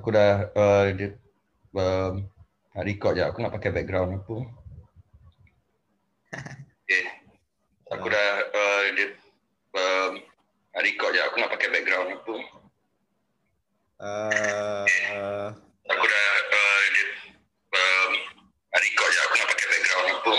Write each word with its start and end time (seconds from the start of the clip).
Okay. 0.00 0.08
Aku 0.08 0.16
dah 0.16 0.32
uh, 0.56 0.84
dia, 0.96 1.12
um, 1.76 2.24
nak 2.72 2.84
record 2.88 3.20
je. 3.20 3.22
Aku 3.28 3.44
nak 3.44 3.52
pakai 3.52 3.68
background 3.68 4.16
apa. 4.16 4.36
okay. 6.88 7.04
Aku 7.92 8.06
dah 8.08 8.28
uh, 8.48 8.82
dia, 8.96 9.06
um, 9.76 10.12
nak 10.72 10.82
record 10.88 11.12
je. 11.12 11.20
Aku 11.20 11.36
nak 11.36 11.52
pakai 11.52 11.68
background 11.68 12.16
apa. 12.16 12.34
Uh, 14.00 15.52
Aku 15.92 16.04
dah 16.08 16.28
uh, 16.48 16.82
dia, 16.96 17.06
um, 17.76 18.10
nak 18.72 18.80
record 18.80 19.10
je. 19.12 19.20
Aku 19.20 19.34
nak 19.36 19.48
pakai 19.52 19.66
background 19.68 20.06
apa. 20.16 20.34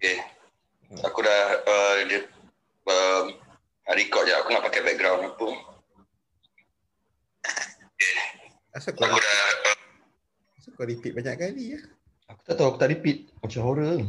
Okay. 0.00 0.16
Aku 1.04 1.20
dah 1.20 1.42
uh, 1.68 1.96
dia, 2.08 2.20
um, 2.88 3.24
nak 3.28 3.43
record 3.92 4.24
je. 4.24 4.32
Aku 4.40 4.48
nak 4.56 4.64
pakai 4.64 4.80
background 4.80 5.36
apa. 5.36 5.48
Okay. 7.94 8.16
asal 8.74 8.90
kau, 8.96 9.06
Aku 9.06 9.20
dah 9.20 9.36
asal 10.58 10.70
kau 10.74 10.88
repeat 10.88 11.12
banyak 11.12 11.36
kali 11.36 11.76
ya? 11.76 11.80
Aku 12.32 12.40
tak 12.48 12.56
tahu 12.56 12.66
aku 12.72 12.78
tak 12.80 12.90
repeat 12.90 13.28
macam 13.44 13.60
horror. 13.62 14.00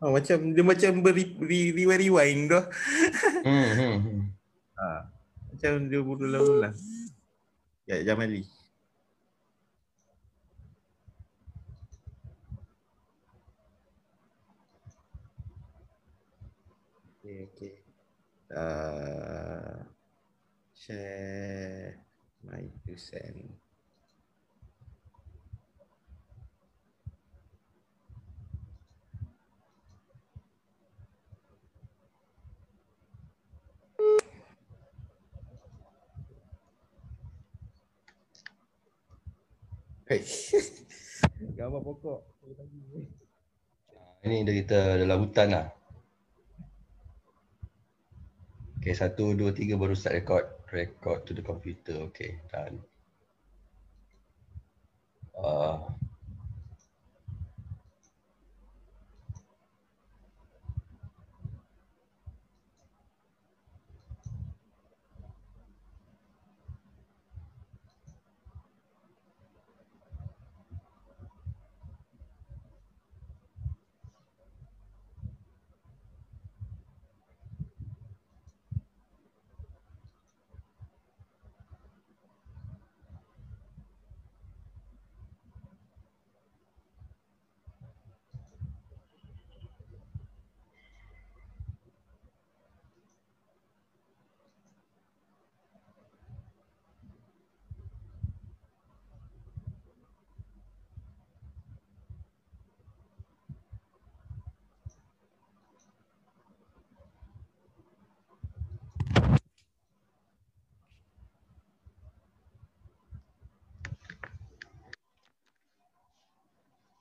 Oh, 0.00 0.12
macam 0.12 0.38
dia 0.52 0.64
macam 0.64 1.00
beri 1.00 1.24
re, 1.40 1.60
rewind 1.72 2.00
rewind 2.04 2.40
tu. 2.52 2.60
Hmm, 3.46 3.68
hmm, 3.72 3.96
hmm. 4.00 4.22
Ha. 4.76 4.88
Macam 5.52 5.72
dia 5.88 6.00
berulang-ulang. 6.04 6.76
Ya, 7.88 8.02
Jamali. 8.04 8.44
Okay, 17.26 17.48
okay. 17.50 17.72
Uh, 18.56 19.84
share 20.72 22.00
my 22.40 22.64
two 22.88 22.96
cent. 22.96 23.52
Hey. 40.08 40.24
Gambar 41.60 41.84
pokok. 41.84 42.24
Ini 44.24 44.48
dia 44.48 44.54
kita 44.64 44.80
dalam 45.04 45.28
hutan 45.28 45.52
lah. 45.52 45.66
Okay, 48.86 48.94
satu, 48.94 49.34
dua, 49.34 49.50
tiga 49.50 49.74
baru 49.74 49.98
start 49.98 50.22
record. 50.22 50.46
Record 50.70 51.26
to 51.26 51.34
the 51.34 51.42
computer. 51.42 52.06
Okay, 52.06 52.38
done. 52.54 52.78
Uh, 55.34 55.82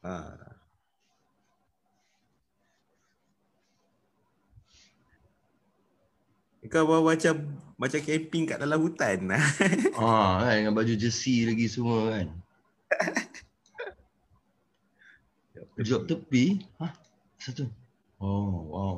Ha. 0.06 0.56
Kau 6.76 6.84
bawa 6.84 7.16
macam 7.16 7.40
macam 7.80 8.04
camping 8.04 8.44
kat 8.52 8.60
dalam 8.60 8.84
hutan. 8.84 9.32
ah, 9.96 10.44
kan, 10.44 10.60
dengan 10.60 10.76
baju 10.76 10.92
jersey 11.00 11.48
lagi 11.48 11.72
semua 11.72 12.12
kan. 12.12 12.28
Job 15.80 16.04
tepi. 16.04 16.68
Hah? 16.76 16.92
Satu. 17.40 17.72
Oh, 18.20 18.76
wow. 18.76 18.98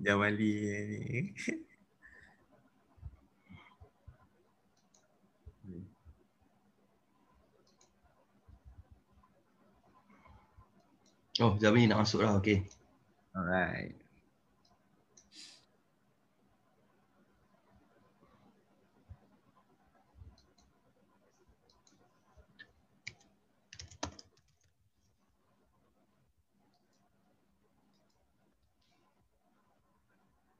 Jamali 0.00 0.52
ni. 0.88 1.36
Oh, 11.44 11.60
jam 11.60 11.76
ni 11.76 11.84
nak 11.84 12.08
masuk 12.08 12.24
lah. 12.24 12.40
Okay. 12.40 12.64
Alright. 13.36 13.99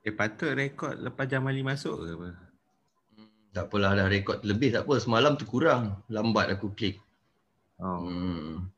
Eh 0.00 0.14
patut 0.16 0.56
rekod 0.56 0.96
lepas 0.96 1.28
Jamali 1.28 1.60
masuk 1.60 2.00
ke 2.00 2.16
apa? 2.16 2.28
Tak 3.52 3.68
apalah 3.68 3.92
dah 3.98 4.08
rekod 4.08 4.40
lebih 4.46 4.72
tak 4.72 4.88
apa. 4.88 4.96
Semalam 4.96 5.36
tu 5.36 5.44
kurang. 5.44 6.00
Lambat 6.08 6.48
aku 6.48 6.72
klik. 6.72 6.96
Oh. 7.76 8.00
Hmm. 8.00 8.70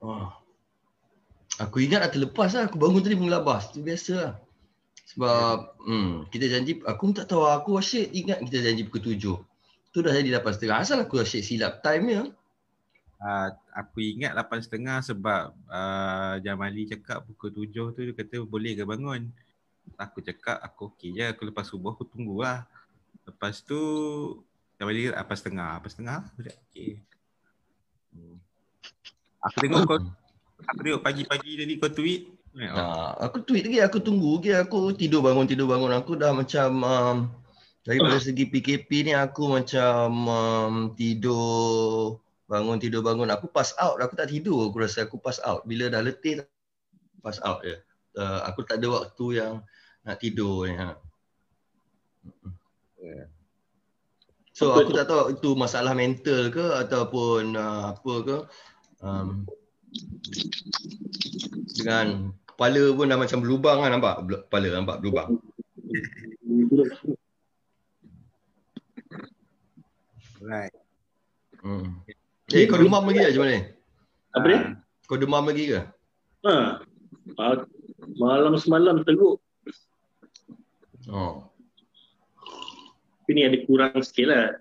Oh. 0.00 0.30
Aku 1.58 1.76
ingat 1.82 2.06
dah 2.06 2.10
terlepas 2.14 2.54
lah. 2.54 2.70
Aku 2.70 2.78
bangun 2.78 3.02
tadi 3.02 3.18
mengelabas. 3.18 3.74
Itu 3.74 3.82
biasa 3.82 4.12
lah. 4.14 4.34
Sebab 5.10 5.74
hmm, 5.82 6.30
kita 6.30 6.46
janji, 6.46 6.78
aku 6.86 7.10
tak 7.10 7.26
tahu. 7.26 7.50
Aku 7.50 7.82
asyik 7.82 8.14
ingat 8.14 8.38
kita 8.46 8.62
janji 8.62 8.86
pukul 8.86 9.10
tujuh. 9.10 9.49
Tu 9.90 9.98
dah 10.02 10.14
jadi 10.14 10.38
lapan 10.38 10.52
setengah. 10.54 10.76
Asal 10.82 10.98
aku 11.02 11.18
asyik 11.18 11.42
silap 11.42 11.82
time 11.82 12.06
ya? 12.06 12.22
Uh, 13.20 13.48
aku 13.76 14.00
ingat 14.00 14.32
8.30 14.32 15.12
sebab 15.12 15.52
uh, 15.68 16.40
Jamali 16.40 16.88
cakap 16.88 17.20
pukul 17.28 17.52
7 17.68 17.92
tu 17.92 18.00
dia 18.00 18.14
kata 18.16 18.46
boleh 18.46 18.72
ke 18.78 18.86
bangun. 18.86 19.28
Aku 19.98 20.22
cakap 20.24 20.62
aku 20.62 20.94
okey 20.94 21.18
je. 21.18 21.28
Aku 21.34 21.44
lepas 21.44 21.66
subuh 21.68 21.92
aku 21.92 22.06
tunggulah. 22.06 22.64
Lepas 23.26 23.60
tu 23.60 23.76
Jamali 24.78 25.10
kata 25.10 25.26
8.30. 25.26 26.00
8.30 26.00 26.06
aku 26.08 26.38
cakap 26.46 26.60
okey. 26.70 26.90
Hmm. 28.14 28.36
Aku 29.40 29.56
tengok 29.58 29.80
kau 29.84 29.98
aku 30.64 30.80
tengok 30.84 31.02
pagi-pagi 31.02 31.50
tadi 31.60 31.74
kau 31.76 31.90
tweet. 31.90 32.22
Nah, 32.50 33.14
aku 33.22 33.46
tweet 33.46 33.62
lagi, 33.70 33.78
aku 33.78 33.98
tunggu 34.02 34.42
lagi. 34.42 34.50
Aku 34.58 34.90
tidur 34.90 35.22
bangun, 35.22 35.46
tidur 35.46 35.70
bangun. 35.70 35.94
Aku 35.94 36.18
dah 36.18 36.34
macam 36.34 36.68
um, 36.82 37.16
daripada 37.90 38.22
segi 38.22 38.46
PKP 38.46 39.10
ni 39.10 39.12
aku 39.18 39.50
macam 39.50 40.06
um, 40.30 40.74
tidur 40.94 42.22
bangun, 42.46 42.78
tidur 42.78 43.02
bangun. 43.02 43.26
Aku 43.34 43.50
pass 43.50 43.74
out, 43.82 43.98
aku 43.98 44.14
tak 44.14 44.30
tidur. 44.30 44.70
Aku 44.70 44.78
rasa 44.78 45.10
aku 45.10 45.18
pass 45.18 45.42
out. 45.42 45.66
Bila 45.66 45.90
dah 45.90 45.98
letih, 45.98 46.46
pass 47.18 47.42
out 47.42 47.66
je. 47.66 47.74
Uh, 48.14 48.46
aku 48.46 48.62
tak 48.62 48.78
ada 48.78 48.94
waktu 48.94 49.42
yang 49.42 49.66
nak 50.06 50.22
tidur 50.22 50.70
ni. 50.70 50.78
Ha. 50.78 50.94
Yeah. 53.02 53.26
So 54.54 54.70
aku 54.78 54.94
tak 54.94 55.10
tahu 55.10 55.34
itu 55.34 55.50
masalah 55.58 55.90
mental 55.90 56.54
ke 56.54 56.66
ataupun 56.86 57.58
uh, 57.58 57.98
apa 57.98 58.14
ke. 58.22 58.38
Um, 59.02 59.50
dengan 61.74 62.30
kepala 62.46 62.94
pun 62.94 63.10
dah 63.10 63.18
macam 63.18 63.42
berlubang 63.42 63.82
kan 63.82 63.90
nampak 63.90 64.14
kepala 64.46 64.68
nampak 64.78 65.02
berlubang 65.02 65.42
Right. 70.50 70.74
Hmm. 71.62 72.02
Eh, 72.50 72.66
kau 72.66 72.74
demam 72.74 73.06
lagi 73.06 73.22
tak 73.22 73.30
macam 73.38 73.44
mana? 73.46 73.58
Apa 74.34 74.46
dia? 74.50 74.60
Kau 75.06 75.14
demam 75.14 75.46
lagi 75.46 75.64
ke? 75.70 75.80
Ha. 76.42 76.54
Ah, 77.38 77.54
Malam 78.18 78.58
semalam 78.58 79.06
teruk. 79.06 79.38
Oh. 81.06 81.46
Tapi 83.22 83.30
ni 83.38 83.46
ada 83.46 83.58
kurang 83.62 83.94
sikit 84.02 84.26
lah. 84.26 84.58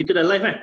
Kita 0.00 0.16
dah 0.16 0.24
live 0.24 0.42
kan? 0.42 0.56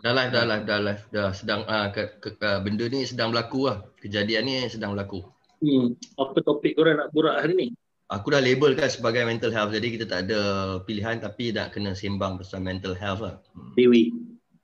Dah 0.00 0.12
live, 0.14 0.30
dah 0.30 0.44
live, 0.46 0.64
dah 0.64 0.78
live. 0.78 1.02
Dah 1.10 1.28
sedang, 1.34 1.66
ah, 1.66 1.90
ke, 1.90 2.22
ke, 2.22 2.38
ah, 2.46 2.62
benda 2.62 2.86
ni 2.86 3.02
sedang 3.02 3.34
berlaku 3.34 3.66
lah. 3.66 3.82
Kejadian 3.98 4.46
ni 4.46 4.54
sedang 4.70 4.94
berlaku. 4.94 5.26
Hmm. 5.58 5.98
Apa 6.14 6.38
topik 6.38 6.78
korang 6.78 7.02
nak 7.02 7.10
borak 7.10 7.42
hari 7.42 7.58
ni? 7.58 7.68
Aku 8.10 8.34
dah 8.34 8.42
label 8.42 8.74
kan 8.74 8.90
sebagai 8.90 9.22
mental 9.22 9.54
health. 9.54 9.70
Jadi 9.70 9.94
kita 9.94 10.04
tak 10.10 10.26
ada 10.26 10.40
pilihan 10.82 11.22
tapi 11.22 11.54
nak 11.54 11.70
kena 11.70 11.94
sembang 11.94 12.42
pasal 12.42 12.58
mental 12.58 12.98
health 12.98 13.22
lah. 13.22 13.38
Hmm. 13.54 13.70
Dewi. 13.78 14.10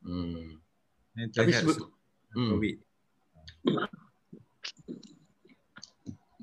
Hmm. 0.03 0.59
Mental 1.15 1.47
Tapi 1.47 1.53
health 1.55 1.63
sebut, 1.63 1.77
hmm, 2.35 2.51
COVID. 2.59 2.77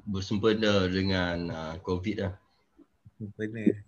bersempena 0.07 0.88
dengan 0.88 1.38
uh, 1.51 1.75
COVID 1.83 2.17
lah. 2.23 2.33
Benar. 3.35 3.83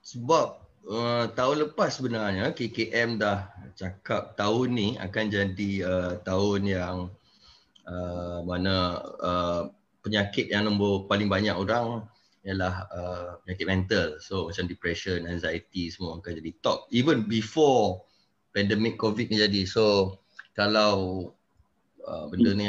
Sebab 0.00 0.46
uh, 0.88 1.24
tahun 1.32 1.56
lepas 1.68 2.00
sebenarnya 2.00 2.52
KKM 2.56 3.20
dah 3.20 3.52
cakap 3.76 4.36
tahun 4.36 4.68
ni 4.76 4.88
akan 4.96 5.24
jadi 5.28 5.72
uh, 5.84 6.12
tahun 6.24 6.60
yang 6.68 6.96
uh, 7.88 8.38
mana 8.44 9.00
uh, 9.20 9.62
penyakit 10.02 10.50
yang 10.50 10.66
nombor 10.66 11.06
paling 11.06 11.30
banyak 11.30 11.54
orang 11.54 12.04
ialah 12.42 12.74
uh, 12.90 13.28
penyakit 13.46 13.66
mental. 13.66 14.06
So 14.18 14.50
macam 14.50 14.66
depression, 14.66 15.30
anxiety 15.30 15.88
semua 15.88 16.18
akan 16.18 16.42
jadi 16.42 16.50
top. 16.60 16.90
Even 16.90 17.24
before 17.30 18.02
pandemic 18.50 18.98
COVID 18.98 19.30
ni 19.30 19.38
jadi. 19.38 19.62
So 19.64 20.18
kalau 20.58 21.30
uh, 22.02 22.26
benda 22.28 22.50
ni 22.52 22.66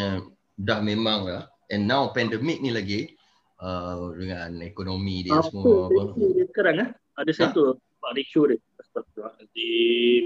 dah 0.61 0.79
memang 0.79 1.25
lah. 1.25 1.43
And 1.73 1.89
now 1.89 2.13
pandemic 2.13 2.61
ni 2.61 2.69
lagi 2.69 3.17
uh, 3.57 4.13
dengan 4.13 4.61
ekonomi 4.61 5.25
dia 5.25 5.41
Apa 5.41 5.49
semua. 5.49 5.89
dia 6.13 6.45
sekarang 6.53 6.75
ah? 6.85 6.89
Ada 7.17 7.31
satu 7.33 7.77
apa 7.77 8.07
ratio 8.13 8.41
dia? 8.49 8.57
Astagfirullahaladzim. 8.77 10.25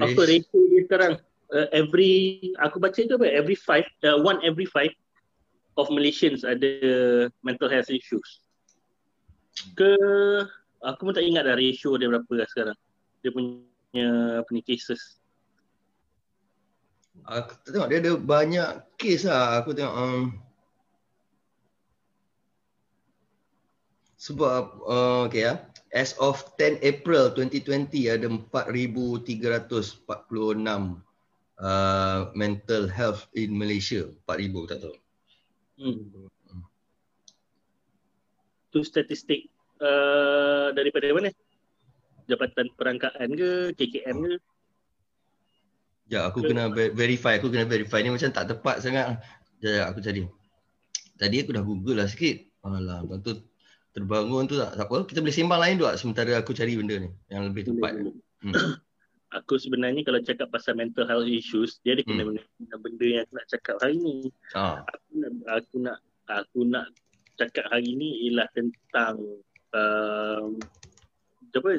Apa 0.00 0.22
ratio 0.24 0.58
dia 0.72 0.82
sekarang? 0.88 1.12
Uh, 1.50 1.66
every 1.74 2.38
aku 2.62 2.78
baca 2.78 2.94
tu 2.96 3.14
apa? 3.20 3.26
Every 3.26 3.58
five, 3.58 3.84
uh, 4.06 4.22
one 4.22 4.38
every 4.46 4.64
five 4.64 4.94
of 5.80 5.88
Malaysians 5.88 6.44
ada 6.44 6.70
mental 7.40 7.72
health 7.72 7.88
issues. 7.88 8.44
Ke 9.74 9.96
aku 10.84 11.10
pun 11.10 11.14
tak 11.16 11.24
ingat 11.24 11.48
dah 11.48 11.56
ratio 11.56 11.96
dia 11.96 12.12
berapa 12.12 12.32
lah 12.36 12.48
sekarang. 12.48 12.78
Dia 13.24 13.30
punya 13.32 14.08
apa 14.44 14.50
ni 14.52 14.62
cases. 14.64 15.20
Aku 17.26 17.52
tengok 17.68 17.88
dia 17.88 17.98
ada 18.00 18.12
banyak 18.16 18.70
kes 19.00 19.24
lah. 19.24 19.60
Aku 19.60 19.72
tengok 19.76 19.94
um, 19.96 20.36
sebab 24.20 24.62
uh, 24.84 25.28
okay 25.28 25.48
ya. 25.48 25.54
As 25.90 26.14
of 26.22 26.38
10 26.54 26.78
April 26.86 27.34
2020 27.34 28.14
ada 28.14 28.30
4,346 28.30 30.06
uh, 31.58 32.30
mental 32.38 32.82
health 32.86 33.26
in 33.34 33.50
Malaysia. 33.50 34.06
4,000 34.28 34.70
tak 34.70 34.78
tahu. 34.86 34.96
Hmm. 35.80 36.28
Tu 38.70 38.84
statistik 38.84 39.48
uh, 39.80 40.70
daripada 40.76 41.08
mana? 41.16 41.32
Jabatan 42.28 42.70
Perangkaan 42.76 43.34
ke, 43.34 43.74
KKM 43.74 44.16
ke? 44.22 44.34
Ya, 46.10 46.26
aku 46.26 46.42
kena 46.42 46.70
ver- 46.70 46.94
verify. 46.94 47.40
Aku 47.40 47.50
kena 47.50 47.66
verify. 47.66 48.04
Ni 48.04 48.12
macam 48.12 48.30
tak 48.30 48.46
tepat 48.50 48.82
sangat. 48.82 49.18
Ya, 49.58 49.82
ya, 49.82 49.82
aku 49.90 49.98
cari. 50.04 50.26
Tadi 51.18 51.36
aku 51.42 51.50
dah 51.54 51.64
google 51.64 51.98
lah 52.02 52.06
sikit. 52.06 52.50
Alah, 52.62 53.02
lepas 53.02 53.18
tu 53.24 53.32
terbangun 53.90 54.46
tu 54.46 54.54
tak, 54.58 54.78
tak 54.78 54.86
apa. 54.86 55.06
Kita 55.08 55.18
boleh 55.24 55.34
sembang 55.34 55.60
lain 55.62 55.74
tu 55.80 55.86
tak 55.86 55.98
sementara 55.98 56.32
aku 56.38 56.52
cari 56.54 56.78
benda 56.78 56.94
ni. 56.98 57.10
Yang 57.32 57.42
lebih 57.50 57.62
tepat. 57.72 57.92
Hmm. 58.42 58.54
Aku 59.30 59.54
sebenarnya 59.56 60.02
kalau 60.02 60.18
cakap 60.18 60.50
pasal 60.50 60.74
mental 60.74 61.06
health 61.06 61.30
issues, 61.30 61.78
dia 61.86 61.94
ada 61.94 62.02
kena 62.02 62.26
dengan 62.34 62.78
benda 62.82 63.06
yang 63.06 63.22
aku 63.22 63.32
nak 63.38 63.46
cakap 63.46 63.76
hari 63.78 63.96
ni. 63.96 64.16
Ah, 64.58 64.82
Aku 64.90 65.10
nak 65.14 65.30
aku 65.46 65.74
nak 65.78 65.98
aku 66.26 66.60
nak 66.66 66.86
cakap 67.38 67.64
hari 67.70 67.94
ni 67.94 68.26
ialah 68.26 68.50
tentang 68.50 69.22
um, 69.70 70.58
apa 71.50 71.70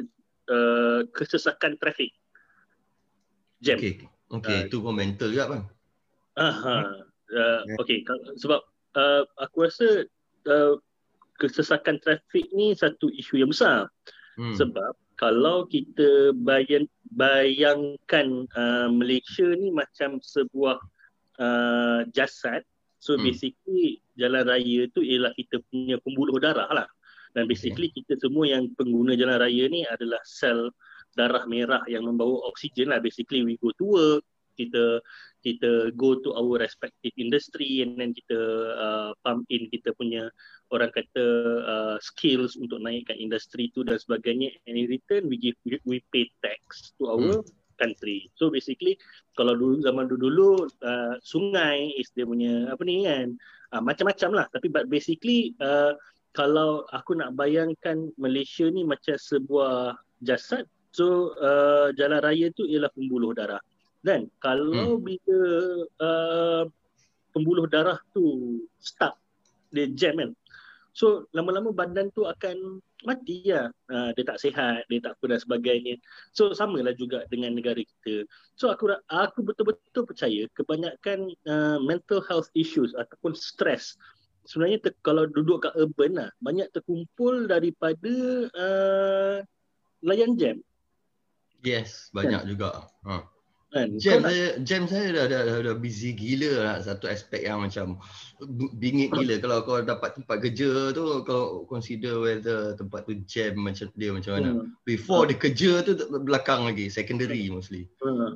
uh, 0.48 1.00
kesesakan 1.12 1.76
trafik. 1.76 2.16
Jam. 3.60 3.78
okay. 3.78 4.08
Okay, 4.32 4.64
Ah. 4.64 4.66
itu 4.72 4.80
pun 4.80 4.96
mental 4.96 5.28
juga 5.28 5.52
bang. 5.52 5.64
Aha. 6.40 7.04
Uh, 7.28 7.62
okay, 7.84 8.00
Ka- 8.08 8.32
sebab 8.40 8.64
uh, 8.96 9.28
aku 9.44 9.68
rasa 9.68 10.08
uh, 10.48 10.80
kesesakan 11.36 12.00
trafik 12.00 12.48
ni 12.56 12.72
satu 12.72 13.12
isu 13.12 13.44
yang 13.44 13.52
besar. 13.52 13.92
Hmm. 14.40 14.56
Sebab 14.56 14.96
kalau 15.22 15.70
kita 15.70 16.34
bayang, 16.34 16.90
bayangkan 17.14 18.50
uh, 18.58 18.90
Malaysia 18.90 19.46
ni 19.54 19.70
macam 19.70 20.18
sebuah 20.18 20.82
uh, 21.38 22.02
jasad, 22.10 22.66
so 22.98 23.14
Hmm. 23.14 23.30
basically 23.30 24.02
jalan 24.18 24.50
raya 24.50 24.90
tu 24.90 25.06
ialah 25.06 25.30
kita 25.38 25.62
punya 25.70 26.02
pembuluh 26.02 26.42
darah 26.42 26.66
lah. 26.74 26.90
Dan 27.38 27.46
basically 27.46 27.94
kita 27.94 28.18
semua 28.18 28.50
yang 28.50 28.74
pengguna 28.74 29.14
jalan 29.14 29.38
raya 29.40 29.70
ni 29.70 29.86
adalah 29.88 30.20
sel 30.26 30.74
darah 31.16 31.46
merah 31.48 31.86
yang 31.86 32.04
membawa 32.04 32.42
oksigen 32.52 32.90
lah. 32.90 32.98
Basically 32.98 33.46
we 33.46 33.62
go 33.62 33.70
to 33.78 33.86
work, 33.86 34.24
kita 34.68 35.02
kita 35.42 35.90
go 35.98 36.14
to 36.22 36.38
our 36.38 36.62
respective 36.62 37.14
industry 37.18 37.82
and 37.82 37.98
then 37.98 38.14
kita 38.14 38.40
uh, 38.78 39.10
pump 39.26 39.42
in 39.50 39.66
kita 39.74 39.90
punya 39.98 40.30
orang 40.70 40.94
kata 40.94 41.26
uh, 41.66 41.98
skills 41.98 42.54
untuk 42.56 42.78
naikkan 42.78 43.18
industri 43.18 43.74
tu 43.74 43.82
dan 43.82 43.98
sebagainya 43.98 44.54
and 44.70 44.78
in 44.78 44.86
return 44.86 45.26
we 45.26 45.36
give 45.42 45.58
we, 45.66 45.82
we 45.84 45.98
pay 46.14 46.30
tax 46.46 46.94
to 47.02 47.10
our 47.10 47.42
country. 47.82 48.30
So 48.38 48.54
basically 48.54 49.02
kalau 49.34 49.58
dulu 49.58 49.82
zaman 49.82 50.06
dulu 50.06 50.70
uh, 50.86 51.18
sungai 51.26 51.98
is 51.98 52.14
dia 52.14 52.30
punya 52.30 52.70
apa 52.70 52.86
ni 52.86 53.10
kan 53.10 53.34
uh, 53.74 53.82
macam-macam 53.82 54.30
lah 54.38 54.46
tapi 54.54 54.70
but 54.70 54.86
basically 54.94 55.58
uh, 55.58 55.98
kalau 56.38 56.86
aku 56.94 57.18
nak 57.18 57.34
bayangkan 57.34 58.14
Malaysia 58.22 58.70
ni 58.70 58.86
macam 58.86 59.18
sebuah 59.18 59.98
jasad 60.24 60.64
so 60.94 61.34
uh, 61.42 61.90
jalan 61.98 62.22
raya 62.22 62.54
tu 62.54 62.70
ialah 62.70 62.94
pembuluh 62.94 63.34
darah. 63.34 63.60
Dan 64.02 64.28
kalau 64.42 64.98
hmm. 64.98 65.04
bila 65.06 65.40
uh, 66.02 66.64
pembuluh 67.32 67.70
darah 67.70 68.02
tu 68.12 68.58
stuck 68.82 69.16
dia 69.72 69.88
jam 69.94 70.20
kan 70.20 70.32
So 70.92 71.32
lama-lama 71.32 71.72
badan 71.72 72.12
tu 72.12 72.28
akan 72.28 72.84
mati 73.08 73.48
lah. 73.48 73.72
Uh, 73.88 74.12
dia 74.12 74.28
tak 74.28 74.44
sihat, 74.44 74.84
dia 74.92 75.00
tak 75.00 75.16
apa 75.16 75.24
dan 75.32 75.40
sebagainya. 75.40 75.96
So 76.36 76.52
samalah 76.52 76.92
juga 77.00 77.24
dengan 77.32 77.56
negara 77.56 77.80
kita. 77.80 78.28
So 78.60 78.68
aku 78.68 78.92
aku 79.08 79.40
betul-betul 79.40 80.04
percaya 80.04 80.52
kebanyakan 80.52 81.32
uh, 81.48 81.80
mental 81.80 82.20
health 82.28 82.52
issues 82.60 82.92
ataupun 83.00 83.32
stress 83.40 83.96
sebenarnya 84.42 84.82
ter, 84.82 84.92
kalau 85.06 85.30
duduk 85.30 85.70
kat 85.70 85.74
urban 85.78 86.18
lah 86.18 86.30
banyak 86.42 86.66
terkumpul 86.74 87.46
daripada 87.46 88.14
uh, 88.58 89.38
layan 90.02 90.34
jam 90.34 90.58
Yes, 91.62 92.10
banyak 92.10 92.50
juga. 92.50 92.90
Ha. 93.06 93.22
Kan. 93.72 93.88
Jam 93.98 94.20
nak- 94.22 94.30
saya, 94.30 94.46
jam 94.62 94.82
saya 94.86 95.08
dah, 95.16 95.26
dah, 95.32 95.42
dah, 95.48 95.58
dah 95.64 95.76
busy 95.80 96.12
gila 96.12 96.52
lah. 96.60 96.78
Satu 96.84 97.08
aspek 97.08 97.48
yang 97.48 97.64
macam 97.64 97.98
bingit 98.78 99.10
gila. 99.16 99.40
Kalau 99.40 99.58
kau 99.64 99.80
dapat 99.80 100.20
tempat 100.20 100.38
kerja 100.44 100.92
tu, 100.92 101.24
kau 101.24 101.64
consider 101.66 102.20
whether 102.20 102.76
tempat 102.76 103.08
tu 103.08 103.16
jam 103.24 103.56
macam 103.58 103.88
dia 103.96 104.12
macam 104.12 104.32
mana. 104.38 104.50
Hmm. 104.62 104.68
Before 104.84 105.24
dia 105.26 105.40
kerja 105.40 105.72
tu 105.88 105.96
belakang 106.22 106.68
lagi, 106.68 106.92
secondary 106.92 107.48
mostly. 107.48 107.88
Ha. 108.04 108.36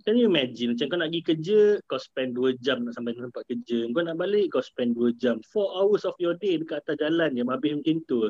Can 0.00 0.16
you 0.16 0.32
imagine 0.32 0.72
macam 0.72 0.86
kau 0.88 0.98
nak 0.98 1.12
pergi 1.12 1.22
kerja 1.22 1.60
kau 1.84 2.00
spend 2.00 2.32
2 2.32 2.56
jam 2.64 2.80
nak 2.88 2.96
sampai 2.96 3.12
tempat 3.12 3.44
kerja. 3.44 3.84
Kau 3.92 4.00
nak 4.00 4.16
balik 4.16 4.56
kau 4.56 4.64
spend 4.64 4.96
2 4.96 5.12
jam. 5.20 5.44
4 5.44 5.76
hours 5.76 6.08
of 6.08 6.16
your 6.16 6.32
day 6.40 6.56
dekat 6.56 6.80
atas 6.80 6.96
jalan 6.96 7.36
je 7.36 7.44
habis 7.44 7.72
macam 7.76 7.96
tu. 8.08 8.20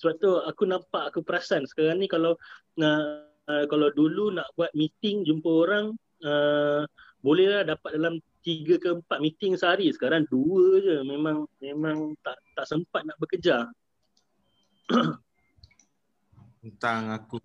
Sebab 0.00 0.14
tu 0.16 0.30
aku 0.32 0.62
nampak 0.64 1.12
aku 1.12 1.20
perasan 1.20 1.66
sekarang 1.68 2.00
ni 2.00 2.08
kalau 2.08 2.38
uh, 2.80 3.29
uh, 3.48 3.64
kalau 3.70 3.88
dulu 3.94 4.34
nak 4.34 4.50
buat 4.58 4.72
meeting 4.76 5.24
jumpa 5.24 5.48
orang 5.48 5.96
uh, 6.24 6.84
bolehlah 7.20 7.64
dapat 7.64 7.96
dalam 7.96 8.20
3 8.40 8.80
ke 8.80 8.88
4 9.04 9.20
meeting 9.20 9.52
sehari. 9.56 9.92
Sekarang 9.92 10.24
2 10.28 10.84
je. 10.84 10.96
Memang 11.04 11.44
memang 11.60 12.16
tak 12.24 12.40
tak 12.56 12.66
sempat 12.68 13.04
nak 13.04 13.20
bekerja. 13.20 13.68
Tentang 16.60 17.16
aku 17.16 17.40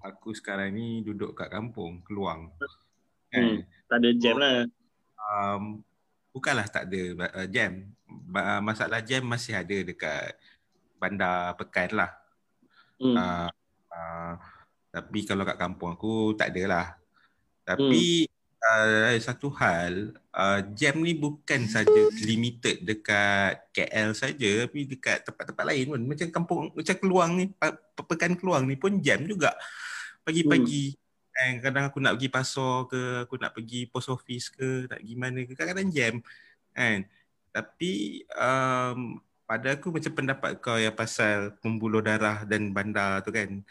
aku 0.00 0.32
sekarang 0.32 0.72
ni 0.72 1.04
duduk 1.04 1.36
kat 1.36 1.52
kampung, 1.52 2.00
Keluang. 2.04 2.52
Hmm. 2.56 2.64
Kan? 3.32 3.44
Tak 3.88 3.98
ada 4.00 4.10
jam 4.16 4.36
lah. 4.40 4.64
Um, 5.20 5.84
bukanlah 6.32 6.68
tak 6.68 6.88
ada 6.92 7.02
uh, 7.40 7.48
jam. 7.48 7.88
Ba- 8.08 8.60
Masalah 8.60 9.00
jam 9.00 9.24
masih 9.24 9.56
ada 9.56 9.76
dekat 9.84 10.36
bandar 11.00 11.56
Pekan 11.56 11.90
lah. 11.92 12.10
Hmm. 13.00 13.16
Uh, 13.16 13.48
uh, 13.92 14.32
tapi 14.94 15.26
kalau 15.26 15.42
kat 15.42 15.58
kampung 15.58 15.90
aku 15.98 16.38
tak 16.38 16.54
ada 16.54 16.62
lah. 16.70 16.86
Tapi 17.66 18.30
hmm. 18.30 18.62
uh, 18.62 19.18
satu 19.18 19.50
hal, 19.58 20.14
uh, 20.30 20.62
jam 20.70 21.02
ni 21.02 21.18
bukan 21.18 21.66
saja 21.66 22.00
limited 22.22 22.86
dekat 22.86 23.74
KL 23.74 24.14
saja 24.14 24.70
tapi 24.70 24.86
dekat 24.86 25.26
tempat-tempat 25.26 25.64
lain 25.66 25.84
pun. 25.90 26.00
Macam 26.06 26.26
kampung, 26.30 26.60
macam 26.70 26.94
Keluang 26.94 27.30
ni, 27.34 27.44
pekan 28.06 28.38
Keluang 28.38 28.70
ni 28.70 28.78
pun 28.78 29.02
jam 29.02 29.18
juga. 29.26 29.50
Pagi-pagi. 30.22 30.94
Hmm. 30.94 31.02
And 31.34 31.54
kadang 31.58 31.90
aku 31.90 31.98
nak 31.98 32.14
pergi 32.14 32.30
pasar 32.30 32.86
ke, 32.86 33.26
aku 33.26 33.34
nak 33.42 33.50
pergi 33.58 33.90
post 33.90 34.06
office 34.06 34.54
ke, 34.54 34.86
nak 34.86 35.02
pergi 35.02 35.14
mana 35.18 35.42
ke, 35.42 35.52
kadang-kadang 35.58 35.90
jam. 35.90 36.14
Kan? 36.70 37.10
Tapi 37.50 38.22
um, 38.38 39.18
pada 39.42 39.74
aku 39.74 39.90
macam 39.90 40.12
pendapat 40.14 40.62
kau 40.62 40.78
yang 40.78 40.94
pasal 40.94 41.58
pembuluh 41.58 41.98
darah 41.98 42.46
dan 42.46 42.70
bandar 42.70 43.26
tu 43.26 43.34
kan. 43.34 43.66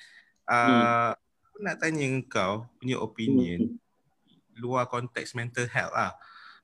Uh, 0.48 0.68
hmm. 0.68 1.16
Aku 1.54 1.58
nak 1.62 1.78
tanya 1.80 2.08
kau 2.28 2.66
punya 2.82 2.98
opinion 3.00 3.78
hmm. 3.78 4.60
luar 4.60 4.90
konteks 4.90 5.38
mental 5.38 5.70
health 5.70 5.94
lah. 5.94 6.14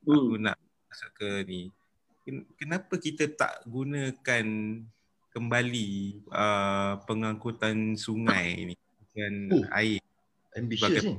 Hmm. 0.03 0.15
Aku 0.15 0.35
nak 0.39 0.57
masuk 0.89 1.11
ke 1.15 1.29
ni. 1.45 1.61
Kenapa 2.59 2.93
kita 3.01 3.25
tak 3.33 3.65
gunakan 3.65 4.45
kembali 5.33 5.89
uh, 6.29 7.01
pengangkutan 7.05 7.97
sungai 7.97 8.73
ni 8.73 8.75
dengan 9.09 9.33
uh, 9.61 9.67
air? 9.77 10.01
Ambitious 10.53 11.05
ni. 11.05 11.17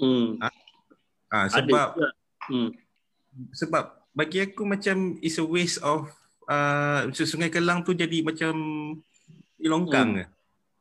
Hmm. 0.00 0.40
Ha? 0.40 0.48
Ha, 1.30 1.46
sebab 1.52 1.88
hmm. 2.48 2.70
sebab 3.52 3.84
bagi 4.16 4.42
aku 4.42 4.66
macam 4.66 5.20
it's 5.22 5.38
a 5.38 5.44
waste 5.44 5.78
of 5.84 6.10
uh, 6.50 7.06
sungai 7.14 7.52
Kelang 7.52 7.86
tu 7.86 7.94
jadi 7.94 8.24
macam 8.24 8.52
longkang 9.60 10.24
hmm. 10.24 10.38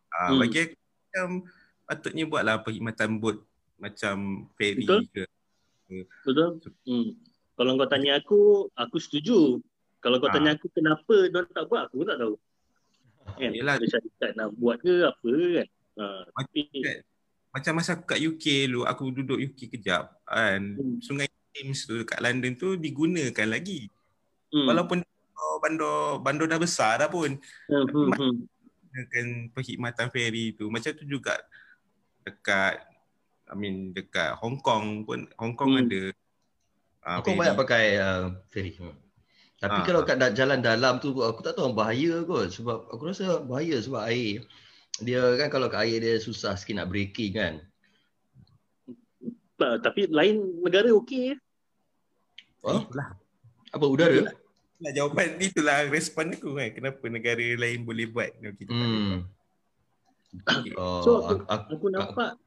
Uh, 0.09 0.35
hmm. 0.35 0.39
Bagi 0.41 0.59
aku 0.65 0.78
macam 1.09 1.49
patutnya 1.89 2.23
buatlah 2.29 2.61
perkhidmatan 2.61 3.17
bot 3.17 3.41
macam 3.81 4.45
ferry 4.53 4.85
Betul? 4.85 5.01
ke. 5.09 5.23
Betul. 6.21 6.61
Hmm. 6.85 7.17
Kalau 7.57 7.75
kau 7.75 7.89
tanya 7.89 8.21
aku, 8.21 8.69
aku 8.77 8.97
setuju. 9.01 9.57
Kalau 9.99 10.21
kau 10.21 10.29
ha. 10.29 10.35
tanya 10.37 10.53
aku 10.53 10.69
kenapa 10.69 11.27
dia 11.27 11.41
tak 11.49 11.65
buat, 11.65 11.89
aku 11.89 12.05
tak 12.05 12.21
tahu. 12.21 12.35
Kan? 13.35 13.51
Yalah. 13.57 13.75
Ada 13.81 13.87
syarikat 13.97 14.31
nak 14.37 14.49
buat 14.53 14.77
ke 14.79 14.93
apa 15.01 15.31
kan. 15.33 15.67
Ha. 15.99 16.05
Tapi, 16.29 16.61
macam 17.49 17.73
masa 17.81 17.97
aku 17.97 18.05
kat 18.05 18.21
UK 18.21 18.69
dulu, 18.69 18.81
aku 18.85 19.03
duduk 19.09 19.39
UK 19.41 19.73
kejap. 19.73 20.13
Kan? 20.29 20.77
Hmm. 20.77 21.01
Sungai 21.01 21.25
Thames 21.49 21.81
tu 21.89 22.05
kat 22.05 22.21
London 22.21 22.53
tu 22.53 22.77
digunakan 22.77 23.47
lagi. 23.49 23.89
Hmm. 24.53 24.69
Walaupun 24.69 25.01
bandar 25.59 26.23
bandar 26.23 26.47
dah 26.47 26.59
besar 26.61 27.01
dah 27.01 27.09
pun. 27.11 27.35
Hmm. 27.67 28.47
Dengan 28.89 29.53
perkhidmatan 29.53 30.09
ferry 30.09 30.57
tu 30.57 30.67
macam 30.73 30.91
tu 30.97 31.05
juga 31.05 31.37
dekat 32.25 32.81
I 33.49 33.55
mean 33.57 33.93
dekat 33.93 34.37
Hong 34.41 34.61
Kong 34.61 35.05
pun 35.05 35.29
Hong 35.37 35.53
Kong 35.53 35.77
hmm. 35.77 35.81
ada 35.85 36.01
uh, 37.05 37.13
Hong 37.21 37.25
Kong 37.25 37.37
banyak 37.37 37.57
pakai 37.57 37.83
uh, 38.01 38.33
ferry. 38.49 38.73
Hmm. 38.77 38.97
Tapi 39.59 39.79
ha, 39.83 39.85
kalau 39.85 40.01
kat 40.07 40.17
jalan 40.39 40.63
dalam 40.63 41.03
tu 41.03 41.19
aku 41.19 41.43
tak 41.43 41.59
tahu 41.59 41.75
bahaya 41.75 42.23
kot 42.23 42.47
sebab 42.47 42.87
aku 42.95 43.11
rasa 43.11 43.43
bahaya 43.43 43.75
sebab 43.75 44.07
air 44.07 44.47
dia 45.03 45.19
kan 45.35 45.51
kalau 45.51 45.67
kat 45.67 45.83
air 45.83 45.99
dia 45.99 46.15
susah 46.19 46.55
sikit 46.55 46.79
nak 46.79 46.89
braking 46.91 47.35
kan. 47.35 47.53
Tapi 49.59 50.07
lain 50.07 50.63
negara 50.63 50.87
okey. 50.95 51.35
Oh? 52.63 52.87
Apa 53.75 53.85
udara? 53.85 54.31
Nah, 54.79 54.91
jawapan 54.95 55.35
itulah 55.43 55.91
respon 55.91 56.31
aku 56.31 56.55
kan. 56.55 56.71
Kenapa 56.71 57.03
negara 57.11 57.43
lain 57.59 57.83
boleh 57.83 58.07
buat 58.07 58.31
kita 58.39 58.71
hmm. 58.71 59.27
okay. 60.47 60.73
oh, 60.79 61.03
So 61.03 61.11
aku, 61.27 61.43
aku, 61.51 61.67
aku 61.75 61.87
nampak 61.91 62.39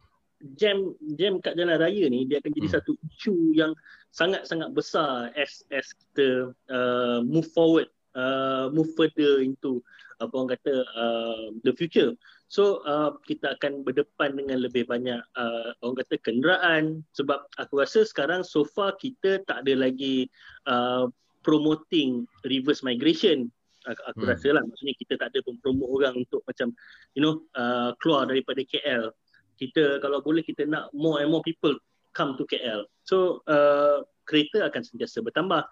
jam 0.59 0.97
jam 1.15 1.39
kat 1.39 1.55
jalan 1.55 1.79
raya 1.79 2.11
ni 2.11 2.27
dia 2.27 2.43
akan 2.43 2.51
jadi 2.51 2.69
hmm. 2.69 2.77
satu 2.81 2.93
isu 2.99 3.55
yang 3.55 3.73
sangat-sangat 4.11 4.75
besar 4.75 5.31
as 5.39 5.63
as 5.71 5.87
kita 5.95 6.51
uh, 6.67 7.23
move 7.23 7.47
forward 7.55 7.87
uh, 8.19 8.67
move 8.75 8.91
further 8.99 9.39
into 9.45 9.79
apa 10.19 10.33
orang 10.35 10.55
kata 10.55 10.75
uh, 10.95 11.45
the 11.67 11.73
future. 11.75 12.15
So 12.47 12.85
uh, 12.85 13.17
kita 13.25 13.59
akan 13.59 13.83
berdepan 13.83 14.39
dengan 14.39 14.63
lebih 14.63 14.87
banyak 14.87 15.19
uh, 15.35 15.73
orang 15.83 16.05
kata 16.05 16.15
kenderaan 16.21 17.03
sebab 17.17 17.43
aku 17.59 17.81
rasa 17.81 18.05
sekarang 18.05 18.45
so 18.47 18.63
far 18.63 18.95
kita 19.01 19.41
tak 19.49 19.65
ada 19.67 19.75
lagi 19.89 20.29
uh, 20.69 21.09
promoting 21.43 22.27
reverse 22.47 22.83
migration. 22.83 23.51
Aku, 23.83 24.23
hmm. 24.23 24.31
rasa 24.31 24.49
lah 24.55 24.63
maksudnya 24.63 24.95
kita 24.95 25.19
tak 25.19 25.35
ada 25.35 25.43
pun 25.43 25.59
promote 25.59 25.91
orang 25.91 26.23
untuk 26.23 26.47
macam 26.47 26.71
you 27.19 27.23
know 27.23 27.43
uh, 27.59 27.91
keluar 27.99 28.31
daripada 28.31 28.63
KL 28.63 29.11
kita 29.59 29.99
kalau 29.99 30.23
boleh 30.23 30.47
kita 30.47 30.71
nak 30.71 30.87
more 30.95 31.19
and 31.19 31.35
more 31.35 31.43
people 31.43 31.75
come 32.15 32.39
to 32.39 32.47
KL 32.47 32.87
so 33.03 33.43
uh, 33.51 34.07
kereta 34.27 34.71
akan 34.71 34.83
sentiasa 34.87 35.23
bertambah. 35.23 35.67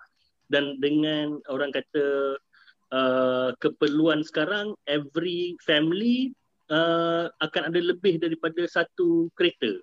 Dan 0.51 0.83
dengan 0.83 1.39
orang 1.47 1.71
kata 1.71 2.35
uh, 2.91 3.55
keperluan 3.63 4.27
sekarang 4.27 4.75
every 4.91 5.55
family 5.63 6.35
uh, 6.75 7.31
akan 7.39 7.71
ada 7.71 7.79
lebih 7.79 8.19
daripada 8.19 8.67
satu 8.67 9.31
kereta 9.39 9.79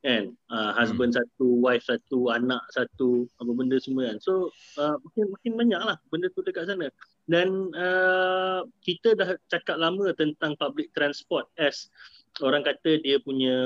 kan? 0.00 0.32
Uh, 0.48 0.72
husband 0.76 1.12
hmm. 1.12 1.20
satu 1.20 1.46
wife 1.60 1.84
satu 1.84 2.32
anak 2.32 2.60
satu 2.72 3.28
apa 3.40 3.50
benda 3.52 3.76
semua 3.80 4.12
kan. 4.12 4.18
So 4.20 4.52
uh, 4.80 4.96
mungkin 5.04 5.24
makin 5.32 5.52
banyak 5.56 5.80
lah 5.80 5.96
benda 6.08 6.28
tu 6.32 6.40
dekat 6.44 6.68
sana. 6.68 6.88
Dan 7.28 7.70
uh, 7.76 8.66
kita 8.82 9.14
dah 9.14 9.36
cakap 9.52 9.76
lama 9.78 10.10
tentang 10.16 10.56
public 10.56 10.90
transport 10.96 11.46
as 11.60 11.92
orang 12.40 12.64
kata 12.64 12.98
dia 13.04 13.20
punya 13.20 13.56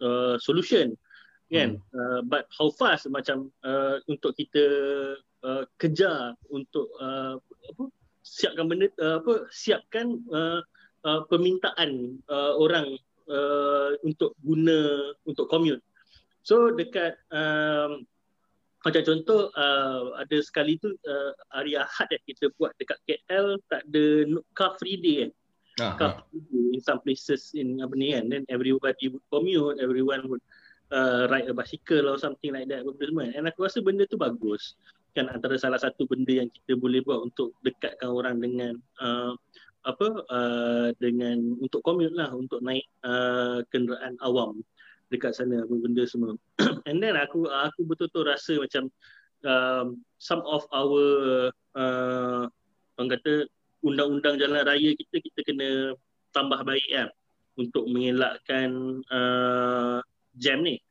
uh, 0.00 0.36
solution. 0.40 0.94
Kan? 1.48 1.80
Hmm. 1.80 1.96
uh, 1.96 2.20
but 2.28 2.44
how 2.52 2.68
fast 2.68 3.08
macam 3.08 3.48
uh, 3.64 3.96
untuk 4.04 4.36
kita 4.36 4.64
uh, 5.40 5.64
kejar 5.80 6.36
untuk 6.52 6.92
uh, 7.00 7.40
apa 7.40 7.84
siapkan 8.20 8.68
benda 8.68 8.92
uh, 9.00 9.24
apa 9.24 9.48
siapkan 9.48 10.20
uh, 10.28 10.60
uh, 11.08 11.20
permintaan 11.32 12.20
uh, 12.28 12.52
orang 12.60 13.00
uh, 13.28 13.94
untuk 14.02 14.34
guna 14.42 15.12
untuk 15.28 15.46
commute. 15.48 15.84
So 16.42 16.72
dekat 16.72 17.20
um, 17.28 18.08
macam 18.86 19.02
contoh 19.04 19.50
uh, 19.58 20.16
ada 20.22 20.38
sekali 20.40 20.78
tu 20.78 20.94
uh, 20.94 21.32
hari 21.50 21.74
Ahad 21.74 22.08
yang 22.14 22.24
kita 22.24 22.48
buat 22.56 22.72
dekat 22.78 22.98
KL 23.04 23.58
tak 23.68 23.84
ada 23.90 24.04
car 24.54 24.78
free 24.78 24.96
day 24.96 25.16
kan. 25.26 25.32
Uh-huh. 25.78 25.96
Car 25.98 26.10
free 26.30 26.44
day 26.48 26.64
in 26.78 26.80
some 26.80 27.00
places 27.02 27.52
in 27.52 27.82
apa 27.82 27.92
ni 27.98 28.14
kan. 28.14 28.30
Then 28.30 28.48
everybody 28.48 29.12
would 29.12 29.24
commute, 29.28 29.82
everyone 29.82 30.30
would 30.30 30.44
uh, 30.94 31.28
ride 31.28 31.50
a 31.50 31.54
bicycle 31.54 32.08
or 32.08 32.16
something 32.16 32.54
like 32.54 32.70
that. 32.70 32.86
Benda 32.86 33.04
semua. 33.04 33.24
And 33.34 33.44
aku 33.50 33.66
rasa 33.66 33.82
benda 33.82 34.06
tu 34.06 34.16
bagus. 34.16 34.78
Kan 35.12 35.26
antara 35.32 35.58
salah 35.58 35.82
satu 35.82 36.06
benda 36.06 36.38
yang 36.44 36.48
kita 36.48 36.78
boleh 36.78 37.02
buat 37.02 37.28
untuk 37.28 37.58
dekatkan 37.66 38.08
orang 38.08 38.38
dengan 38.38 38.78
uh, 39.02 39.34
apa 39.86 40.06
uh, 40.26 40.88
dengan 40.98 41.54
untuk 41.62 41.80
commute 41.86 42.14
lah 42.14 42.34
untuk 42.34 42.58
naik 42.64 42.84
uh, 43.06 43.62
kenderaan 43.70 44.18
awam 44.24 44.58
dekat 45.08 45.32
sana 45.32 45.64
apa 45.64 45.74
benda 45.78 46.04
semua 46.04 46.34
and 46.88 46.98
then 47.00 47.16
aku 47.16 47.46
aku 47.48 47.86
betul-betul 47.86 48.28
rasa 48.28 48.58
macam 48.58 48.90
um, 49.46 49.86
some 50.18 50.42
of 50.44 50.66
our 50.74 51.04
uh, 51.78 52.44
orang 52.98 53.10
kata 53.16 53.46
undang-undang 53.86 54.36
jalan 54.36 54.66
raya 54.66 54.90
kita 54.98 55.16
kita 55.22 55.40
kena 55.46 55.94
tambah 56.34 56.60
baik 56.66 56.86
kan 56.90 57.08
untuk 57.58 57.86
mengelakkan 57.86 59.00
uh, 59.10 60.02
jam 60.36 60.62
ni 60.62 60.82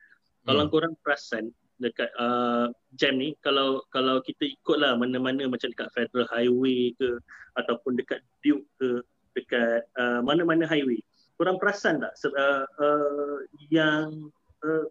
kalau 0.48 0.64
hmm. 0.66 0.72
korang 0.72 0.94
perasan 1.04 1.52
dekat 1.78 2.10
uh, 2.18 2.70
jam 2.98 3.18
ni 3.18 3.38
kalau 3.42 3.82
kalau 3.94 4.18
kita 4.22 4.50
ikutlah 4.50 4.98
mana-mana 4.98 5.46
macam 5.46 5.70
dekat 5.70 5.90
federal 5.94 6.26
highway 6.30 6.94
ke 6.98 7.22
ataupun 7.58 7.98
dekat 7.98 8.22
duke 8.42 8.66
ke 8.78 9.02
dekat 9.38 9.86
uh, 9.98 10.20
mana-mana 10.22 10.66
highway. 10.66 10.98
Kurang 11.38 11.62
perasan 11.62 12.02
tak 12.02 12.18
uh, 12.34 12.66
uh, 12.82 13.38
yang 13.70 14.30
uh, 14.66 14.86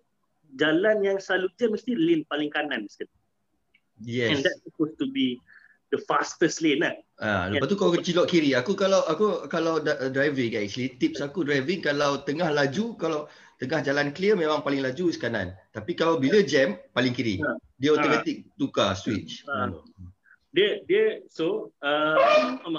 jalan 0.56 1.04
yang 1.04 1.18
selalu 1.20 1.52
jam 1.60 1.76
mesti 1.76 1.92
lane 1.94 2.24
paling 2.32 2.48
kanan 2.48 2.88
sikit 2.88 3.12
yes. 4.00 4.32
And 4.32 4.40
that's 4.48 4.64
supposed 4.64 4.96
to 5.04 5.12
be 5.12 5.36
the 5.92 6.00
fastest 6.08 6.64
lane 6.64 6.84
kan 6.84 6.98
Ah, 7.18 7.50
lepas 7.50 7.66
tu 7.66 7.74
kau 7.74 7.90
kecilok 7.90 8.30
kiri. 8.30 8.54
Aku 8.54 8.78
kalau 8.78 9.02
aku 9.10 9.50
kalau 9.50 9.82
driving 10.14 10.54
actually 10.54 10.94
tips 11.02 11.18
aku 11.18 11.42
driving 11.42 11.82
kalau 11.82 12.22
tengah 12.22 12.54
laju 12.54 12.94
kalau 12.94 13.26
tengah 13.58 13.82
jalan 13.82 14.14
clear 14.14 14.38
memang 14.38 14.62
paling 14.62 14.86
laju 14.86 15.10
is 15.10 15.18
kanan. 15.18 15.54
Tapi 15.74 15.98
kalau 15.98 16.22
bila 16.22 16.42
jam 16.46 16.78
paling 16.94 17.14
kiri. 17.14 17.42
Ha. 17.42 17.58
Dia 17.78 17.98
automatic 17.98 18.46
ha. 18.46 18.50
tukar 18.58 18.90
switch. 18.94 19.42
Ha. 19.50 19.74
Dia 20.54 20.82
dia 20.86 21.22
so 21.30 21.74
uh, 21.82 22.58
oh 22.66 22.72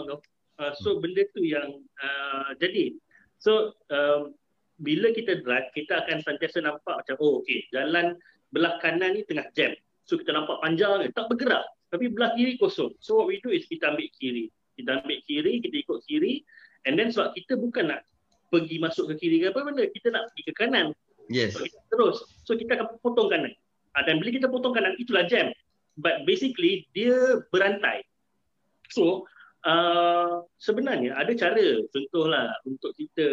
uh, 0.59 0.73
so 0.79 0.99
benda 1.03 1.27
tu 1.35 1.43
yang 1.43 1.83
uh, 1.99 2.55
jadi. 2.63 2.95
So 3.43 3.75
um, 3.91 4.35
bila 4.79 5.11
kita 5.11 5.43
drive 5.43 5.71
kita 5.75 6.07
akan 6.07 6.23
sentiasa 6.23 6.63
nampak 6.63 7.03
macam 7.03 7.15
oh 7.19 7.43
okey 7.43 7.67
jalan 7.75 8.15
belah 8.55 8.79
kanan 8.79 9.19
ni 9.19 9.27
tengah 9.27 9.47
jam. 9.59 9.75
So 10.07 10.15
kita 10.15 10.31
nampak 10.31 10.63
panjang 10.63 11.03
ni 11.03 11.11
tak 11.11 11.27
bergerak. 11.27 11.67
Tapi 11.91 12.07
belah 12.13 12.33
kiri 12.39 12.55
kosong. 12.61 12.95
So 13.03 13.19
what 13.19 13.27
we 13.33 13.43
do 13.43 13.51
is 13.51 13.67
kita 13.67 13.91
ambil 13.91 14.09
kiri. 14.15 14.53
Kita 14.79 15.03
ambil 15.03 15.19
kiri, 15.27 15.59
kita 15.59 15.77
ikut 15.83 15.99
kiri. 16.07 16.47
And 16.87 16.95
then 16.95 17.11
sebab 17.11 17.35
kita 17.35 17.59
bukan 17.59 17.91
nak 17.91 18.07
pergi 18.49 18.77
masuk 18.81 19.13
ke 19.13 19.15
kiri 19.21 19.37
ke 19.45 19.53
apa 19.53 19.61
benda 19.65 19.85
kita 19.89 20.09
nak 20.13 20.33
pergi 20.33 20.43
ke 20.49 20.53
kanan. 20.57 20.87
Yes. 21.29 21.53
so, 21.57 21.65
kita 21.65 21.79
terus. 21.93 22.17
So 22.49 22.53
kita 22.57 22.81
akan 22.81 22.87
potong 23.05 23.29
kanan. 23.29 23.53
Uh, 23.97 24.03
dan 24.05 24.21
bila 24.21 24.31
kita 24.33 24.49
potong 24.49 24.73
kanan 24.73 24.97
itulah 24.97 25.29
jam. 25.29 25.53
But 25.99 26.25
basically 26.25 26.89
dia 26.97 27.43
berantai. 27.53 28.05
So 28.89 29.29
uh, 29.69 30.45
sebenarnya 30.57 31.17
ada 31.17 31.33
cara 31.37 31.85
contohlah 31.93 32.49
untuk 32.65 32.97
kita 32.97 33.27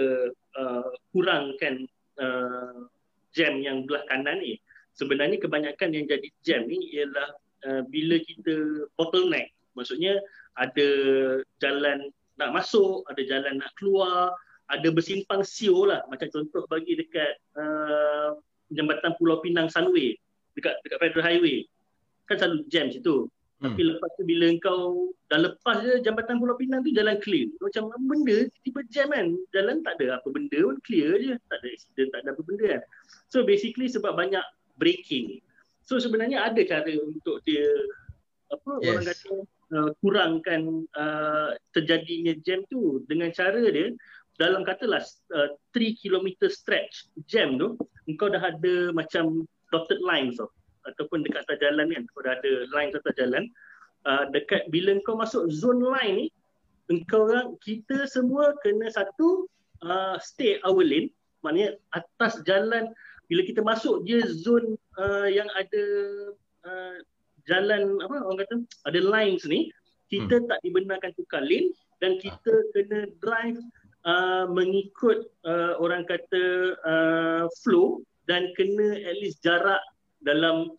uh, 0.59 0.91
kurangkan 1.15 1.87
uh, 2.19 2.89
jam 3.31 3.59
yang 3.63 3.87
belah 3.87 4.03
kanan 4.11 4.43
ni. 4.43 4.59
Sebenarnya 4.95 5.43
kebanyakan 5.43 5.91
yang 5.91 6.05
jadi 6.07 6.27
jam 6.43 6.61
ni 6.67 6.79
ialah 6.95 7.29
uh, 7.67 7.81
bila 7.87 8.19
kita 8.19 8.87
bottleneck. 8.99 9.51
Maksudnya 9.75 10.19
ada 10.55 10.87
jalan 11.59 12.11
nak 12.35 12.51
masuk 12.51 13.07
ada 13.07 13.21
jalan 13.23 13.59
nak 13.59 13.71
keluar 13.79 14.31
ada 14.71 14.87
bersimpang 14.89 15.45
siur 15.45 15.89
lah. 15.91 16.01
Macam 16.09 16.27
contoh 16.31 16.65
bagi 16.69 16.97
dekat 16.97 17.37
uh, 17.57 18.39
jambatan 18.73 19.13
Pulau 19.17 19.41
Pinang 19.41 19.69
Sunway. 19.69 20.17
Dekat 20.57 20.79
dekat 20.85 20.99
Federal 21.01 21.25
Highway. 21.25 21.65
Kan 22.25 22.41
selalu 22.41 22.65
jam 22.69 22.89
situ. 22.89 23.29
Hmm. 23.55 23.71
tapi 23.71 23.87
lepas 23.87 24.11
tu 24.19 24.27
bila 24.27 24.51
kau 24.59 25.15
dah 25.31 25.39
lepas 25.39 25.79
je 25.79 26.03
jambatan 26.03 26.43
Pulau 26.43 26.59
Pinang 26.59 26.83
tu 26.83 26.91
jalan 26.91 27.15
clear. 27.23 27.47
Macam 27.63 27.87
apa 27.87 28.03
benda 28.03 28.37
tiba 28.67 28.81
jam 28.91 29.07
kan. 29.13 29.27
Jalan 29.55 29.79
tak 29.85 30.01
ada 30.01 30.19
apa 30.19 30.27
benda 30.27 30.59
pun 30.59 30.77
clear 30.83 31.15
je. 31.21 31.33
Tak 31.47 31.57
ada 31.63 31.67
accident 31.71 32.09
tak 32.11 32.19
ada 32.25 32.29
apa 32.35 32.41
benda 32.43 32.65
kan. 32.77 32.81
So 33.31 33.47
basically 33.47 33.87
sebab 33.87 34.17
banyak 34.17 34.43
braking 34.75 35.39
so 35.85 36.01
sebenarnya 36.01 36.49
ada 36.49 36.61
cara 36.65 36.91
untuk 36.99 37.39
dia 37.45 37.65
apa 38.49 38.71
Yes. 38.81 38.89
orang 38.89 39.05
kata 39.09 39.33
uh, 39.73 39.89
kurangkan 40.01 40.61
uh, 40.97 41.49
terjadinya 41.73 42.33
jam 42.41 42.65
tu. 42.69 43.01
Dengan 43.05 43.29
cara 43.33 43.61
dia 43.61 43.93
dalam 44.35 44.67
katalah 44.67 45.03
uh, 45.31 45.49
3 45.71 45.95
km 45.95 46.27
stretch 46.51 47.07
jam 47.31 47.55
tu 47.55 47.79
engkau 48.11 48.27
dah 48.27 48.43
ada 48.43 48.91
macam 48.91 49.47
dotted 49.71 50.03
lines 50.03 50.35
tau 50.35 50.51
ataupun 50.85 51.25
dekat 51.25 51.43
atas 51.49 51.57
jalan 51.61 51.89
kan 51.91 52.03
kau 52.13 52.21
dah 52.21 52.37
ada 52.37 52.51
line 52.71 52.93
atas 52.93 53.15
jalan. 53.17 53.43
Uh, 54.05 54.29
dekat 54.29 54.69
bila 54.69 54.93
kau 55.01 55.17
masuk 55.17 55.49
zone 55.49 55.81
line 55.81 56.15
ni 56.15 56.27
engkau 56.93 57.25
orang 57.25 57.57
kita 57.65 58.05
semua 58.05 58.53
kena 58.61 58.85
satu 58.93 59.49
uh, 59.81 60.15
stay 60.21 60.61
our 60.61 60.85
lane. 60.85 61.09
Maknanya 61.41 61.77
atas 61.93 62.41
jalan 62.45 62.93
bila 63.25 63.41
kita 63.41 63.65
masuk 63.65 64.05
dia 64.05 64.21
zone 64.29 64.77
uh, 65.01 65.25
yang 65.25 65.49
ada 65.57 65.83
uh, 66.69 66.95
jalan 67.49 67.97
apa 68.01 68.15
orang 68.21 68.45
kata 68.45 68.55
ada 68.85 68.99
lines 69.01 69.45
ni 69.49 69.73
kita 70.05 70.37
tak 70.45 70.61
dibenarkan 70.61 71.11
tukar 71.17 71.41
lane. 71.41 71.73
Dan 72.03 72.19
kita 72.19 72.51
kena 72.75 73.07
drive 73.23 73.57
uh, 74.05 74.45
mengikut 74.49 75.27
uh, 75.43 75.75
orang 75.81 76.05
kata 76.05 76.77
uh, 76.85 77.43
flow 77.65 78.05
dan 78.29 78.53
kena 78.57 79.01
at 79.05 79.15
least 79.21 79.41
jarak 79.41 79.81
dalam 80.25 80.73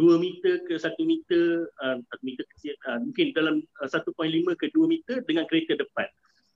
2 0.00 0.16
meter 0.16 0.64
ke 0.64 0.80
1 0.80 0.88
meter 1.04 1.68
uh, 1.84 2.00
1 2.00 2.28
meter 2.28 2.44
kecil 2.56 2.74
uh, 2.88 2.98
mungkin 3.00 3.32
dalam 3.36 3.60
uh, 3.84 3.88
1.5 3.88 4.08
ke 4.56 4.66
2 4.72 4.88
meter 4.88 5.20
dengan 5.28 5.44
kereta 5.48 5.76
depan 5.76 6.08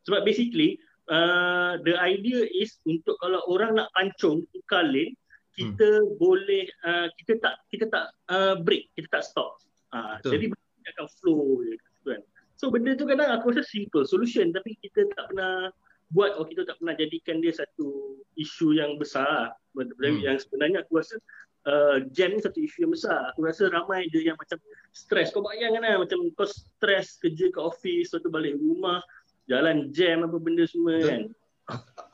sebab 0.09 0.25
basically 0.25 0.81
uh, 1.13 1.77
the 1.85 1.93
idea 2.01 2.49
is 2.49 2.81
untuk 2.89 3.17
kalau 3.21 3.45
orang 3.53 3.77
nak 3.77 3.93
pancung 3.93 4.49
tukar 4.57 4.89
lane 4.89 5.13
kita 5.57 6.05
hmm. 6.05 6.21
boleh 6.21 6.69
uh, 6.85 7.09
kita 7.21 7.41
tak 7.41 7.61
kita 7.73 7.85
tak 7.89 8.13
uh, 8.29 8.57
break 8.61 8.89
kita 8.97 9.09
tak 9.09 9.25
stop 9.25 9.57
uh, 9.93 10.21
Betul. 10.21 10.31
jadi 10.37 10.45
benda 10.53 10.89
akan 10.97 11.07
flow 11.21 11.45
je 11.65 11.75
kan 12.09 12.21
so 12.57 12.73
benda 12.73 12.97
tu 12.97 13.05
kadang 13.05 13.29
aku 13.37 13.53
rasa 13.53 13.65
simple 13.69 14.05
solution 14.09 14.53
tapi 14.53 14.77
kita 14.81 15.09
tak 15.13 15.33
pernah 15.33 15.69
buat 16.11 16.39
atau 16.39 16.47
kita 16.47 16.63
tak 16.63 16.79
pernah 16.79 16.95
jadikan 16.95 17.43
dia 17.43 17.51
satu 17.51 18.21
isu 18.39 18.79
yang 18.79 18.95
besar 19.01 19.55
hmm. 19.75 20.23
yang 20.23 20.39
sebenarnya 20.39 20.87
aku 20.87 21.03
rasa 21.03 21.19
uh, 21.67 21.99
jam 22.15 22.31
ni 22.31 22.39
satu 22.39 22.63
isu 22.63 22.87
yang 22.87 22.93
besar 22.95 23.35
aku 23.35 23.43
rasa 23.43 23.67
ramai 23.73 24.07
je 24.15 24.23
yang 24.23 24.39
macam 24.39 24.59
stres 24.95 25.35
kau 25.35 25.43
bayangkan 25.43 25.83
lah 25.83 26.07
macam 26.07 26.23
kau 26.39 26.47
stres 26.47 27.19
kerja 27.19 27.51
ke 27.51 27.59
office 27.59 28.15
lepas 28.15 28.23
tu 28.23 28.31
balik 28.31 28.55
rumah 28.61 29.03
jalan 29.51 29.91
jam 29.91 30.23
apa 30.23 30.37
benda 30.39 30.65
semua 30.67 30.99
Betul. 30.99 31.11
kan 31.11 31.23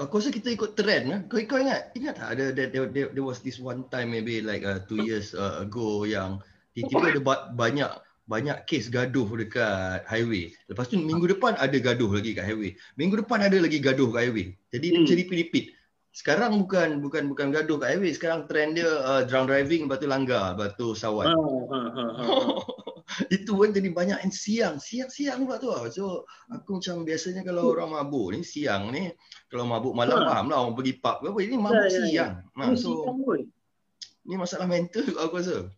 Aku 0.01 0.17
rasa 0.17 0.33
kita 0.33 0.49
ikut 0.49 0.73
trend 0.73 1.05
lah. 1.13 1.21
Kau, 1.29 1.37
kau 1.45 1.61
ingat? 1.61 1.93
Ingat 1.93 2.15
tak 2.17 2.29
ada 2.33 2.57
there, 2.57 2.73
there, 2.73 2.89
there, 2.89 3.13
there 3.13 3.21
was 3.21 3.45
this 3.45 3.61
one 3.61 3.85
time 3.93 4.09
maybe 4.09 4.41
like 4.41 4.65
uh, 4.65 4.81
two 4.89 5.05
years 5.05 5.37
uh, 5.37 5.61
ago 5.61 6.09
yang 6.09 6.41
tiba-tiba 6.73 7.05
ada 7.13 7.21
ba- 7.21 7.47
banyak 7.53 7.93
banyak 8.33 8.65
kes 8.65 8.89
gaduh 8.89 9.29
dekat 9.37 10.01
highway. 10.09 10.49
Lepas 10.65 10.89
tu 10.89 10.97
minggu 10.97 11.29
depan 11.29 11.53
ada 11.61 11.77
gaduh 11.77 12.09
lagi 12.09 12.33
kat 12.33 12.49
highway. 12.49 12.73
Minggu 12.97 13.21
depan 13.21 13.45
ada 13.45 13.59
lagi 13.61 13.77
gaduh 13.77 14.09
kat 14.09 14.21
highway. 14.25 14.57
Jadi 14.73 14.87
Hmm. 14.89 14.97
macam 15.05 15.17
repeat-repeat. 15.21 15.67
Sekarang 16.13 16.53
bukan 16.57 17.01
bukan 17.01 17.29
bukan 17.29 17.49
gaduh 17.53 17.77
kat 17.77 17.89
highway. 17.93 18.13
Sekarang 18.13 18.49
trend 18.49 18.81
dia 18.81 18.89
uh, 18.89 19.23
drunk 19.25 19.53
driving 19.53 19.85
lepas 19.85 20.01
tu 20.01 20.09
langgar, 20.09 20.57
lepas 20.57 20.73
tu 20.75 20.87
ha, 20.89 20.97
sawan. 20.97 21.27
ha, 21.29 21.81
ha, 21.93 22.05
ha. 22.17 22.25
itu 23.29 23.53
kan 23.53 23.71
jadi 23.71 23.89
banyak 23.93 24.19
yang 24.25 24.33
siang 24.33 24.75
siang-siang 24.81 25.45
pula 25.45 25.61
tu 25.61 25.69
lah. 25.69 25.85
so 25.93 26.25
aku 26.49 26.81
macam 26.81 27.05
biasanya 27.05 27.45
kalau 27.45 27.69
orang 27.69 27.93
mabuk 27.93 28.33
ni 28.33 28.41
siang 28.41 28.89
ni 28.89 29.13
kalau 29.53 29.69
mabuk 29.69 29.93
malam 29.93 30.17
Ha. 30.17 30.29
faham 30.33 30.47
lah 30.49 30.65
orang 30.65 30.73
pergi 30.73 30.97
pub 30.97 31.21
ke 31.21 31.29
apa 31.29 31.41
ini 31.45 31.55
mabuk 31.61 31.77
Ya, 31.77 31.93
ya, 31.93 31.93
ya. 31.93 32.05
siang 32.09 32.33
ha, 32.57 32.73
so 32.73 33.05
siang 33.05 33.19
pun. 33.21 33.41
ni 34.25 34.35
masalah 34.35 34.65
mental 34.65 35.05
aku 35.21 35.35
rasa 35.37 35.69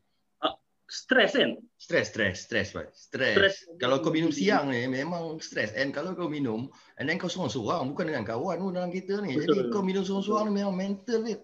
stres 0.85 1.33
kan 1.33 1.57
stres 1.81 2.13
stres 2.13 2.37
stres 2.45 2.69
Pak. 2.77 2.93
stres 2.93 3.35
Stres. 3.35 3.57
kalau 3.81 4.05
kau 4.05 4.13
minum 4.13 4.29
siang 4.29 4.69
ni 4.69 4.85
memang 4.85 5.41
stres 5.41 5.73
and 5.73 5.97
kalau 5.97 6.13
kau 6.13 6.29
minum 6.29 6.69
and 7.01 7.09
then 7.09 7.17
kau 7.17 7.29
seorang-seorang 7.31 7.89
bukan 7.89 8.13
dengan 8.13 8.25
kawan 8.29 8.61
pun 8.61 8.77
dalam 8.77 8.93
kereta 8.93 9.25
ni 9.25 9.33
jadi 9.37 9.69
Betul. 9.69 9.73
kau 9.73 9.83
minum 9.83 10.05
seorang-seorang 10.05 10.53
ni 10.53 10.55
memang 10.61 10.77
mental 10.77 11.19
babe 11.25 11.43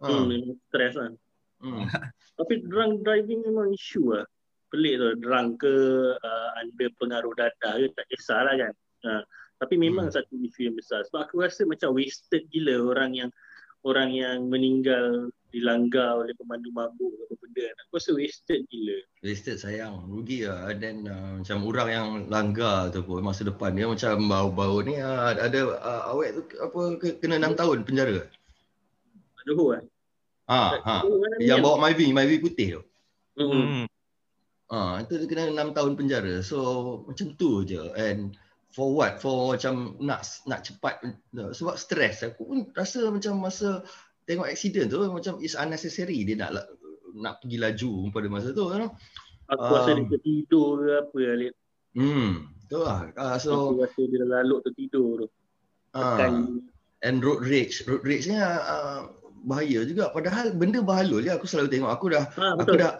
ha. 0.00 0.06
hmm, 0.08 0.24
memang 0.24 0.52
stres 0.72 0.94
lah 0.96 1.10
hmm. 1.60 1.84
tapi 2.40 2.54
drunk 2.64 2.92
driving 3.04 3.40
memang 3.44 3.76
isu 3.76 4.02
lah 4.16 4.24
pelik 4.72 5.00
tu 5.00 5.08
drunk 5.20 5.60
ke 5.64 5.74
uh, 6.16 6.50
under 6.60 6.88
pengaruh 7.00 7.32
dadah 7.36 7.72
ke 7.76 7.88
tak 7.92 8.06
kisahlah 8.08 8.56
kan 8.56 8.74
uh, 9.04 9.22
tapi 9.58 9.74
memang 9.76 10.08
Hmm. 10.08 10.14
satu 10.16 10.32
isu 10.38 10.70
yang 10.70 10.76
besar 10.78 11.04
sebab 11.08 11.28
aku 11.28 11.44
rasa 11.44 11.68
macam 11.68 11.92
wasted 11.92 12.46
gila 12.48 12.88
orang 12.88 13.12
yang 13.12 13.30
orang 13.84 14.10
yang 14.16 14.48
meninggal 14.48 15.28
dilanggar 15.48 16.20
oleh 16.20 16.34
pemandu 16.36 16.68
mabuk 16.76 17.12
apa 17.24 17.34
benda 17.40 17.64
aku 17.88 17.96
rasa 17.96 18.10
wasted 18.12 18.64
gila 18.68 18.98
Wasted 19.18 19.58
sayang, 19.58 20.06
rugi 20.06 20.46
lah. 20.46 20.70
And 20.70 20.78
then 20.78 20.96
uh, 21.10 21.42
macam 21.42 21.66
orang 21.66 21.88
yang 21.90 22.08
langgar 22.30 22.94
tu 22.94 23.02
pun 23.02 23.18
masa 23.18 23.42
depan 23.42 23.74
dia 23.74 23.90
macam 23.90 24.30
bau-bau 24.30 24.78
ni 24.78 24.94
uh, 24.94 25.34
ada 25.34 25.60
uh, 25.74 26.14
awet 26.14 26.38
tu 26.38 26.42
apa 26.62 26.80
ke, 27.02 27.18
kena 27.18 27.42
6 27.42 27.58
tahun 27.58 27.78
penjara. 27.82 28.30
Johor 29.42 29.68
kan 29.74 29.84
Ha, 30.48 30.80
ha. 30.80 30.96
Yang 31.44 31.60
bawa 31.60 31.76
Myvi, 31.76 32.08
Myvi 32.14 32.40
putih 32.40 32.80
tu. 32.80 32.82
hmm. 33.36 33.52
Hmm. 33.52 33.86
Ha, 34.72 35.04
itu 35.04 35.20
dia 35.20 35.26
kena 35.28 35.66
6 35.66 35.76
tahun 35.76 35.92
penjara. 35.98 36.34
So 36.40 36.58
macam 37.04 37.36
tu 37.36 37.66
je. 37.68 37.82
And 37.98 38.38
for 38.72 38.94
what? 38.94 39.20
For 39.20 39.58
macam 39.58 39.98
nak 40.00 40.24
nak 40.48 40.64
cepat 40.64 41.04
sebab 41.34 41.76
stres. 41.76 42.24
Aku 42.24 42.48
pun 42.48 42.58
rasa 42.72 43.12
macam 43.12 43.44
masa 43.44 43.84
tengok 44.28 44.46
accident 44.46 44.86
tu 44.86 45.00
macam 45.02 45.40
is 45.40 45.56
unnecessary 45.56 46.20
dia 46.22 46.36
nak 46.36 46.68
nak 47.16 47.40
pergi 47.40 47.56
laju 47.56 48.12
pada 48.12 48.28
masa 48.28 48.52
tu 48.52 48.68
kan. 48.68 48.92
aku 49.48 49.72
rasa 49.72 49.90
dia 49.90 50.04
Um, 50.04 50.12
tertidur 50.12 50.68
ke 50.78 50.90
apa 51.00 51.18
Alif 51.32 51.54
Hmm, 51.96 52.30
tu 52.68 52.78
lah. 52.78 53.08
Uh, 53.16 53.36
so 53.40 53.72
aku 53.72 53.80
rasa 53.80 54.00
dia 54.04 54.22
lalut 54.22 54.60
tertidur 54.62 55.24
tu 55.24 55.26
ah. 55.96 56.14
Tekan 56.14 56.60
And 57.00 57.22
road 57.22 57.42
rage. 57.42 57.86
Road 57.86 58.02
rage 58.02 58.26
ni 58.26 58.36
uh, 58.36 59.08
bahaya 59.42 59.82
juga. 59.82 60.10
Padahal 60.10 60.50
benda 60.52 60.82
bahalul 60.82 61.22
je 61.22 61.30
aku 61.30 61.46
selalu 61.46 61.70
tengok. 61.70 61.90
Aku 61.90 62.06
dah 62.10 62.26
ha, 62.28 62.58
Aku 62.58 62.74
dah- 62.74 62.98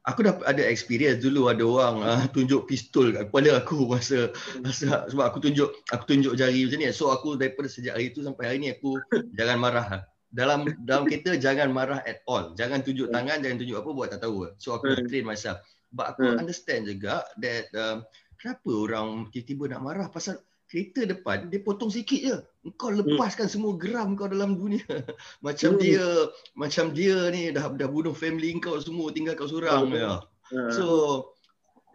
aku 0.00 0.20
dah 0.22 0.32
ada 0.44 0.60
experience 0.62 1.20
dulu 1.20 1.48
ada 1.48 1.60
orang 1.60 1.96
uh, 2.00 2.24
tunjuk 2.30 2.64
pistol 2.64 3.12
kat 3.12 3.28
kepala 3.28 3.60
aku 3.60 3.84
masa, 3.92 4.28
masa 4.60 5.04
sebab 5.08 5.24
aku 5.26 5.40
tunjuk 5.40 5.68
aku 5.88 6.04
tunjuk 6.06 6.32
jari 6.36 6.64
macam 6.64 6.78
ni. 6.80 6.88
So 6.92 7.10
aku 7.10 7.34
daripada 7.34 7.66
sejak 7.66 7.96
hari 7.96 8.12
tu 8.12 8.22
sampai 8.22 8.44
hari 8.46 8.58
ni 8.60 8.68
aku 8.70 8.96
jangan 9.36 9.56
marah. 9.58 9.88
Dalam 10.30 10.62
dalam 10.88 11.06
kereta 11.06 11.34
jangan 11.34 11.70
marah 11.70 12.00
at 12.06 12.22
all. 12.24 12.54
Jangan 12.54 12.82
tunjuk 12.82 13.10
tangan, 13.10 13.42
jangan 13.42 13.58
tunjuk 13.58 13.76
apa 13.78 13.90
buat 13.90 14.08
tak 14.14 14.22
tahu. 14.22 14.50
So 14.56 14.78
aku 14.78 14.94
Hmm. 14.94 15.06
train 15.06 15.26
myself. 15.26 15.58
But 15.90 16.14
aku 16.14 16.22
Hmm. 16.22 16.38
understand 16.40 16.86
juga 16.86 17.26
that 17.42 17.66
um, 17.74 18.06
kenapa 18.38 18.70
orang 18.70 19.08
tiba-tiba 19.34 19.74
nak 19.74 19.82
marah 19.82 20.06
pasal 20.06 20.38
kereta 20.70 21.02
depan 21.02 21.50
dia 21.50 21.58
potong 21.58 21.90
sikit 21.90 22.20
je. 22.22 22.36
Kau 22.78 22.94
lepaskan 22.94 23.50
semua 23.50 23.74
geram 23.74 24.14
kau 24.14 24.30
dalam 24.30 24.54
dunia. 24.54 24.86
macam 25.46 25.74
Hmm. 25.74 25.82
dia 25.82 26.06
macam 26.54 26.94
dia 26.94 27.26
ni 27.34 27.50
dah 27.50 27.66
dah 27.74 27.88
bunuh 27.90 28.14
family 28.14 28.54
kau 28.62 28.78
semua 28.78 29.10
tinggal 29.10 29.34
kau 29.34 29.50
seorang 29.50 29.90
Hmm. 29.90 29.98
ya. 29.98 30.12
Ha. 30.54 30.70
So 30.70 30.86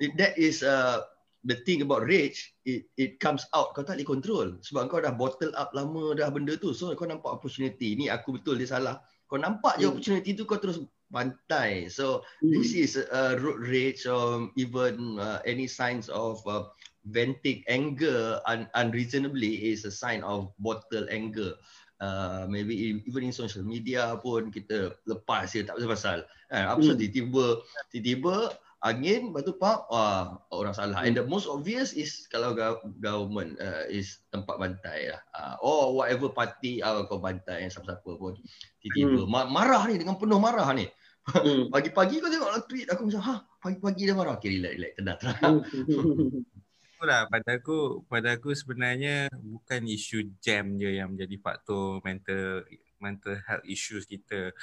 it, 0.03 0.11
that 0.19 0.35
is 0.35 0.59
uh, 0.59 1.07
the 1.45 1.57
thing 1.63 1.85
about 1.85 2.03
rage 2.09 2.57
it 2.65 2.89
it 2.97 3.21
comes 3.21 3.45
out 3.53 3.71
kau 3.77 3.85
tak 3.85 4.01
boleh 4.01 4.09
control 4.09 4.47
sebab 4.65 4.89
kau 4.89 4.99
dah 4.99 5.13
bottle 5.13 5.53
up 5.55 5.69
lama 5.77 6.17
dah 6.17 6.27
benda 6.33 6.57
tu 6.57 6.73
so 6.73 6.89
kau 6.97 7.05
nampak 7.05 7.29
opportunity 7.29 7.93
ni 7.93 8.09
aku 8.09 8.35
betul 8.41 8.57
dia 8.57 8.69
salah 8.69 8.99
kau 9.29 9.37
nampak 9.37 9.77
je 9.77 9.85
Hmm. 9.85 9.93
opportunity 9.93 10.33
tu 10.33 10.43
kau 10.43 10.57
terus 10.57 10.81
pantai 11.13 11.85
so 11.85 12.25
Hmm. 12.41 12.49
this 12.49 12.73
is 12.73 12.97
uh, 12.97 13.37
road 13.39 13.61
rage 13.61 14.09
or 14.09 14.49
even 14.57 15.21
uh, 15.21 15.39
any 15.45 15.69
signs 15.69 16.09
of 16.09 16.41
uh, 16.49 16.65
venting 17.05 17.61
anger 17.69 18.41
un- 18.49 18.69
unreasonably 18.73 19.69
is 19.69 19.85
a 19.85 19.93
sign 19.93 20.25
of 20.25 20.49
bottle 20.57 21.05
anger. 21.13 21.53
Uh, 21.95 22.43
maybe 22.51 22.99
even 23.07 23.23
in 23.23 23.31
social 23.31 23.63
media 23.63 24.19
pun 24.19 24.51
kita 24.51 24.91
lepas 25.07 25.47
je 25.55 25.63
tak 25.63 25.79
pasal-pasal. 25.79 26.27
Kan? 26.51 26.65
Apa 26.67 26.81
hmm. 26.81 26.97
tiba-tiba, 26.99 27.45
tiba-tiba 27.93 28.35
angin, 28.85 29.33
lepas 29.33 29.41
tu 29.41 29.57
pak, 29.57 29.89
wah, 29.89 30.37
orang 30.53 30.77
salah. 30.77 31.01
Hmm. 31.01 31.09
And 31.09 31.15
the 31.17 31.25
most 31.25 31.49
obvious 31.49 31.91
is 31.97 32.29
kalau 32.29 32.53
government 33.01 33.57
uh, 33.57 33.89
is 33.89 34.21
tempat 34.29 34.61
bantai 34.61 35.09
lah. 35.09 35.21
Uh, 35.33 35.55
oh, 35.65 35.97
whatever 35.97 36.29
party 36.29 36.85
uh, 36.85 37.01
kau 37.09 37.17
bantai 37.17 37.65
yang 37.65 37.73
siapa-siapa 37.73 38.11
pun. 38.13 38.37
Tiba-tiba 38.85 39.25
hmm. 39.25 39.49
marah 39.49 39.83
ni 39.89 39.97
dengan 39.97 40.21
penuh 40.21 40.37
marah 40.37 40.69
ni. 40.77 40.85
Hmm. 41.25 41.67
Pagi-pagi 41.73 42.21
kau 42.21 42.29
tengok 42.29 42.69
tweet 42.69 42.87
aku 42.93 43.09
macam, 43.09 43.21
ha, 43.25 43.35
pagi-pagi 43.57 44.01
dia 44.05 44.13
marah. 44.13 44.37
Okay, 44.37 44.53
relax, 44.53 44.73
relax, 44.77 44.93
tenang, 45.01 45.17
tenang. 45.17 45.55
Itulah 46.95 47.27
pada 47.27 47.59
aku 47.59 48.07
pada 48.07 48.39
aku 48.39 48.55
sebenarnya 48.55 49.27
bukan 49.33 49.83
isu 49.83 50.31
jam 50.39 50.79
je 50.79 50.95
yang 50.95 51.11
menjadi 51.11 51.35
faktor 51.43 51.99
mental 52.07 52.63
mental 53.01 53.35
health 53.49 53.65
issues 53.67 54.07
kita. 54.07 54.53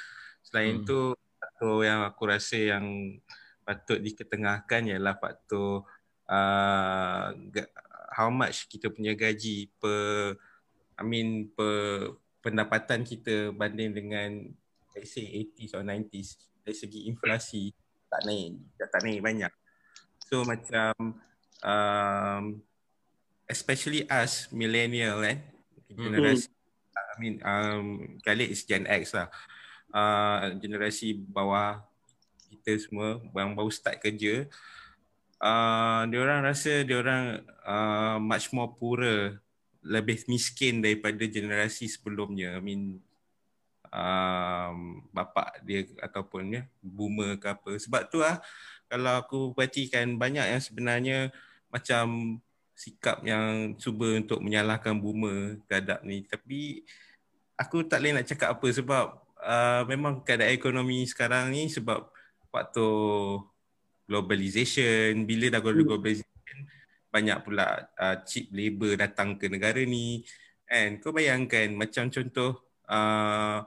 Selain 0.41 0.81
hmm. 0.81 0.87
tu 0.87 1.13
faktor 1.13 1.83
yang 1.83 2.07
aku 2.07 2.23
rasa 2.25 2.57
yang 2.57 3.19
patut 3.63 3.99
diketengahkan 3.99 4.91
ialah 4.91 5.15
faktor 5.17 5.87
uh, 6.27 7.31
how 8.13 8.29
much 8.29 8.69
kita 8.69 8.93
punya 8.93 9.17
gaji 9.17 9.71
per 9.81 10.37
I 10.99 11.03
mean 11.03 11.49
per 11.51 12.13
pendapatan 12.43 13.01
kita 13.07 13.55
banding 13.55 13.95
dengan 13.95 14.29
let's 14.93 15.15
say 15.15 15.25
80s 15.25 15.73
or 15.73 15.81
90s 15.81 16.37
dari 16.61 16.77
segi 16.77 17.09
inflasi 17.09 17.73
tak 18.11 18.21
naik 18.29 18.61
tak 18.77 19.01
naik 19.01 19.21
banyak. 19.25 19.53
So 20.29 20.45
macam 20.45 21.17
um, 21.65 22.43
especially 23.49 24.05
us 24.07 24.51
millennial 24.53 25.23
kan 25.25 25.41
generasi 25.89 26.47
mm-hmm. 26.49 27.11
I 27.13 27.15
mean 27.17 27.35
um, 27.41 27.85
Khalid 28.21 28.53
is 28.53 28.65
Gen 28.65 28.85
X 28.85 29.17
lah. 29.17 29.33
Uh, 29.93 30.57
generasi 30.57 31.13
bawah 31.13 31.81
kita 32.53 32.77
semua 32.77 33.17
yang 33.33 33.57
baru 33.57 33.73
start 33.73 33.97
kerja 33.99 34.47
uh, 35.43 36.01
dia 36.07 36.19
orang 36.23 36.41
rasa 36.47 36.87
dia 36.87 36.97
orang 37.03 37.43
uh, 37.67 38.17
much 38.23 38.49
more 38.55 38.71
poorer 38.71 39.43
lebih 39.83 40.23
miskin 40.31 40.79
daripada 40.79 41.19
generasi 41.27 41.91
sebelumnya. 41.91 42.55
I 42.55 42.63
mean 42.63 43.03
um, 43.91 45.03
bapak 45.11 45.59
dia 45.67 45.83
ataupun 45.99 46.55
ya 46.55 46.63
boomer 46.79 47.35
ke 47.35 47.51
apa. 47.51 47.75
Sebab 47.75 48.07
tu 48.07 48.23
lah 48.23 48.39
kalau 48.87 49.19
aku 49.19 49.39
perhatikan 49.51 50.15
banyak 50.15 50.55
yang 50.55 50.63
sebenarnya 50.63 51.17
macam 51.67 52.39
sikap 52.73 53.21
yang 53.21 53.75
cuba 53.77 54.17
untuk 54.17 54.39
menyalahkan 54.39 54.95
boomer 54.95 55.59
terhadap 55.67 55.99
ni. 56.07 56.23
Tapi 56.23 56.87
aku 57.59 57.83
tak 57.83 57.99
boleh 57.99 58.23
nak 58.23 58.27
cakap 58.31 58.55
apa 58.55 58.67
sebab 58.71 59.05
uh, 59.43 59.83
memang 59.91 60.23
keadaan 60.23 60.55
ekonomi 60.55 61.03
sekarang 61.03 61.51
ni 61.51 61.67
sebab 61.67 62.07
faktor 62.53 63.49
globalization 64.05 65.25
bila 65.25 65.49
dah 65.49 65.61
hmm. 65.65 65.81
globalization 65.89 66.57
banyak 67.09 67.37
pula 67.41 67.89
uh, 67.97 68.21
cheap 68.25 68.53
labor 68.53 68.93
datang 68.93 69.41
ke 69.41 69.49
negara 69.49 69.81
ni 69.81 70.21
and 70.69 71.01
kau 71.01 71.09
bayangkan 71.09 71.73
macam 71.73 72.13
contoh 72.13 72.61
uh, 72.89 73.65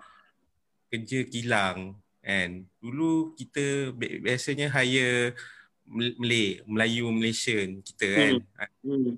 kerja 0.90 1.26
kilang 1.26 1.98
and 2.22 2.70
dulu 2.78 3.34
kita 3.34 3.90
biasanya 4.22 4.70
hire 4.70 5.34
Malay, 5.86 6.58
Melayu 6.66 7.06
Malaysian 7.14 7.78
kita 7.78 8.06
kan. 8.10 8.32
Hmm. 8.82 9.14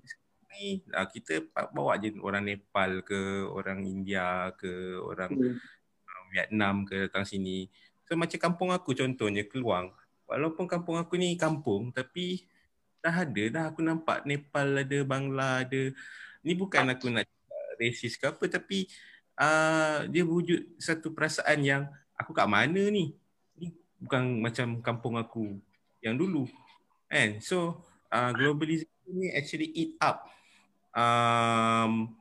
Ni 0.52 0.85
hmm. 0.85 1.09
kita 1.16 1.40
bawa 1.72 1.96
je 1.96 2.12
orang 2.20 2.44
Nepal 2.44 3.00
ke, 3.00 3.48
orang 3.48 3.81
India 3.88 4.52
ke, 4.61 5.00
orang 5.00 5.33
hmm. 5.33 5.57
Vietnam 6.28 6.85
ke 6.85 7.09
datang 7.09 7.24
sini. 7.24 7.72
So 8.09 8.16
macam 8.16 8.40
kampung 8.40 8.73
aku 8.73 8.97
contohnya 8.97 9.44
Keluang. 9.44 9.92
Walaupun 10.25 10.64
kampung 10.64 10.97
aku 10.97 11.21
ni 11.21 11.37
kampung 11.37 11.92
tapi 11.92 12.49
dah 13.05 13.12
ada 13.12 13.44
dah 13.53 13.64
aku 13.68 13.85
nampak 13.85 14.25
Nepal 14.25 14.81
ada, 14.81 14.99
Bangla 15.05 15.68
ada. 15.68 15.92
Ni 16.40 16.57
bukan 16.57 16.88
aku 16.88 17.12
nak 17.12 17.29
racist 17.77 18.16
ke 18.16 18.33
apa 18.33 18.44
tapi 18.49 18.88
uh, 19.37 20.09
dia 20.09 20.25
wujud 20.25 20.81
satu 20.81 21.12
perasaan 21.12 21.61
yang 21.61 21.83
aku 22.16 22.33
kat 22.33 22.49
mana 22.49 22.88
ni? 22.88 23.12
Ni 23.61 23.77
bukan 24.01 24.40
macam 24.40 24.81
kampung 24.81 25.21
aku 25.21 25.61
yang 26.01 26.16
dulu. 26.16 26.49
And 27.12 27.44
so 27.44 27.85
uh, 28.09 28.33
globalization 28.33 29.12
ni 29.12 29.33
actually 29.37 29.68
eat 29.77 30.01
up 30.01 30.29
um, 30.97 32.16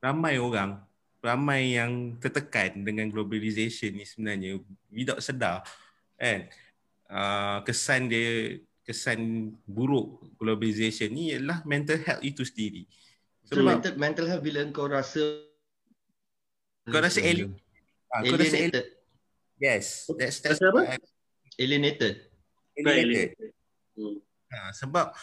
ramai 0.00 0.40
orang 0.40 0.80
ramai 1.22 1.78
yang 1.78 2.18
tertekan 2.18 2.82
dengan 2.82 3.06
globalization 3.06 3.94
ni 3.94 4.02
sebenarnya. 4.02 4.58
Without 4.90 5.22
sedar 5.22 5.62
kan? 6.18 6.50
Uh, 7.06 7.62
kesan 7.62 8.10
dia 8.10 8.58
kesan 8.82 9.52
buruk 9.62 10.18
globalization 10.34 11.14
ni 11.14 11.30
ialah 11.30 11.62
mental 11.62 12.02
health 12.02 12.26
itu 12.26 12.42
sendiri. 12.42 12.82
So, 13.46 13.62
mental, 13.62 13.94
mental 13.94 14.26
health 14.26 14.42
bila 14.42 14.66
kau 14.74 14.90
rasa 14.90 15.46
kau 16.90 16.98
rasa 16.98 17.22
alien, 17.22 17.54
uh, 18.10 18.20
kau 18.26 18.34
rasa 18.34 18.58
alienated. 18.58 18.86
yes 19.62 20.10
that's 20.18 20.42
that's 20.42 20.58
apa? 20.58 20.98
alienated. 21.60 22.26
Alienated. 22.74 23.54
Hmm. 23.94 24.18
ha, 24.50 24.74
sebab 24.74 25.14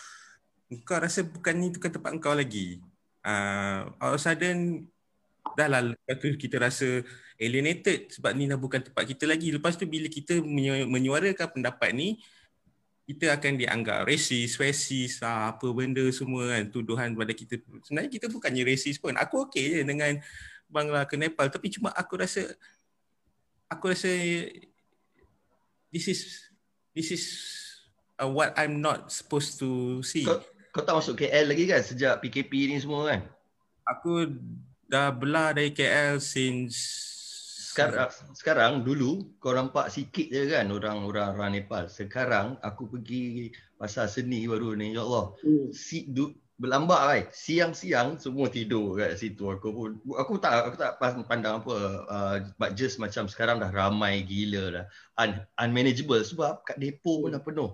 kau 0.87 0.99
rasa 1.01 1.25
bukan 1.25 1.55
ni 1.59 1.73
tu 1.75 1.83
tempat 1.83 2.15
kau 2.23 2.37
lagi. 2.37 2.79
Uh, 3.19 3.91
all 3.99 4.15
of 4.15 4.21
a 4.21 4.23
sudden 4.23 4.87
dah 5.55 5.67
lah 5.69 5.81
lepas 5.81 6.15
tu 6.19 6.29
kita 6.35 6.57
rasa 6.61 7.05
alienated 7.39 8.11
sebab 8.11 8.35
ni 8.35 8.45
dah 8.45 8.59
bukan 8.59 8.83
tempat 8.83 9.07
kita 9.07 9.23
lagi. 9.25 9.49
Lepas 9.49 9.79
tu 9.79 9.87
bila 9.87 10.11
kita 10.11 10.43
menyuarakan 10.85 11.47
pendapat 11.55 11.95
ni, 11.95 12.19
kita 13.09 13.33
akan 13.33 13.57
dianggap 13.57 14.05
racist, 14.05 14.61
racist, 14.61 15.25
ah, 15.25 15.49
apa 15.49 15.65
benda 15.73 16.05
semua 16.13 16.53
kan, 16.53 16.69
tuduhan 16.69 17.17
pada 17.17 17.33
kita. 17.33 17.57
Sebenarnya 17.81 18.11
kita 18.11 18.29
bukannya 18.29 18.61
racist 18.61 19.01
pun. 19.01 19.17
Aku 19.17 19.49
okey 19.49 19.65
je 19.65 19.81
dengan 19.81 20.13
Bangla 20.69 21.09
ke 21.09 21.17
Nepal. 21.17 21.49
Tapi 21.49 21.73
cuma 21.73 21.89
aku 21.97 22.21
rasa, 22.21 22.53
aku 23.65 23.89
rasa 23.89 24.11
this 25.89 26.05
is 26.05 26.53
this 26.93 27.09
is 27.09 27.23
uh, 28.21 28.29
what 28.29 28.53
I'm 28.53 28.77
not 28.77 29.09
supposed 29.09 29.57
to 29.65 29.99
see. 30.05 30.27
Kau, 30.27 30.37
kau 30.69 30.85
tak 30.85 30.93
masuk 30.93 31.17
KL 31.17 31.49
lagi 31.49 31.65
kan 31.65 31.81
sejak 31.81 32.21
PKP 32.21 32.69
ni 32.69 32.77
semua 32.77 33.09
kan? 33.09 33.25
Aku 33.89 34.29
dah 34.89 35.13
belah 35.13 35.53
dari 35.53 35.69
KL 35.69 36.17
since 36.17 37.05
sekarang 37.69 38.09
sekarang 38.33 38.73
dulu 38.81 39.37
kau 39.37 39.53
nampak 39.53 39.93
sikit 39.93 40.27
je 40.27 40.49
kan 40.49 40.67
orang-orang 40.73 41.37
orang 41.37 41.51
Nepal. 41.53 41.85
Sekarang 41.87 42.57
aku 42.65 42.89
pergi 42.89 43.53
pasar 43.77 44.09
seni 44.09 44.43
baru 44.49 44.73
ni 44.73 44.97
ya 44.97 45.05
Allah. 45.05 45.31
Hmm. 45.45 45.69
Si 45.71 46.09
du, 46.09 46.33
berlambak 46.59 47.01
kan. 47.05 47.23
Siang-siang 47.31 48.17
semua 48.19 48.49
tidur 48.51 48.97
kat 48.97 49.15
situ 49.15 49.47
aku 49.47 49.69
pun 49.71 49.91
aku 50.17 50.41
tak 50.41 50.73
aku 50.73 50.75
tak 50.75 50.91
pandang 51.29 51.63
apa 51.63 51.75
uh, 52.09 52.35
but 52.59 52.75
just 52.75 52.99
macam 52.99 53.29
sekarang 53.29 53.61
dah 53.63 53.71
ramai 53.71 54.25
gila 54.25 54.81
dah. 54.81 54.85
Un, 55.21 55.39
unmanageable 55.61 56.25
sebab 56.25 56.65
kat 56.65 56.81
depo 56.81 57.23
pun 57.23 57.31
dah 57.31 57.39
penuh. 57.39 57.71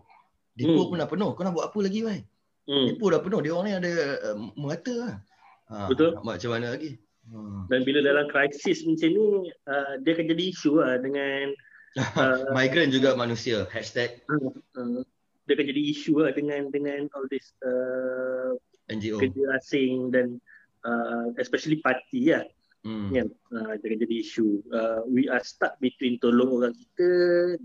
Depo 0.54 0.86
hmm. 0.86 0.90
pun 0.92 0.98
dah 1.02 1.10
penuh. 1.10 1.32
Kau 1.34 1.42
nak 1.42 1.56
buat 1.56 1.72
apa 1.72 1.80
lagi 1.82 2.00
kan? 2.04 2.22
Hmm. 2.70 2.86
Depo 2.94 3.10
dah 3.10 3.22
penuh. 3.24 3.40
Dia 3.42 3.52
orang 3.56 3.66
ni 3.66 3.74
ada 3.74 3.92
uh, 4.28 4.38
merata 4.54 4.94
lah. 4.94 5.18
Ha, 5.66 5.90
Betul. 5.90 6.22
Macam 6.22 6.50
mana 6.54 6.78
lagi? 6.78 7.02
Hmm. 7.30 7.66
Dan 7.72 7.82
bila 7.86 8.06
dalam 8.06 8.30
krisis 8.30 8.86
macam 8.86 9.10
ni, 9.10 9.50
uh, 9.66 9.94
dia 10.06 10.12
akan 10.14 10.28
jadi 10.30 10.44
isu 10.54 10.72
lah 10.78 11.02
dengan 11.02 11.54
uh, 12.22 12.54
migrant 12.54 12.94
juga 12.94 13.18
manusia. 13.18 13.66
Hashtag. 13.74 14.22
Uh, 14.30 14.54
uh, 14.78 15.02
dia 15.46 15.54
akan 15.58 15.68
jadi 15.70 15.82
isu 15.94 16.26
lah 16.26 16.32
dengan 16.34 16.70
dengan 16.70 17.10
all 17.18 17.26
this 17.30 17.54
uh, 17.66 18.58
NGO. 18.90 19.22
kerja 19.22 19.44
asing 19.58 20.14
dan 20.14 20.38
uh, 20.86 21.34
especially 21.42 21.82
parti 21.82 22.30
lah. 22.30 22.46
Hmm. 22.86 23.10
Yeah, 23.10 23.26
uh, 23.50 23.74
dia 23.82 23.86
akan 23.90 24.00
jadi 24.06 24.16
isu. 24.22 24.62
Uh, 24.70 25.02
we 25.10 25.26
are 25.26 25.42
stuck 25.42 25.74
between 25.82 26.22
tolong 26.22 26.54
orang 26.62 26.78
kita 26.78 27.10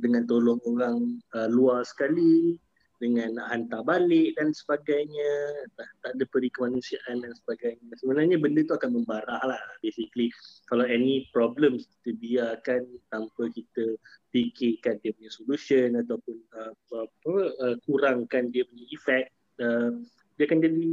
dengan 0.00 0.24
tolong 0.24 0.56
orang 0.64 1.20
uh, 1.36 1.48
luar 1.52 1.84
sekali 1.84 2.56
dengan 3.00 3.40
nak 3.40 3.48
hantar 3.48 3.82
balik 3.82 4.36
dan 4.36 4.52
sebagainya. 4.52 5.32
Tak, 5.74 5.88
tak 6.04 6.10
ada 6.14 6.24
peri 6.28 6.52
kemanusiaan 6.52 7.24
dan 7.24 7.32
sebagainya. 7.32 7.96
Sebenarnya 7.96 8.36
benda 8.36 8.60
tu 8.68 8.76
akan 8.76 9.00
membarah 9.00 9.42
lah 9.42 9.60
basically. 9.80 10.28
Kalau 10.68 10.84
any 10.84 11.26
problems 11.32 11.88
kita 12.04 12.14
biarkan 12.20 12.84
tanpa 13.08 13.48
kita 13.50 13.96
fikirkan 14.30 15.00
dia 15.02 15.16
punya 15.16 15.32
solution 15.32 15.98
ataupun 15.98 16.36
uh, 16.54 16.72
apa, 16.92 17.34
uh, 17.64 17.76
kurangkan 17.88 18.52
dia 18.52 18.62
punya 18.68 18.86
efek 18.94 19.24
uh, 19.58 19.90
dia 20.38 20.44
akan 20.48 20.60
jadi 20.62 20.86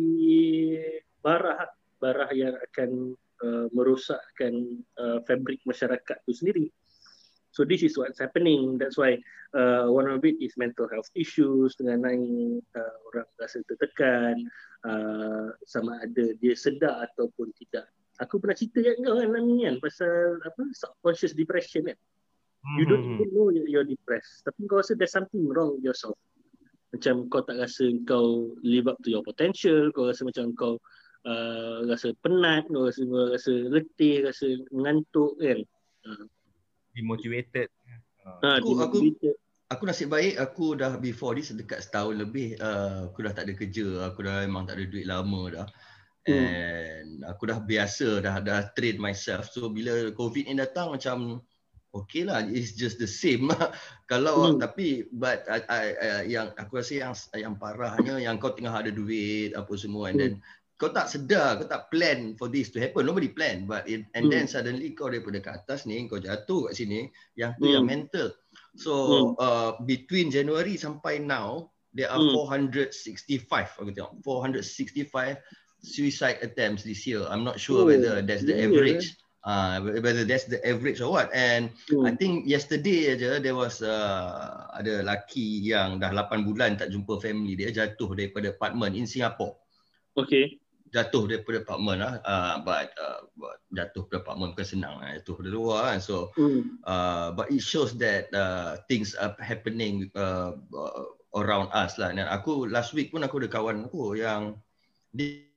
barah 1.21 1.59
barah 2.01 2.29
yang 2.33 2.55
akan 2.57 3.13
uh, 3.45 3.67
merosakkan 3.71 4.83
uh, 4.97 5.21
fabrik 5.25 5.61
masyarakat 5.65 6.17
tu 6.25 6.33
sendiri 6.33 6.67
So 7.57 7.65
this 7.65 7.81
is 7.81 7.97
what's 7.97 8.21
happening. 8.21 8.77
That's 8.77 9.01
why 9.01 9.17
uh, 9.57 9.89
one 9.89 10.05
of 10.05 10.21
it 10.21 10.37
is 10.37 10.53
mental 10.61 10.85
health 10.93 11.09
issues 11.17 11.73
dengan 11.73 12.05
naik 12.05 12.61
uh, 12.77 12.95
orang 13.09 13.25
rasa 13.41 13.65
tertekan 13.65 14.45
uh, 14.85 15.57
sama 15.65 16.05
ada 16.05 16.37
dia 16.37 16.53
sedar 16.53 17.09
ataupun 17.09 17.49
tidak. 17.57 17.89
Aku 18.21 18.37
pernah 18.37 18.53
cerita 18.53 18.85
kat 18.85 19.01
kau 19.01 19.17
kan 19.17 19.33
ni 19.41 19.65
kan 19.65 19.81
pasal 19.81 20.37
apa 20.45 20.69
subconscious 20.69 21.33
depression 21.33 21.89
kan. 21.89 21.97
You 22.77 22.85
don't 22.85 23.01
hmm. 23.01 23.25
even 23.25 23.29
know 23.33 23.49
you're 23.49 23.89
depressed. 23.89 24.45
Tapi 24.45 24.69
kau 24.69 24.77
rasa 24.77 24.93
there's 24.93 25.17
something 25.17 25.49
wrong 25.49 25.81
with 25.81 25.85
yourself. 25.89 26.13
Macam 26.93 27.25
kau 27.25 27.41
tak 27.41 27.57
rasa 27.57 27.89
kau 28.05 28.53
live 28.61 28.85
up 28.85 29.01
to 29.01 29.09
your 29.09 29.25
potential. 29.25 29.89
Kau 29.97 30.05
rasa 30.05 30.29
macam 30.29 30.53
kau 30.53 30.77
uh, 31.25 31.89
rasa 31.89 32.13
penat. 32.21 32.69
Kau 32.69 32.85
rasa, 32.85 33.01
kau 33.01 33.33
rasa 33.33 33.53
letih, 33.65 34.29
rasa 34.29 34.45
mengantuk 34.69 35.33
kan. 35.41 35.65
Uh, 36.05 36.29
demotivated. 36.97 37.69
Ha, 38.25 38.59
aku, 38.59 38.75
aku, 38.81 38.97
aku 39.69 39.81
nasib 39.85 40.11
baik 40.11 40.35
aku 40.41 40.75
dah 40.75 40.97
before 40.97 41.37
this 41.37 41.53
dekat 41.53 41.85
setahun 41.85 42.17
lebih 42.17 42.57
uh, 42.59 43.07
aku 43.07 43.23
dah 43.23 43.31
tak 43.37 43.47
ada 43.47 43.53
kerja, 43.55 43.87
aku 44.09 44.25
dah 44.25 44.43
memang 44.43 44.65
tak 44.65 44.81
ada 44.81 44.85
duit 44.89 45.05
lama 45.05 45.41
dah. 45.53 45.67
Hmm. 46.27 46.35
And 46.35 47.09
aku 47.23 47.47
dah 47.47 47.63
biasa 47.63 48.19
dah 48.19 48.43
dah 48.43 48.73
train 48.75 48.99
myself. 48.99 49.47
So 49.53 49.71
bila 49.71 50.11
COVID 50.11 50.49
ni 50.49 50.59
datang 50.59 50.91
macam 50.91 51.39
okay 51.95 52.27
lah 52.27 52.43
it's 52.45 52.75
just 52.75 52.99
the 52.99 53.07
same 53.07 53.47
kalau 54.11 54.53
hmm. 54.53 54.59
tapi 54.61 55.07
but 55.09 55.47
I, 55.47 55.59
I, 55.65 55.85
I, 55.95 56.09
yang 56.27 56.51
aku 56.59 56.83
rasa 56.83 56.93
yang 56.99 57.13
yang 57.33 57.55
parahnya 57.55 58.19
yang 58.19 58.37
kau 58.37 58.51
tengah 58.51 58.75
ada 58.75 58.91
duit 58.91 59.55
apa 59.55 59.73
semua 59.79 60.11
and 60.11 60.19
hmm. 60.19 60.21
then 60.21 60.33
kau 60.77 60.93
tak 60.93 61.09
sedar, 61.09 61.57
kau 61.57 61.65
tak 61.65 61.89
plan 61.89 62.37
for 62.37 62.47
this 62.53 62.69
to 62.69 62.77
happen. 62.77 63.01
Nobody 63.01 63.33
plan. 63.33 63.65
But 63.65 63.89
it, 63.89 64.05
and 64.13 64.29
hmm. 64.29 64.31
then 64.31 64.45
suddenly 64.45 64.93
kau 64.93 65.09
daripada 65.09 65.41
ke 65.41 65.49
atas 65.49 65.89
ni, 65.89 66.05
kau 66.05 66.21
jatuh 66.21 66.69
kat 66.69 66.73
sini. 66.77 67.09
Yang 67.33 67.51
tu 67.57 67.65
hmm. 67.65 67.73
yang 67.73 67.85
mental. 67.85 68.27
So 68.77 68.93
hmm. 68.93 69.27
uh, 69.41 69.71
between 69.89 70.29
January 70.29 70.77
sampai 70.77 71.17
now, 71.17 71.73
there 71.97 72.13
are 72.13 72.21
hmm. 72.21 72.53
465, 72.93 72.93
aku 73.81 73.89
tengok. 73.89 74.13
465 74.21 75.41
suicide 75.81 76.37
attempts 76.45 76.85
this 76.85 77.09
year. 77.09 77.25
I'm 77.25 77.41
not 77.41 77.57
sure 77.57 77.81
oh. 77.81 77.89
whether 77.89 78.21
that's 78.21 78.45
the 78.45 78.53
yeah. 78.53 78.69
average. 78.69 79.17
Uh, 79.47 79.79
whether 79.79 80.27
that's 80.27 80.43
the 80.45 80.59
average 80.61 80.99
or 81.01 81.09
what. 81.09 81.33
And 81.33 81.73
hmm. 81.89 82.05
I 82.05 82.13
think 82.13 82.45
yesterday 82.45 83.17
aja 83.17 83.41
there 83.41 83.57
was 83.57 83.81
uh, 83.81 84.69
ada 84.77 85.01
lelaki 85.01 85.63
yang 85.63 85.97
dah 85.97 86.13
8 86.13 86.45
bulan 86.45 86.77
tak 86.77 86.93
jumpa 86.93 87.17
family 87.17 87.55
dia 87.57 87.73
jatuh 87.73 88.13
daripada 88.13 88.53
apartment 88.53 88.93
in 88.93 89.09
Singapore. 89.09 89.57
Okay 90.19 90.59
jatuh 90.93 91.23
daripada 91.27 91.63
apartment 91.63 91.99
lah. 91.99 92.13
Uh, 92.23 92.55
but, 92.63 92.91
uh, 92.97 93.21
jatuh 93.75 94.07
daripada 94.07 94.17
apartment 94.23 94.49
bukan 94.55 94.67
senang 94.67 94.95
lah 94.99 95.15
jatuh 95.19 95.37
dari 95.43 95.53
luar 95.53 95.79
kan. 95.93 95.99
So 95.99 96.31
mm. 96.35 96.83
uh, 96.87 97.27
but 97.35 97.47
it 97.51 97.63
shows 97.63 97.95
that 97.99 98.31
uh, 98.31 98.79
things 98.87 99.15
are 99.15 99.35
happening 99.39 100.11
uh, 100.15 100.55
around 101.35 101.71
us 101.75 101.99
lah. 101.99 102.11
Dan 102.11 102.27
aku 102.27 102.67
last 102.67 102.95
week 102.95 103.11
pun 103.11 103.23
aku 103.23 103.43
ada 103.43 103.49
kawan 103.51 103.87
aku 103.87 104.15
yang 104.15 104.55
dia 105.15 105.47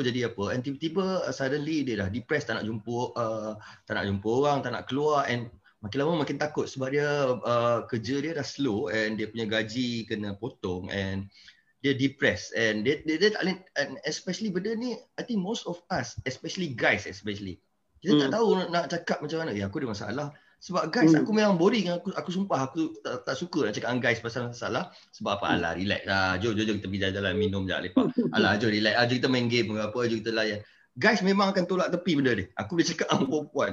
jadi 0.00 0.32
apa 0.32 0.56
and 0.56 0.64
tiba-tiba 0.64 1.20
uh, 1.28 1.34
suddenly 1.34 1.84
dia 1.84 2.00
dah 2.00 2.08
depressed 2.08 2.48
tak 2.48 2.56
nak 2.56 2.64
jumpa 2.64 3.12
uh, 3.12 3.52
tak 3.84 4.00
nak 4.00 4.08
jumpa 4.08 4.28
orang 4.32 4.58
tak 4.64 4.72
nak 4.72 4.88
keluar 4.88 5.28
and 5.28 5.52
makin 5.84 5.98
lama 6.00 6.24
makin 6.24 6.40
takut 6.40 6.64
sebab 6.64 6.88
dia 6.94 7.36
uh, 7.44 7.84
kerja 7.84 8.22
dia 8.24 8.32
dah 8.32 8.46
slow 8.46 8.88
and 8.88 9.20
dia 9.20 9.28
punya 9.28 9.44
gaji 9.44 10.08
kena 10.08 10.32
potong 10.38 10.88
and 10.88 11.28
dia 11.82 11.92
depressed 11.98 12.54
and 12.54 12.86
dia 12.86 13.02
dia, 13.02 13.18
dia 13.18 13.34
tak 13.34 13.42
boleh 13.42 13.58
and 13.76 13.98
especially 14.06 14.54
benda 14.54 14.72
ni 14.78 14.94
I 15.18 15.22
think 15.26 15.42
most 15.42 15.66
of 15.66 15.82
us 15.90 16.14
especially 16.24 16.70
guys 16.72 17.10
especially 17.10 17.58
kita 18.02 18.18
hmm. 18.18 18.22
tak 18.26 18.30
tahu 18.34 18.48
nak, 18.58 18.68
nak 18.74 18.84
cakap 18.90 19.18
macam 19.22 19.38
mana 19.38 19.54
ya 19.54 19.70
aku 19.70 19.78
ada 19.78 19.94
masalah. 19.94 20.28
Sebab 20.62 20.94
guys 20.94 21.14
hmm. 21.14 21.22
aku 21.22 21.30
memang 21.30 21.54
boring 21.54 21.86
aku 21.90 22.10
aku 22.18 22.30
sumpah 22.34 22.66
aku 22.66 22.94
tak, 23.02 23.22
tak 23.26 23.34
suka 23.38 23.70
nak 23.70 23.72
cakap 23.78 23.88
dengan 23.94 24.02
guys 24.02 24.18
pasal 24.18 24.50
masalah. 24.50 24.90
Sebab 25.14 25.38
apa? 25.38 25.46
Hmm. 25.46 25.54
alah 25.58 25.72
relax 25.78 26.02
lah. 26.02 26.34
Jom 26.42 26.58
jom, 26.58 26.66
jom 26.66 26.76
kita 26.82 26.86
pergi 26.90 27.00
jalan-jalan 27.06 27.32
minum 27.38 27.62
je 27.62 27.74
lepak. 27.78 28.06
Alah 28.34 28.58
jom 28.58 28.74
relax 28.74 28.94
ah, 28.98 29.06
kita 29.06 29.26
main 29.30 29.46
game 29.46 29.70
apa 29.78 29.98
jom 30.10 30.18
kita 30.18 30.34
layan. 30.34 30.60
Guys 30.98 31.24
memang 31.24 31.54
akan 31.54 31.64
tolak 31.64 31.88
tepi 31.94 32.18
benda 32.18 32.34
ni. 32.34 32.44
Aku 32.58 32.74
boleh 32.74 32.86
cakap 32.90 33.06
dengan 33.08 33.24
perempuan 33.30 33.72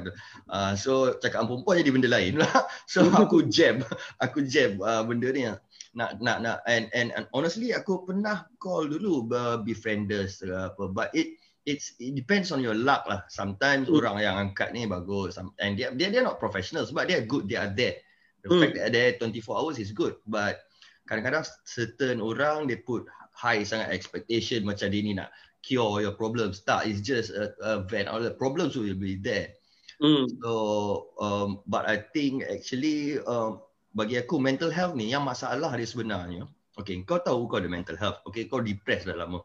uh, 0.54 0.74
so 0.78 1.18
cakap 1.18 1.44
dengan 1.44 1.50
perempuan 1.50 1.76
jadi 1.82 1.92
benda 1.92 2.10
lain 2.10 2.34
lah. 2.38 2.54
So 2.94 3.02
aku 3.22 3.50
jam 3.50 3.82
aku 4.22 4.46
jam 4.46 4.78
uh, 4.78 5.02
benda 5.02 5.34
ni 5.34 5.50
lah 5.50 5.58
nak 5.98 6.22
nak 6.22 6.38
nak 6.46 6.58
and 6.70 6.86
and, 6.94 7.10
and 7.18 7.26
honestly 7.34 7.74
aku 7.74 8.06
pernah 8.06 8.46
call 8.62 8.86
dulu 8.86 9.26
uh, 9.34 9.58
befrienders 9.66 10.42
uh, 10.46 10.70
apa 10.70 10.86
but 10.94 11.10
it 11.18 11.34
it's 11.66 11.98
it 11.98 12.14
depends 12.14 12.54
on 12.54 12.62
your 12.62 12.78
luck 12.78 13.06
lah 13.10 13.26
sometimes 13.30 13.90
mm. 13.90 13.98
orang 13.98 14.22
yang 14.22 14.36
angkat 14.38 14.70
ni 14.70 14.86
bagus 14.86 15.38
and 15.38 15.74
dia 15.78 15.90
dia 15.98 16.14
dia 16.14 16.22
not 16.22 16.38
professional 16.38 16.86
sebab 16.86 17.10
dia 17.10 17.26
good 17.26 17.50
they 17.50 17.58
are 17.58 17.74
there 17.74 17.98
the 18.46 18.50
mm. 18.50 18.60
fact 18.62 18.74
that 18.78 18.90
they're 18.94 19.18
24 19.18 19.58
hours 19.58 19.78
is 19.82 19.90
good 19.90 20.14
but 20.30 20.62
kadang-kadang 21.10 21.42
certain 21.66 22.22
orang 22.22 22.70
they 22.70 22.78
put 22.78 23.10
high 23.34 23.66
sangat 23.66 23.90
expectation 23.90 24.62
macam 24.62 24.94
dia 24.94 25.02
ni 25.02 25.18
nak 25.18 25.34
cure 25.66 26.06
your 26.06 26.14
problems 26.14 26.62
tak 26.64 26.86
it's 26.86 27.02
just 27.02 27.34
a, 27.34 27.52
a 27.66 27.84
vent 27.90 28.06
all 28.08 28.22
the 28.22 28.32
problems 28.32 28.78
will 28.78 28.96
be 28.96 29.18
there 29.18 29.52
mm. 30.00 30.30
so 30.40 30.54
um, 31.18 31.60
but 31.66 31.84
i 31.90 31.98
think 32.14 32.46
actually 32.48 33.18
um, 33.26 33.60
bagi 33.94 34.16
aku 34.22 34.38
mental 34.38 34.70
health 34.70 34.94
ni 34.94 35.10
yang 35.10 35.26
masalah 35.26 35.74
dia 35.74 35.88
sebenarnya. 35.88 36.46
Okay 36.78 37.02
kau 37.04 37.20
tahu 37.20 37.50
kau 37.50 37.60
ada 37.60 37.68
mental 37.68 37.98
health. 37.98 38.22
Okay 38.30 38.46
kau 38.46 38.62
depressed 38.62 39.10
dah 39.10 39.18
lama. 39.18 39.42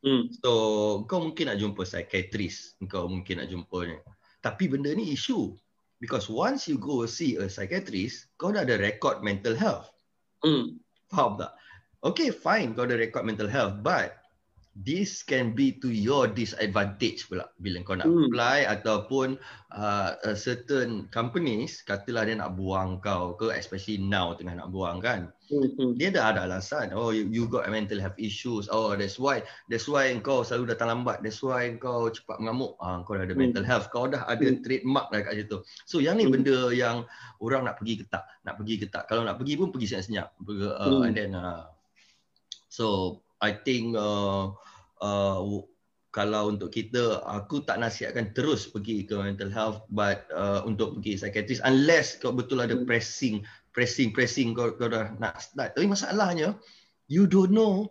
Hmm. 0.00 0.32
so 0.32 1.04
kau 1.04 1.20
mungkin 1.20 1.52
nak 1.52 1.58
jumpa 1.60 1.82
psychiatrist. 1.84 2.76
Kau 2.88 3.08
mungkin 3.08 3.40
nak 3.40 3.48
jumpa 3.48 3.78
ni. 3.88 3.96
Tapi 4.44 4.64
benda 4.68 4.92
ni 4.92 5.16
isu. 5.16 5.56
Because 6.00 6.32
once 6.32 6.64
you 6.64 6.80
go 6.80 7.04
see 7.04 7.36
a 7.36 7.48
psychiatrist 7.48 8.28
kau 8.36 8.52
dah 8.52 8.64
ada 8.64 8.76
record 8.76 9.24
mental 9.24 9.56
health. 9.56 9.88
Hmm. 10.44 10.80
faham 11.08 11.40
tak? 11.40 11.52
Okay 12.04 12.32
fine. 12.32 12.76
Kau 12.76 12.84
ada 12.84 12.96
record 12.96 13.24
mental 13.24 13.48
health. 13.48 13.80
But 13.80 14.19
this 14.78 15.26
can 15.26 15.50
be 15.50 15.74
to 15.82 15.90
your 15.90 16.30
disadvantage 16.30 17.26
pula 17.26 17.50
bila 17.58 17.82
kau 17.82 17.98
nak 17.98 18.06
hmm. 18.06 18.30
apply 18.30 18.58
ataupun 18.70 19.34
uh, 19.74 20.14
a 20.22 20.32
certain 20.38 21.10
companies 21.10 21.82
katalah 21.82 22.22
dia 22.22 22.38
nak 22.38 22.54
buang 22.54 23.02
kau 23.02 23.34
ke 23.34 23.50
especially 23.50 23.98
now 23.98 24.30
tengah 24.30 24.54
nak 24.54 24.70
buang 24.70 25.02
kan 25.02 25.26
hmm. 25.50 25.98
dia 25.98 26.14
dah 26.14 26.30
ada 26.30 26.46
alasan 26.46 26.94
oh 26.94 27.10
you, 27.10 27.26
you 27.34 27.50
got 27.50 27.66
mental 27.66 27.98
health 27.98 28.14
issues 28.14 28.70
oh 28.70 28.94
that's 28.94 29.18
why 29.18 29.42
that's 29.66 29.90
why 29.90 30.06
kau 30.22 30.46
selalu 30.46 30.70
datang 30.70 30.94
lambat 30.94 31.18
that's 31.18 31.42
why 31.42 31.74
kau 31.74 32.06
cepat 32.06 32.38
mengamuk 32.38 32.78
ah 32.78 33.02
kau 33.02 33.18
dah 33.18 33.26
ada 33.26 33.34
hmm. 33.34 33.42
mental 33.42 33.66
health 33.66 33.90
kau 33.90 34.06
dah 34.06 34.22
ada 34.30 34.54
hmm. 34.54 34.62
trademark 34.62 35.10
dah 35.10 35.26
kat 35.26 35.34
situ 35.42 35.58
so 35.82 35.98
yang 35.98 36.14
ni 36.14 36.30
hmm. 36.30 36.32
benda 36.38 36.70
yang 36.70 37.02
orang 37.42 37.66
nak 37.66 37.74
pergi 37.74 38.00
ke 38.00 38.04
tak 38.06 38.22
nak 38.46 38.54
pergi 38.54 38.74
ke 38.78 38.86
tak 38.86 39.10
kalau 39.10 39.26
nak 39.26 39.34
pergi 39.34 39.58
pun 39.58 39.74
pergi 39.74 39.98
senyap-senyap 39.98 40.28
uh, 40.46 40.78
hmm. 40.78 41.06
and 41.10 41.14
then 41.18 41.34
uh, 41.34 41.66
so 42.70 43.18
I 43.40 43.56
think 43.56 43.96
uh, 43.96 44.52
uh, 45.00 45.40
kalau 46.10 46.50
untuk 46.50 46.74
kita 46.74 47.22
aku 47.22 47.62
tak 47.62 47.78
nasihatkan 47.78 48.34
terus 48.34 48.66
pergi 48.66 49.06
ke 49.06 49.14
mental 49.14 49.50
health 49.50 49.86
but 49.94 50.26
uh, 50.34 50.60
untuk 50.66 50.98
pergi 50.98 51.22
psychiatrist 51.22 51.62
unless 51.62 52.18
kau 52.18 52.34
betul 52.34 52.58
ada 52.58 52.74
hmm. 52.74 52.86
pressing 52.86 53.46
pressing 53.70 54.10
pressing 54.10 54.50
kau, 54.52 54.74
kau 54.74 54.90
dah 54.90 55.14
nak 55.22 55.38
start 55.38 55.70
tapi 55.78 55.86
masalahnya 55.86 56.58
you 57.06 57.30
don't 57.30 57.54
know 57.54 57.86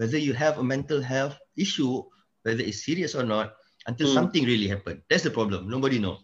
whether 0.00 0.16
you 0.16 0.32
have 0.32 0.56
a 0.56 0.64
mental 0.64 1.04
health 1.04 1.36
issue 1.60 2.00
whether 2.48 2.64
it's 2.64 2.80
serious 2.80 3.12
or 3.12 3.22
not 3.22 3.52
until 3.84 4.08
hmm. 4.08 4.16
something 4.16 4.48
really 4.48 4.66
happen 4.66 5.04
that's 5.12 5.24
the 5.24 5.32
problem 5.32 5.68
nobody 5.68 6.00
know 6.00 6.16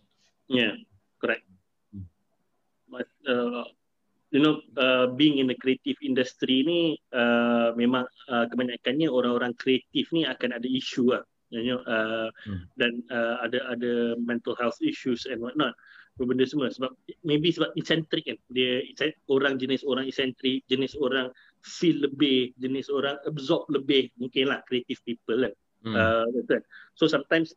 yeah 0.49 0.73
correct 1.21 1.45
hmm. 1.93 2.09
but 2.89 3.09
uh, 3.29 3.69
you 4.35 4.43
know 4.43 4.59
uh, 4.83 5.07
being 5.15 5.39
in 5.39 5.47
the 5.47 5.55
creative 5.55 5.95
industry 6.03 6.67
ni 6.67 6.99
uh, 7.15 7.71
memang 7.79 8.03
uh, 8.27 8.45
kebanyakannya 8.51 9.07
orang-orang 9.07 9.55
kreatif 9.55 10.11
ni 10.11 10.27
akan 10.27 10.59
ada 10.59 10.67
isu 10.67 11.15
lah. 11.15 11.23
You 11.55 11.79
know 11.79 11.81
uh, 11.87 12.35
hmm. 12.51 12.67
dan 12.75 13.07
uh, 13.15 13.47
ada 13.47 13.63
ada 13.71 14.19
mental 14.19 14.59
health 14.59 14.83
issues 14.83 15.31
and 15.31 15.39
what 15.39 15.55
not 15.55 15.79
benda 16.19 16.43
semua. 16.43 16.75
Sebab 16.75 16.91
maybe 17.23 17.55
sebab 17.55 17.71
eccentric 17.79 18.27
kan. 18.27 18.39
Dia 18.51 18.83
orang 19.31 19.55
jenis 19.63 19.87
orang 19.87 20.11
eccentric 20.11 20.67
jenis 20.67 20.99
orang 20.99 21.31
feel 21.63 22.03
lebih 22.03 22.51
jenis 22.59 22.91
orang 22.91 23.15
absorb 23.31 23.71
lebih 23.71 24.11
mungkin 24.19 24.51
lah 24.51 24.67
creative 24.67 24.99
people 25.07 25.47
kan. 25.47 25.55
Hmm. 25.85 25.95
uh, 26.01 26.59
so 26.97 27.05
sometimes 27.05 27.53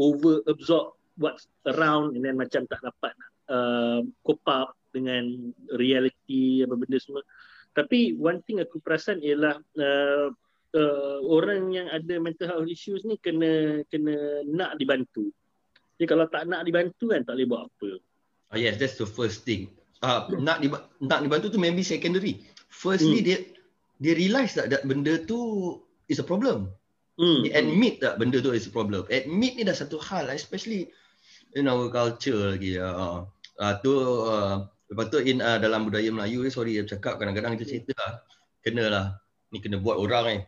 over 0.00 0.40
absorb 0.48 0.96
what's 1.20 1.44
around 1.68 2.16
and 2.16 2.24
then 2.24 2.38
macam 2.40 2.64
tak 2.64 2.80
dapat 2.80 3.12
uh, 3.52 4.00
cope 4.24 4.48
up 4.48 4.77
dengan 4.92 5.52
reality 5.76 6.64
apa 6.64 6.74
benda 6.74 6.98
semua. 7.00 7.22
Tapi 7.76 8.18
one 8.18 8.42
thing 8.42 8.58
aku 8.58 8.82
perasan 8.82 9.22
ialah 9.22 9.60
uh, 9.78 10.28
uh, 10.74 11.18
orang 11.24 11.72
yang 11.72 11.88
ada 11.92 12.18
mental 12.18 12.48
health 12.50 12.68
issues 12.68 13.06
ni 13.06 13.16
kena 13.20 13.84
kena 13.88 14.44
nak 14.48 14.76
dibantu. 14.76 15.30
Jadi 15.98 16.06
kalau 16.06 16.26
tak 16.30 16.46
nak 16.46 16.62
dibantu 16.66 17.10
kan 17.10 17.22
tak 17.26 17.38
boleh 17.38 17.48
buat 17.48 17.62
apa. 17.70 17.90
Oh 18.54 18.58
yes, 18.58 18.78
that's 18.78 18.96
the 18.96 19.06
first 19.08 19.44
thing. 19.44 19.68
Uh, 19.98 20.30
hmm. 20.30 20.46
nak 20.46 20.62
diba- 20.62 20.86
nak 21.02 21.26
dibantu 21.26 21.50
tu 21.50 21.60
maybe 21.60 21.82
secondary. 21.82 22.42
Firstly 22.70 23.20
hmm. 23.20 23.26
dia 23.26 23.36
dia 23.98 24.12
realise 24.14 24.54
tak 24.54 24.70
that 24.70 24.86
benda 24.86 25.18
tu 25.26 25.38
is 26.06 26.22
a 26.22 26.26
problem. 26.26 26.70
Hmm. 27.18 27.42
Dia 27.42 27.58
admit 27.58 27.98
tak 27.98 28.22
benda 28.22 28.38
tu 28.38 28.54
is 28.54 28.70
a 28.70 28.72
problem. 28.72 29.02
Admit 29.10 29.58
ni 29.58 29.66
dah 29.66 29.74
satu 29.74 29.98
hal 29.98 30.30
especially 30.30 30.86
in 31.58 31.66
our 31.66 31.90
culture 31.90 32.54
lagi. 32.54 32.78
Uh, 32.78 33.26
uh, 33.58 33.74
tu 33.82 33.92
uh, 34.30 34.70
lepas 34.88 35.12
tu 35.12 35.20
in 35.20 35.44
uh, 35.44 35.60
dalam 35.60 35.84
budaya 35.84 36.08
Melayu 36.08 36.44
ni 36.44 36.50
sorry 36.52 36.76
saya 36.80 36.98
cakap 36.98 37.20
kadang-kadang 37.20 37.56
kita 37.56 37.66
cerita 37.68 37.92
lah. 37.96 38.24
Kena 38.64 38.84
lah 38.88 39.06
ni 39.52 39.58
kena 39.64 39.80
buat 39.80 39.96
orang 39.96 40.26
eh 40.28 40.42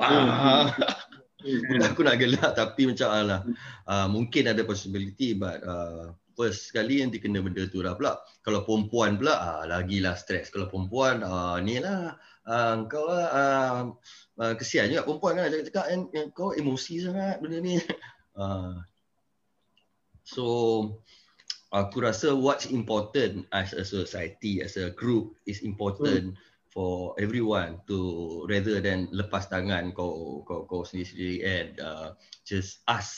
hmm. 0.00 1.82
aku 1.90 2.00
nak 2.06 2.16
gelak 2.18 2.52
tapi 2.54 2.88
macam 2.88 3.08
lah. 3.26 3.40
Uh, 3.86 4.06
mungkin 4.10 4.50
ada 4.50 4.62
possibility 4.62 5.34
but 5.34 5.60
uh, 5.64 6.14
first 6.38 6.70
sekali 6.70 7.02
nanti 7.02 7.18
kena 7.18 7.42
benda 7.42 7.66
tu 7.66 7.82
lah 7.82 7.98
pula. 7.98 8.22
Kalau 8.46 8.62
perempuan 8.62 9.18
pula 9.18 9.34
uh, 9.34 9.62
lagilah 9.66 10.14
stres 10.14 10.54
kalau 10.54 10.70
perempuan 10.70 11.26
uh, 11.26 11.58
ni 11.58 11.82
lah. 11.82 12.14
Uh, 12.48 12.88
kau 12.88 13.04
lah 13.04 13.26
uh, 13.28 13.78
uh, 14.40 14.52
kesian 14.56 14.88
juga 14.88 15.04
perempuan 15.04 15.36
kan 15.36 15.52
cakap-cakap 15.52 15.84
kan 15.84 16.00
kau 16.32 16.54
emosi 16.54 17.04
sangat 17.04 17.42
benda 17.42 17.58
ni. 17.60 17.76
Uh, 18.38 18.78
so 20.32 20.44
aku 21.72 22.00
rasa 22.00 22.32
what's 22.32 22.68
important 22.72 23.44
as 23.52 23.76
a 23.76 23.84
society 23.84 24.64
as 24.64 24.80
a 24.80 24.88
group 24.96 25.36
is 25.44 25.60
important 25.60 26.32
hmm. 26.32 26.40
for 26.72 27.12
everyone 27.20 27.80
to 27.84 28.44
rather 28.48 28.80
than 28.80 29.08
lepas 29.12 29.48
tangan 29.52 29.92
kau 29.92 30.40
kau 30.48 30.64
kau 30.64 30.82
sendiri-sendiri 30.84 31.36
and 31.44 31.70
uh, 31.80 32.16
just 32.48 32.80
us 32.88 33.08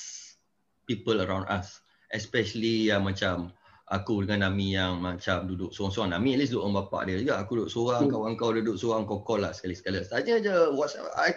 people 0.90 1.22
around 1.22 1.46
us 1.46 1.78
especially 2.10 2.90
yang 2.90 3.06
macam 3.06 3.54
aku 3.90 4.22
dengan 4.26 4.50
Nami 4.50 4.74
yang 4.74 4.98
macam 5.02 5.46
duduk 5.46 5.70
seorang-seorang 5.70 6.18
Nami 6.18 6.34
at 6.34 6.38
least 6.42 6.54
duduk 6.54 6.66
dengan 6.66 6.78
bapak 6.86 7.02
dia 7.06 7.16
juga 7.22 7.34
aku 7.42 7.52
duduk 7.62 7.70
seorang 7.70 8.02
hmm. 8.06 8.12
kawan 8.14 8.32
kau 8.34 8.50
duduk 8.50 8.76
seorang 8.78 9.02
kau 9.06 9.22
call 9.22 9.46
lah 9.46 9.54
sekali-sekala 9.54 10.02
saja 10.02 10.42
je 10.42 10.54
WhatsApp 10.74 11.10
I, 11.14 11.30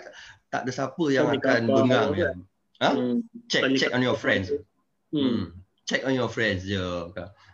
tak 0.50 0.66
ada 0.66 0.72
siapa 0.74 1.04
yang 1.14 1.30
Kau 1.30 1.38
akan 1.38 1.62
bengang 1.70 2.10
kan 2.18 2.36
ha? 2.82 2.90
Hmm. 2.94 3.22
check 3.54 3.70
check 3.78 3.94
on 3.94 4.02
your 4.02 4.18
friends 4.18 4.50
hmm. 5.14 5.22
hmm 5.22 5.63
check 5.84 6.04
on 6.08 6.16
your 6.16 6.32
friends 6.32 6.64
je 6.64 6.82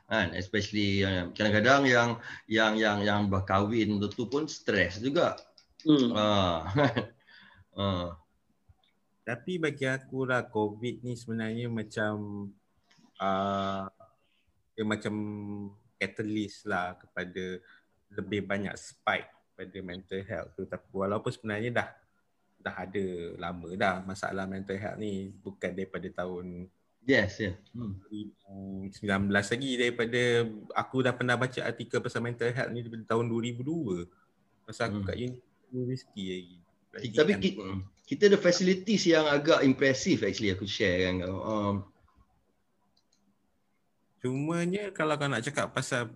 kan 0.10 0.34
especially 0.34 1.06
kadang-kadang 1.38 1.86
yang 1.86 2.10
yang 2.50 2.74
yang 2.74 2.98
yang 3.06 3.22
berkahwin 3.30 4.02
tu 4.02 4.26
pun 4.26 4.50
stres 4.50 4.98
juga 4.98 5.38
hmm. 5.86 6.10
uh, 6.14 6.62
uh. 7.78 8.08
tapi 9.22 9.62
bagi 9.62 9.86
aku 9.86 10.26
lah 10.26 10.50
covid 10.50 11.06
ni 11.06 11.14
sebenarnya 11.14 11.70
macam 11.70 12.50
uh, 13.22 13.86
dia 14.74 14.86
macam 14.86 15.16
catalyst 16.02 16.66
lah 16.66 16.98
kepada 16.98 17.62
lebih 18.18 18.42
banyak 18.50 18.74
spike 18.74 19.30
pada 19.54 19.78
mental 19.86 20.22
health 20.26 20.52
tu 20.58 20.66
tapi 20.66 20.90
walaupun 20.90 21.30
sebenarnya 21.30 21.70
dah 21.70 21.90
dah 22.60 22.76
ada 22.88 23.06
lama 23.38 23.70
dah 23.78 24.02
masalah 24.02 24.50
mental 24.50 24.80
health 24.80 24.98
ni 24.98 25.30
bukan 25.44 25.72
daripada 25.76 26.08
tahun 26.12 26.66
Yes, 27.08 27.42
yeah. 27.42 27.56
Hmm. 27.74 27.98
2019 29.00 29.32
lagi 29.32 29.72
daripada 29.80 30.22
aku 30.76 31.02
dah 31.02 31.14
pernah 31.16 31.36
baca 31.40 31.60
artikel 31.64 32.04
pasal 32.04 32.22
mental 32.22 32.52
health 32.52 32.72
ni 32.74 32.86
daripada 32.86 33.16
tahun 33.16 33.26
2002. 33.32 34.06
Masa 34.68 34.90
aku 34.90 35.02
hmm. 35.02 35.08
kat 35.08 35.18
universiti 35.74 36.24
lagi. 36.30 36.58
lagi 36.94 37.16
Tapi 37.16 37.32
kan. 37.34 37.42
kita, 37.42 37.62
kita 38.06 38.24
ada 38.30 38.38
facilities 38.38 39.04
yang 39.10 39.26
agak 39.26 39.66
impressive 39.66 40.22
actually 40.26 40.54
aku 40.54 40.70
share 40.70 41.10
kan. 41.10 41.26
Um, 41.26 41.76
Cumanya 44.20 44.92
kalau 44.92 45.16
kau 45.16 45.32
nak 45.32 45.48
cakap 45.48 45.72
pasal 45.72 46.12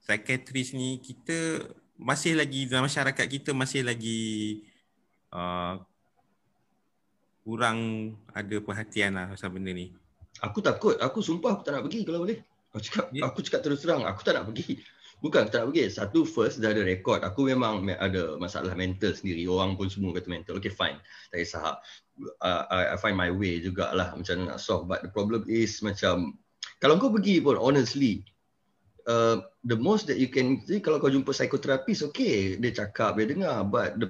psychiatrist 0.00 0.72
ni 0.72 0.96
kita 0.98 1.68
masih 2.00 2.32
lagi 2.32 2.64
dalam 2.64 2.88
masyarakat 2.88 3.26
kita 3.28 3.52
masih 3.52 3.84
lagi 3.84 4.64
uh, 5.36 5.76
kurang 7.44 8.12
ada 8.32 8.56
perhatian 8.60 9.16
lah 9.16 9.32
pasal 9.32 9.50
benda 9.52 9.72
ni. 9.72 9.92
Aku 10.44 10.64
takut. 10.64 10.96
Aku 11.00 11.20
sumpah 11.20 11.58
aku 11.58 11.62
tak 11.66 11.76
nak 11.76 11.84
pergi 11.88 12.06
kalau 12.06 12.24
boleh. 12.24 12.40
Aku 12.70 12.80
cakap, 12.80 13.06
yeah. 13.10 13.26
aku 13.26 13.38
cakap 13.42 13.60
terus 13.66 13.82
terang. 13.82 14.06
Aku 14.06 14.20
tak 14.22 14.38
nak 14.38 14.46
pergi. 14.48 14.78
Bukan 15.20 15.44
aku 15.44 15.50
tak 15.52 15.60
nak 15.64 15.68
pergi. 15.74 15.84
Satu 15.90 16.22
first 16.24 16.62
dah 16.62 16.72
ada 16.72 16.86
rekod. 16.86 17.20
Aku 17.20 17.50
memang 17.50 17.84
ada 17.90 18.38
masalah 18.40 18.72
mental 18.78 19.12
sendiri. 19.12 19.44
Orang 19.50 19.74
pun 19.74 19.90
semua 19.90 20.16
kata 20.16 20.30
mental. 20.30 20.56
Okay 20.62 20.72
fine. 20.72 20.96
Tak 21.34 21.38
kisah. 21.42 21.76
Uh, 22.40 22.62
I, 22.70 22.94
I 22.94 22.96
find 23.00 23.16
my 23.16 23.28
way 23.32 23.60
jugalah 23.60 24.14
macam 24.14 24.48
nak 24.48 24.62
solve. 24.62 24.88
But 24.88 25.04
the 25.04 25.10
problem 25.12 25.44
is 25.50 25.82
macam 25.84 26.38
kalau 26.80 26.96
kau 26.96 27.12
pergi 27.12 27.44
pun 27.44 27.60
honestly 27.60 28.24
uh, 29.08 29.44
the 29.68 29.76
most 29.76 30.08
that 30.08 30.16
you 30.16 30.28
can 30.28 30.60
see 30.64 30.80
kalau 30.80 31.00
kau 31.00 31.12
jumpa 31.12 31.32
psikoterapis 31.32 32.04
okay 32.04 32.56
dia 32.56 32.72
cakap 32.72 33.16
dia 33.20 33.28
dengar 33.28 33.64
but 33.68 33.96
the 34.00 34.08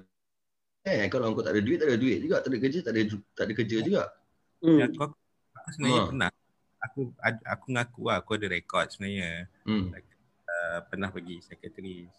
Eh, 0.81 1.05
kalau 1.13 1.37
kau 1.37 1.45
tak 1.45 1.53
ada 1.53 1.61
duit, 1.61 1.77
tak 1.77 1.93
ada 1.93 1.99
duit 2.01 2.19
juga. 2.25 2.41
Tak 2.41 2.49
ada 2.49 2.59
kerja, 2.59 2.79
tak 2.81 2.93
ada, 2.97 3.01
tak 3.37 3.45
ada 3.45 3.53
kerja 3.53 3.77
juga. 3.85 4.03
Hmm. 4.65 4.79
Ya, 4.81 4.87
aku, 4.89 5.13
aku 5.53 5.69
sebenarnya 5.77 6.01
ha. 6.01 6.09
pernah. 6.09 6.31
Aku, 6.81 7.01
aku 7.45 7.67
ngaku 7.77 8.03
lah, 8.09 8.17
aku 8.25 8.31
ada 8.41 8.47
rekod 8.49 8.87
sebenarnya. 8.89 9.45
Hmm. 9.69 9.93
Uh, 10.49 10.79
pernah 10.89 11.09
pergi 11.13 11.45
sekretaris. 11.45 12.13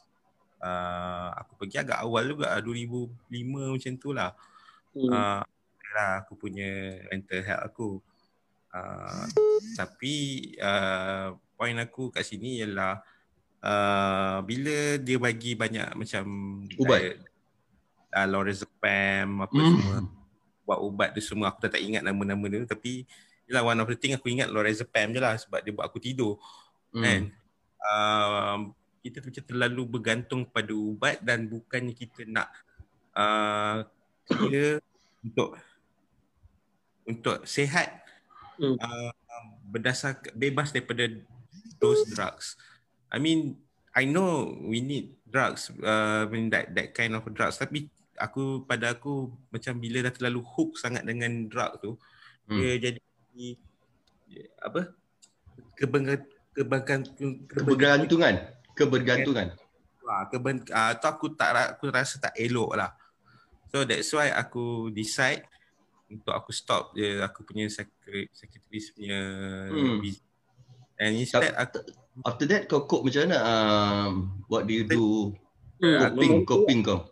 Uh, 0.62 1.30
aku 1.42 1.66
pergi 1.66 1.82
agak 1.82 2.06
awal 2.06 2.24
juga, 2.30 2.54
2005 2.62 3.74
macam 3.74 3.94
tu 3.98 4.10
lah. 4.14 4.32
Hmm. 4.94 5.10
Uh, 5.10 5.42
lah 5.92 6.24
aku 6.24 6.34
punya 6.38 7.02
mental 7.10 7.42
health 7.42 7.66
aku. 7.66 7.90
Uh, 8.72 9.26
tapi 9.76 10.16
uh, 10.62 11.36
point 11.60 11.76
aku 11.76 12.08
kat 12.14 12.24
sini 12.24 12.64
ialah 12.64 13.04
uh, 13.66 14.40
bila 14.46 14.96
dia 15.02 15.18
bagi 15.20 15.60
banyak 15.60 15.92
macam 15.98 16.24
ubat 16.80 17.20
uh, 18.14 18.28
lorazepam 18.28 19.48
apa 19.48 19.56
mm. 19.56 19.68
semua. 19.68 19.98
Buat 20.68 20.80
ubat 20.84 21.10
tu 21.16 21.22
semua. 21.24 21.52
Aku 21.52 21.60
tak, 21.64 21.80
tak 21.80 21.84
ingat 21.84 22.04
nama-nama 22.06 22.46
dia. 22.48 22.64
Tapi 22.68 23.08
ialah 23.50 23.64
one 23.76 23.80
of 23.84 23.88
the 23.92 23.98
thing 24.00 24.16
aku 24.16 24.32
ingat 24.32 24.48
lorazepam 24.48 25.12
je 25.12 25.20
lah 25.20 25.36
sebab 25.36 25.60
dia 25.64 25.72
buat 25.76 25.88
aku 25.88 26.00
tidur. 26.00 26.40
Mm. 26.96 27.04
kan? 27.04 27.22
Uh, 27.82 28.58
kita 29.02 29.18
macam 29.26 29.44
terlalu 29.44 29.82
bergantung 29.90 30.46
pada 30.46 30.72
ubat 30.72 31.18
dan 31.26 31.50
bukannya 31.50 31.92
kita 31.98 32.22
nak 32.30 32.54
uh, 33.18 33.82
kira 34.30 34.78
untuk 35.26 35.58
untuk 37.10 37.38
sehat 37.50 38.06
mm. 38.62 38.78
uh, 38.78 39.12
berdasar 39.68 40.22
bebas 40.38 40.70
daripada 40.70 41.10
those 41.82 42.06
drugs. 42.14 42.56
I 43.10 43.18
mean 43.18 43.58
I 43.92 44.08
know 44.08 44.56
we 44.62 44.80
need 44.80 45.18
drugs 45.28 45.74
uh, 45.82 46.24
I 46.24 46.32
mean 46.32 46.54
that 46.54 46.72
that 46.78 46.94
kind 46.94 47.18
of 47.18 47.26
drugs. 47.34 47.58
Tapi 47.58 47.90
aku 48.20 48.68
pada 48.68 48.96
aku 48.96 49.32
macam 49.54 49.80
bila 49.80 50.08
dah 50.08 50.14
terlalu 50.14 50.42
hook 50.44 50.76
sangat 50.76 51.06
dengan 51.08 51.48
drug 51.48 51.72
tu 51.80 51.92
hmm. 52.52 52.60
dia 52.60 52.74
jadi 52.80 53.02
apa? 54.64 54.92
Kebergantungan 55.76 56.28
kebergantungan. 57.52 58.36
Kebergantungan. 58.76 59.48
Ah 60.12 60.28
keben 60.28 60.68
ah 60.76 60.92
tu 61.00 61.08
aku 61.08 61.32
tak 61.36 61.78
aku 61.78 61.88
rasa 61.88 62.20
tak 62.20 62.36
elok 62.36 62.76
lah. 62.76 62.92
So 63.72 63.88
that's 63.88 64.12
why 64.12 64.36
aku 64.36 64.92
decide 64.92 65.48
untuk 66.12 66.36
aku 66.36 66.52
stop 66.52 66.92
je 66.92 67.24
aku 67.24 67.48
punya 67.48 67.72
secretary 67.72 68.28
punya 68.92 69.20
hmm. 69.72 70.04
and 71.00 71.14
instead 71.16 71.56
aku, 71.56 71.80
after 72.28 72.46
that 72.52 72.68
kau 72.68 72.84
cope 72.84 73.08
macam 73.08 73.32
mana? 73.32 73.40
Um, 73.40 74.14
what 74.52 74.68
do 74.68 74.76
you 74.76 74.84
do? 74.84 75.32
Hmm. 75.80 76.14
coping 76.14 76.34
coping 76.44 76.80
kau 76.84 77.08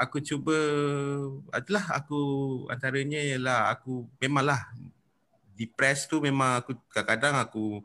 aku 0.00 0.24
cuba 0.24 0.56
adalah 1.52 2.00
aku 2.00 2.20
antaranya 2.72 3.20
ialah 3.20 3.68
aku 3.76 4.08
memanglah 4.16 4.72
depressed 5.52 6.08
tu 6.08 6.24
memang 6.24 6.64
aku 6.64 6.72
kadang-kadang 6.88 7.36
aku 7.36 7.84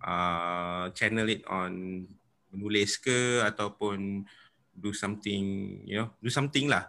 uh, 0.00 0.88
channel 0.96 1.28
it 1.28 1.44
on 1.44 2.04
menulis 2.48 2.96
ke 2.96 3.44
ataupun 3.44 4.24
do 4.72 4.90
something 4.96 5.44
you 5.84 6.00
know 6.00 6.08
do 6.24 6.32
something 6.32 6.64
lah 6.64 6.88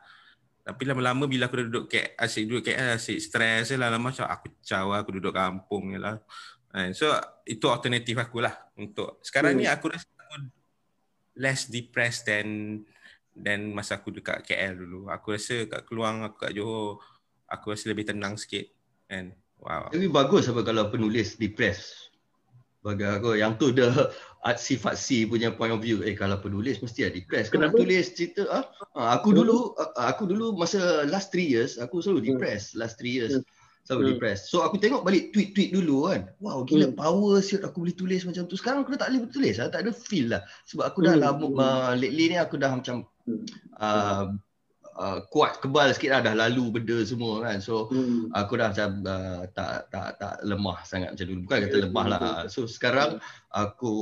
tapi 0.66 0.88
lama-lama 0.88 1.28
bila 1.28 1.52
aku 1.52 1.68
duduk 1.68 1.92
kat 1.92 2.16
asyik 2.16 2.48
duduk 2.48 2.72
kat 2.72 2.96
asyik 2.96 3.20
stress 3.20 3.76
lah 3.76 3.92
lama 3.92 4.10
macam 4.10 4.24
aku 4.24 4.56
caw 4.64 4.88
aku 4.96 5.20
duduk 5.20 5.36
kampung 5.36 5.94
je 5.94 6.00
lah 6.00 6.16
so 6.96 7.12
itu 7.44 7.68
alternatif 7.68 8.16
aku 8.18 8.40
lah 8.40 8.56
untuk 8.80 9.20
sekarang 9.20 9.60
hmm. 9.60 9.62
ni 9.62 9.66
aku 9.68 9.92
rasa 9.92 10.08
aku 10.16 10.48
less 11.36 11.68
depressed 11.68 12.24
than 12.32 12.80
dan 13.36 13.76
masa 13.76 14.00
aku 14.00 14.16
dekat 14.16 14.48
KL 14.48 14.80
dulu 14.80 15.12
aku 15.12 15.36
rasa 15.36 15.68
kat 15.68 15.84
Keluang 15.84 16.24
aku 16.24 16.48
kat 16.48 16.56
Johor 16.56 17.04
aku 17.52 17.76
rasa 17.76 17.92
lebih 17.92 18.08
tenang 18.08 18.40
sikit. 18.40 18.66
Kan 19.12 19.36
wow. 19.60 19.92
Tapi 19.92 20.08
bagus 20.08 20.48
apa 20.48 20.64
kalau 20.64 20.88
penulis 20.90 21.36
depress 21.36 22.10
bagi 22.86 23.02
aku 23.02 23.34
yang 23.34 23.58
tu 23.58 23.74
dah 23.74 24.14
sifat 24.54 24.94
si 24.94 25.26
punya 25.26 25.50
point 25.50 25.74
of 25.74 25.82
view. 25.82 26.06
Eh 26.06 26.14
kalau 26.14 26.38
penulis 26.38 26.78
mesti 26.80 27.10
ada 27.10 27.18
depress 27.18 27.50
kau 27.50 27.58
nak 27.58 27.74
tulis 27.74 28.14
cerita 28.14 28.46
ah 28.54 28.64
ha, 28.94 29.18
aku 29.18 29.34
dulu 29.34 29.74
aku 29.98 30.30
dulu 30.30 30.54
masa 30.54 31.04
last 31.10 31.34
3 31.34 31.42
years 31.42 31.72
aku 31.82 32.00
selalu 32.00 32.34
depress 32.34 32.78
last 32.78 33.02
3 33.02 33.10
years. 33.10 33.34
Hmm. 33.36 33.46
Selalu 33.86 34.02
hmm. 34.02 34.12
depress 34.18 34.50
so 34.50 34.66
aku 34.66 34.82
tengok 34.82 35.06
balik 35.06 35.30
tweet-tweet 35.30 35.70
dulu 35.72 36.10
kan 36.10 36.28
wow 36.42 36.66
gila 36.66 36.90
hmm. 36.90 36.98
power 36.98 37.38
siot 37.40 37.62
aku 37.62 37.86
boleh 37.86 37.96
tulis 37.96 38.26
macam 38.26 38.50
tu 38.50 38.58
sekarang 38.58 38.82
aku 38.82 38.98
dah 38.98 39.06
tak 39.06 39.10
boleh 39.14 39.30
tulis 39.30 39.56
lah. 39.62 39.70
tak 39.70 39.82
ada 39.86 39.92
feel 39.94 40.28
lah 40.34 40.42
sebab 40.66 40.84
aku 40.90 41.00
dah 41.06 41.14
hmm. 41.16 41.24
lama 41.24 41.46
uh, 41.62 41.92
lately 41.94 42.34
ni 42.34 42.38
aku 42.42 42.58
dah 42.58 42.74
macam 42.74 43.06
uh, 43.78 44.34
uh, 44.96 45.20
kuat 45.30 45.60
kebal 45.60 45.92
sikit 45.92 46.18
lah 46.18 46.22
dah 46.24 46.36
lalu 46.36 46.80
benda 46.80 46.98
semua 47.04 47.44
kan 47.44 47.60
so 47.60 47.92
hmm. 47.92 48.32
aku 48.34 48.58
dah 48.58 48.72
macam 48.72 48.90
uh, 49.06 49.44
tak 49.54 49.92
tak 49.92 50.18
tak 50.18 50.36
lemah 50.42 50.80
sangat 50.88 51.14
macam 51.14 51.26
dulu. 51.28 51.40
Bukan 51.46 51.60
kata 51.68 51.78
lemah 51.86 52.06
lah. 52.08 52.20
So 52.48 52.66
sekarang 52.66 53.20
aku 53.56 53.94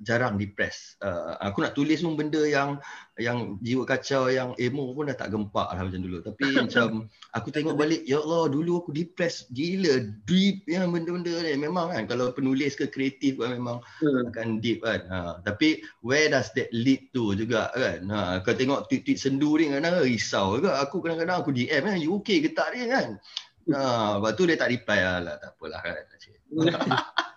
jarang 0.00 0.40
depres. 0.40 0.96
Uh, 1.04 1.36
aku 1.44 1.60
nak 1.60 1.76
tulis 1.76 2.00
pun 2.00 2.16
benda 2.16 2.40
yang 2.40 2.80
yang 3.20 3.60
jiwa 3.60 3.84
kacau, 3.84 4.32
yang 4.32 4.56
emo 4.56 4.96
pun 4.96 5.12
dah 5.12 5.16
tak 5.16 5.36
gempak 5.36 5.68
lah 5.76 5.84
macam 5.84 6.00
dulu. 6.00 6.24
Tapi 6.24 6.44
macam 6.64 7.12
aku 7.36 7.52
tengok 7.52 7.76
balik, 7.76 8.00
ya 8.08 8.24
Allah 8.24 8.48
dulu 8.48 8.80
aku 8.80 8.90
depres 8.96 9.44
gila, 9.52 10.08
deep 10.24 10.64
yang 10.64 10.88
benda-benda 10.88 11.36
ni. 11.44 11.52
Memang 11.60 11.92
kan 11.92 12.08
kalau 12.08 12.32
penulis 12.32 12.72
ke 12.72 12.88
kreatif 12.88 13.36
kan 13.36 13.52
memang 13.52 13.84
hmm. 14.00 14.32
akan 14.32 14.64
deep 14.64 14.80
kan. 14.80 15.04
Ha, 15.12 15.44
tapi 15.44 15.84
where 16.00 16.32
does 16.32 16.48
that 16.56 16.72
lead 16.72 17.12
to 17.12 17.36
juga 17.36 17.68
kan. 17.76 18.08
Ha, 18.08 18.40
kau 18.40 18.56
tengok 18.56 18.88
tweet-tweet 18.88 19.20
sendu 19.20 19.60
ni 19.60 19.68
kadang-kadang 19.68 20.08
risau 20.08 20.56
juga. 20.56 20.80
Aku 20.80 21.04
kadang-kadang 21.04 21.44
aku 21.44 21.52
DM 21.52 21.84
kan, 21.84 22.00
you 22.00 22.16
okay 22.16 22.40
ke 22.40 22.56
tak 22.56 22.72
ni 22.72 22.88
kan. 22.88 23.20
Ha, 23.68 24.16
lepas 24.16 24.32
tu 24.32 24.48
dia 24.48 24.56
tak 24.56 24.72
reply 24.72 25.04
lah, 25.04 25.20
lah. 25.20 25.36
tak 25.36 25.52
apalah 25.60 25.80
kan. 25.84 25.94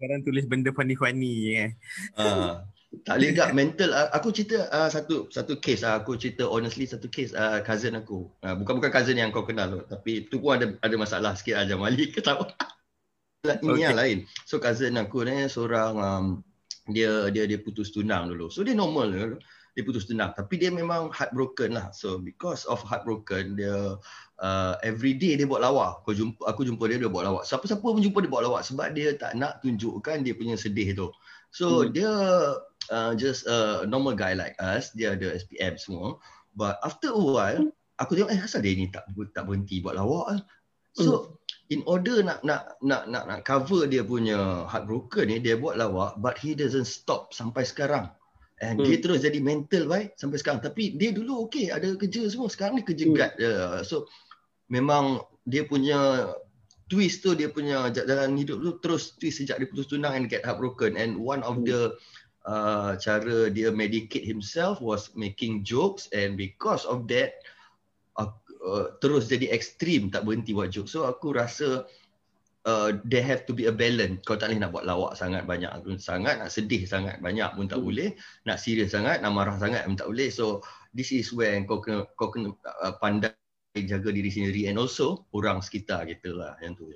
Sekarang 0.00 0.24
tulis 0.24 0.48
benda 0.48 0.72
funny-funny 0.72 1.60
eh. 1.60 1.70
Ha, 2.16 2.64
tak 3.04 3.20
boleh 3.20 3.36
tak 3.36 3.52
mental. 3.52 3.92
Aku 4.16 4.32
cerita 4.32 4.64
uh, 4.72 4.88
satu 4.88 5.28
satu 5.28 5.60
case 5.60 5.84
uh, 5.84 6.00
aku 6.00 6.16
cerita 6.16 6.48
honestly 6.48 6.88
satu 6.88 7.04
case 7.12 7.36
uh, 7.36 7.60
cousin 7.60 8.00
aku. 8.00 8.32
Uh, 8.40 8.56
bukan 8.56 8.80
bukan 8.80 8.88
cousin 8.88 9.20
yang 9.20 9.28
kau 9.28 9.44
kenal 9.44 9.84
tapi 9.92 10.24
tu 10.32 10.40
pun 10.40 10.56
ada 10.56 10.72
ada 10.80 10.96
masalah 10.96 11.36
sikit 11.36 11.60
aja 11.60 11.76
Mali 11.76 12.08
ketawa. 12.16 12.48
Ini 13.44 13.60
okay. 13.60 13.84
yang 13.84 14.00
lain. 14.00 14.18
So 14.48 14.56
cousin 14.56 14.96
aku 14.96 15.28
ni 15.28 15.44
seorang 15.52 15.92
um, 16.00 16.26
dia 16.88 17.28
dia 17.28 17.44
dia 17.44 17.60
putus 17.60 17.92
tunang 17.92 18.32
dulu. 18.32 18.48
So 18.48 18.64
dia 18.64 18.72
normal 18.72 19.12
dulu 19.12 19.36
dia 19.76 19.86
putus 19.86 20.10
tunang 20.10 20.34
tapi 20.34 20.58
dia 20.58 20.70
memang 20.74 21.14
heartbroken 21.14 21.78
lah 21.78 21.94
so 21.94 22.18
because 22.18 22.66
of 22.66 22.82
heartbroken 22.82 23.54
dia 23.54 23.94
uh, 24.40 24.74
every 24.82 25.14
day 25.14 25.36
dia 25.36 25.46
buat 25.46 25.60
lawak 25.62 26.02
aku 26.02 26.16
jumpa 26.16 26.42
aku 26.48 26.66
jumpa 26.66 26.84
dia 26.88 26.98
dia 26.98 27.12
buat 27.12 27.24
lawak 27.24 27.44
siapa-siapa 27.46 27.84
pun 27.84 28.00
jumpa 28.00 28.18
dia 28.24 28.30
buat 28.32 28.44
lawak 28.44 28.62
sebab 28.64 28.96
dia 28.96 29.14
tak 29.14 29.36
nak 29.36 29.60
tunjukkan 29.62 30.24
dia 30.24 30.34
punya 30.34 30.56
sedih 30.56 30.96
tu 30.96 31.08
so 31.52 31.84
hmm. 31.84 31.92
dia 31.94 32.12
uh, 32.90 33.12
just 33.14 33.44
a 33.46 33.84
normal 33.86 34.16
guy 34.16 34.32
like 34.32 34.56
us 34.58 34.90
dia 34.96 35.14
ada 35.14 35.36
SPM 35.36 35.76
semua 35.76 36.16
but 36.56 36.80
after 36.82 37.12
a 37.12 37.20
while 37.20 37.64
aku 38.00 38.16
tengok 38.16 38.32
eh 38.32 38.40
asal 38.40 38.64
dia 38.64 38.74
ni 38.74 38.88
tak 38.88 39.06
tak 39.36 39.44
berhenti 39.44 39.84
buat 39.84 39.94
lawak 39.94 40.26
lah. 40.34 40.40
so 40.96 41.04
hmm. 41.06 41.76
in 41.76 41.80
order 41.84 42.24
nak 42.24 42.40
nak 42.42 42.80
nak 42.80 43.06
nak 43.06 43.24
nak 43.28 43.40
cover 43.44 43.86
dia 43.86 44.02
punya 44.02 44.66
heartbroken 44.66 45.28
ni 45.30 45.36
dia 45.38 45.54
buat 45.60 45.76
lawak 45.76 46.16
but 46.18 46.34
he 46.40 46.56
doesn't 46.56 46.88
stop 46.88 47.30
sampai 47.36 47.62
sekarang 47.62 48.08
And 48.60 48.76
hmm. 48.76 48.84
dia 48.84 48.96
terus 49.00 49.24
jadi 49.24 49.40
mental 49.40 49.88
baik 49.88 50.20
sampai 50.20 50.36
sekarang. 50.36 50.60
Tapi 50.60 50.92
dia 51.00 51.16
dulu 51.16 51.48
okey, 51.48 51.72
ada 51.72 51.96
kerja 51.96 52.28
semua. 52.28 52.52
Sekarang 52.52 52.76
ni 52.76 52.84
kerja 52.84 53.08
hmm. 53.08 53.16
guard. 53.16 53.32
Uh, 53.40 53.80
so 53.80 54.04
memang 54.70 55.20
dia 55.44 55.66
punya 55.66 56.30
twist 56.90 57.22
tu, 57.22 57.34
dia 57.34 57.50
punya 57.50 57.90
jalan 57.90 58.38
hidup 58.38 58.58
tu 58.62 58.70
terus 58.82 59.14
twist 59.18 59.42
sejak 59.42 59.62
dia 59.62 59.68
putus 59.68 59.90
tunang 59.90 60.14
and 60.14 60.26
get 60.30 60.46
heartbroken. 60.46 60.98
And 60.98 61.18
one 61.18 61.42
of 61.42 61.62
the 61.66 61.98
uh, 62.46 62.96
cara 62.98 63.50
dia 63.50 63.74
medicate 63.74 64.24
himself 64.24 64.78
was 64.78 65.10
making 65.18 65.66
jokes. 65.66 66.10
And 66.14 66.34
because 66.38 66.86
of 66.86 67.10
that, 67.10 67.42
uh, 68.18 68.30
uh, 68.62 68.94
terus 69.02 69.30
jadi 69.30 69.50
ekstrim 69.50 70.10
tak 70.10 70.26
berhenti 70.26 70.54
buat 70.54 70.74
jokes. 70.74 70.94
So 70.94 71.06
aku 71.06 71.34
rasa 71.34 71.86
uh, 72.66 72.90
there 73.06 73.24
have 73.24 73.46
to 73.46 73.52
be 73.54 73.70
a 73.70 73.74
balance. 73.74 74.22
Kau 74.26 74.34
tak 74.34 74.50
boleh 74.50 74.60
nak 74.62 74.72
buat 74.74 74.84
lawak 74.86 75.12
sangat 75.14 75.46
banyak 75.46 75.70
pun 75.86 75.96
sangat, 75.96 76.42
nak 76.42 76.50
sedih 76.50 76.84
sangat 76.84 77.22
banyak 77.22 77.48
pun 77.54 77.70
tak 77.70 77.80
hmm. 77.80 77.86
boleh, 77.86 78.10
nak 78.44 78.58
serius 78.58 78.92
sangat, 78.92 79.22
nak 79.22 79.32
marah 79.32 79.56
sangat 79.56 79.86
pun 79.86 79.96
tak 79.96 80.08
boleh. 80.10 80.28
So 80.28 80.64
this 80.90 81.14
is 81.14 81.30
where 81.30 81.54
kau 81.64 81.78
kena 81.78 82.06
kau 82.18 82.34
kena 82.34 82.50
uh, 82.82 82.94
pandai 82.98 83.34
jaga 83.78 84.10
diri 84.10 84.30
sendiri 84.34 84.66
and 84.66 84.82
also 84.82 85.22
orang 85.30 85.62
sekitar 85.62 86.02
kita 86.02 86.34
lah 86.34 86.58
yang 86.58 86.74
tu. 86.74 86.90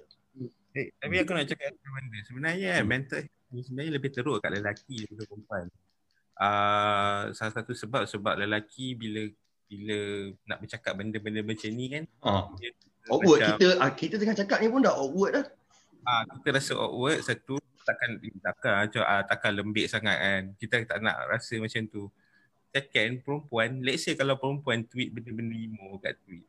Hey, 0.74 0.90
eh, 0.90 0.98
tapi 0.98 1.22
aku 1.22 1.30
nak 1.38 1.46
cakap 1.46 1.70
satu 1.70 1.88
benda. 1.94 2.18
Sebenarnya 2.26 2.72
hmm. 2.82 2.86
mental 2.86 3.22
ni 3.54 3.62
sebenarnya 3.62 3.92
lebih 3.94 4.10
teruk 4.10 4.42
kat 4.42 4.50
lelaki 4.50 5.06
daripada 5.06 5.22
perempuan. 5.30 5.64
Uh, 6.34 7.22
salah 7.30 7.54
satu 7.54 7.72
sebab 7.78 8.10
sebab 8.10 8.34
lelaki 8.42 8.98
bila 8.98 9.22
bila 9.70 9.98
nak 10.50 10.58
bercakap 10.58 10.98
benda-benda 10.98 11.46
macam 11.46 11.70
ni 11.70 11.86
kan 11.94 12.04
ha. 12.26 12.50
Awkward 13.06 13.38
macam, 13.38 13.54
kita 13.54 13.68
ah, 13.78 13.92
kita 13.94 14.14
tengah 14.18 14.36
cakap 14.36 14.58
ni 14.58 14.66
pun 14.66 14.82
dah 14.82 14.98
awkward 14.98 15.32
dah. 15.38 15.46
Ah 16.02 16.26
kita 16.26 16.48
rasa 16.58 16.72
awkward 16.74 17.22
satu 17.22 17.54
takkan 17.86 18.18
takkan 18.42 18.72
ah, 19.06 19.22
takkan 19.22 19.52
lembik 19.54 19.86
sangat 19.86 20.18
kan. 20.18 20.42
Kita 20.58 20.74
tak 20.90 20.98
nak 21.06 21.22
rasa 21.30 21.54
macam 21.62 21.86
tu. 21.86 22.10
Second 22.74 23.22
perempuan, 23.22 23.86
let's 23.86 24.02
say 24.02 24.18
kalau 24.18 24.34
perempuan 24.34 24.82
tweet 24.90 25.14
benda-benda 25.14 25.54
emo 25.54 26.02
kat 26.02 26.18
tweet. 26.26 26.42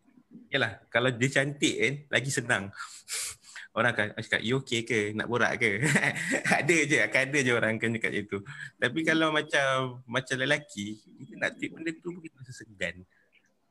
Yalah, 0.52 0.82
kalau 0.88 1.10
dia 1.12 1.30
cantik 1.30 1.76
kan 1.76 1.94
lagi 2.12 2.30
senang. 2.32 2.70
orang 3.76 3.92
akan 3.92 4.08
cakap, 4.24 4.40
you 4.40 4.56
okay 4.64 4.88
ke? 4.88 5.12
Nak 5.12 5.28
borak 5.28 5.60
ke? 5.60 5.84
ada 6.64 6.78
je, 6.88 6.98
akan 7.04 7.22
ada 7.28 7.40
je 7.44 7.52
orang 7.52 7.76
akan 7.76 7.90
cakap 8.00 8.12
macam 8.16 8.26
tu. 8.32 8.40
Tapi 8.80 9.00
kalau 9.04 9.28
macam 9.36 9.66
macam 10.08 10.36
lelaki, 10.40 10.96
kita 11.00 11.34
nak 11.36 11.60
tweet 11.60 11.72
benda 11.76 11.92
tu 12.00 12.10
pun 12.16 12.22
kita 12.24 12.36
rasa 12.40 12.54
segan 12.56 13.04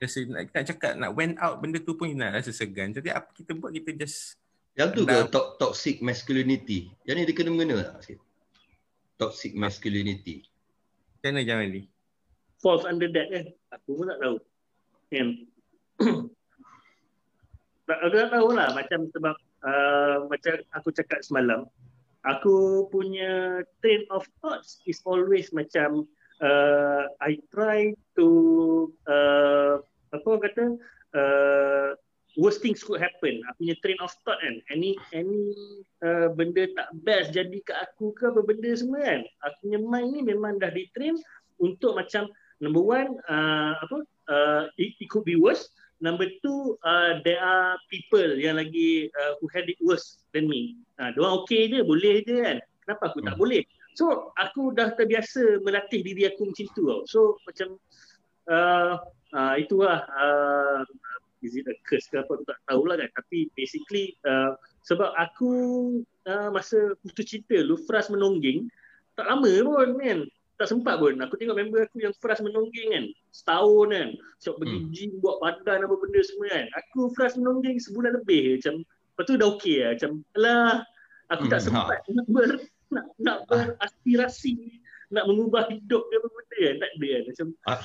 rasa 0.04 0.20
nak, 0.28 0.52
nak 0.52 0.64
cakap 0.68 0.92
nak 1.00 1.10
went 1.16 1.38
out 1.40 1.56
benda 1.64 1.80
tu 1.80 1.96
pun 1.96 2.12
nak 2.12 2.36
rasa 2.36 2.52
segan. 2.52 2.92
Jadi 2.92 3.08
apa 3.08 3.30
kita 3.32 3.56
buat 3.56 3.72
kita 3.72 3.96
just 3.96 4.36
yang 4.74 4.90
tu 4.90 5.06
ke 5.06 5.30
to- 5.30 5.54
toxic 5.56 6.02
masculinity? 6.02 6.90
Yang 7.06 7.14
ni 7.14 7.22
dia 7.30 7.34
kena 7.34 7.50
mengena 7.54 7.94
tak 7.94 8.02
sikit? 8.02 8.20
Toxic 9.14 9.54
masculinity. 9.54 10.42
Macam 11.22 11.30
mana 11.30 11.46
jangan 11.46 11.66
ni? 11.70 11.82
Falls 12.58 12.82
under 12.82 13.06
that 13.14 13.26
kan? 13.30 13.46
Aku 13.78 13.90
pun 13.94 14.06
tak 14.10 14.18
tahu. 14.18 14.36
Kan? 15.14 15.28
tak, 17.84 17.98
aku 18.00 18.16
tak 18.16 18.30
tahu 18.32 18.48
lah 18.56 18.68
macam 18.72 19.00
sebab 19.12 19.34
uh, 19.64 20.16
macam 20.28 20.52
aku 20.72 20.88
cakap 20.92 21.20
semalam 21.20 21.68
aku 22.24 22.88
punya 22.88 23.62
train 23.84 24.02
of 24.08 24.24
thoughts 24.40 24.80
is 24.88 25.04
always 25.04 25.52
macam 25.52 26.08
uh, 26.40 27.04
I 27.20 27.38
try 27.52 27.92
to 28.16 28.28
uh, 29.06 29.84
apa 30.10 30.26
orang 30.26 30.42
kata 30.48 30.64
uh, 31.14 31.88
worst 32.34 32.62
things 32.62 32.82
could 32.82 32.98
happen. 32.98 33.42
Aku 33.50 33.66
punya 33.66 33.76
train 33.82 34.00
of 34.02 34.10
thought 34.26 34.40
kan. 34.42 34.58
Any 34.72 34.98
any 35.14 35.54
uh, 36.02 36.32
benda 36.34 36.66
tak 36.74 36.88
best 37.06 37.36
jadi 37.36 37.58
kat 37.62 37.78
aku 37.90 38.14
ke 38.16 38.30
apa 38.30 38.40
benda 38.42 38.70
semua 38.74 39.04
kan. 39.04 39.20
Aku 39.46 39.56
punya 39.68 39.78
mind 39.82 40.08
ni 40.16 40.20
memang 40.24 40.58
dah 40.58 40.72
di 40.72 40.90
train 40.96 41.14
untuk 41.62 41.94
macam 41.94 42.26
number 42.58 42.82
one 42.82 43.18
uh, 43.30 43.78
apa 43.78 43.96
uh, 44.30 44.64
it, 44.80 44.96
it 44.98 45.08
could 45.10 45.26
be 45.26 45.38
worse. 45.38 45.70
Number 46.04 46.28
two, 46.44 46.76
uh, 46.84 47.24
there 47.24 47.40
are 47.40 47.80
people 47.88 48.36
yang 48.36 48.60
lagi 48.60 49.08
uh, 49.08 49.40
who 49.40 49.48
had 49.56 49.64
it 49.72 49.80
worse 49.80 50.20
than 50.36 50.52
me. 50.52 50.76
Uh, 51.00 51.16
diorang 51.16 51.40
okay 51.40 51.64
je, 51.64 51.80
boleh 51.80 52.20
je 52.28 52.44
kan. 52.44 52.60
Kenapa 52.84 53.08
aku 53.08 53.24
hmm. 53.24 53.28
tak 53.32 53.36
boleh? 53.40 53.64
So 53.96 54.36
aku 54.36 54.76
dah 54.76 54.92
terbiasa 54.92 55.64
melatih 55.64 56.04
diri 56.04 56.28
aku 56.28 56.52
macam 56.52 56.66
tu 56.76 56.82
tau. 56.84 57.00
So 57.08 57.40
macam 57.48 57.80
uh, 58.52 59.00
uh, 59.32 59.54
itulah 59.56 60.04
uh, 60.04 60.84
is 61.40 61.56
it 61.56 61.64
a 61.72 61.74
curse 61.88 62.04
ke 62.12 62.20
apa 62.20 62.36
aku 62.36 62.44
tak 62.52 62.60
tahulah 62.68 63.00
kan. 63.00 63.10
Tapi 63.24 63.48
basically 63.56 64.12
uh, 64.28 64.60
sebab 64.84 65.08
aku 65.16 65.50
uh, 66.28 66.52
masa 66.52 66.92
putus 67.00 67.32
cinta 67.32 67.56
lu 67.64 67.80
Fras 67.80 68.12
menongging 68.12 68.68
tak 69.16 69.24
lama 69.24 69.52
pun 69.64 69.96
kan. 69.96 70.20
Tak 70.54 70.70
sempat 70.70 71.02
pun. 71.02 71.18
Aku 71.18 71.34
tengok 71.34 71.58
member 71.58 71.82
aku 71.82 71.98
yang 71.98 72.14
Fras 72.22 72.38
menongging 72.38 72.94
kan. 72.94 73.04
Setahun 73.34 73.90
kan. 73.90 74.08
Siap 74.38 74.54
pergi 74.62 74.78
hmm. 74.78 74.90
gym, 74.94 75.10
buat 75.18 75.42
badan 75.42 75.82
apa 75.82 75.94
benda 75.98 76.20
semua 76.22 76.46
kan. 76.50 76.66
Aku 76.78 77.10
Fras 77.14 77.34
menongging 77.34 77.82
sebulan 77.82 78.22
lebih 78.22 78.62
macam. 78.62 78.86
Lepas 78.86 79.24
tu 79.26 79.34
dah 79.34 79.48
okey 79.58 79.76
lah. 79.82 79.90
Macam 79.98 80.10
alah 80.38 80.74
aku 81.32 81.44
hmm. 81.48 81.52
tak 81.52 81.60
sempat 81.64 81.98
ha. 82.04 82.22
ber, 82.28 82.50
nak 82.92 83.06
nak 83.20 83.38
beraspirasi 83.48 84.80
nak 85.12 85.24
mengubah 85.30 85.68
hidup 85.70 86.02
dia 86.10 86.18
apa 86.18 86.28
benda 86.28 86.58
kan 86.58 86.76
tak 86.80 86.90
ada 86.90 87.08
kan 87.08 87.22
macam 87.28 87.46
ah. 87.70 87.82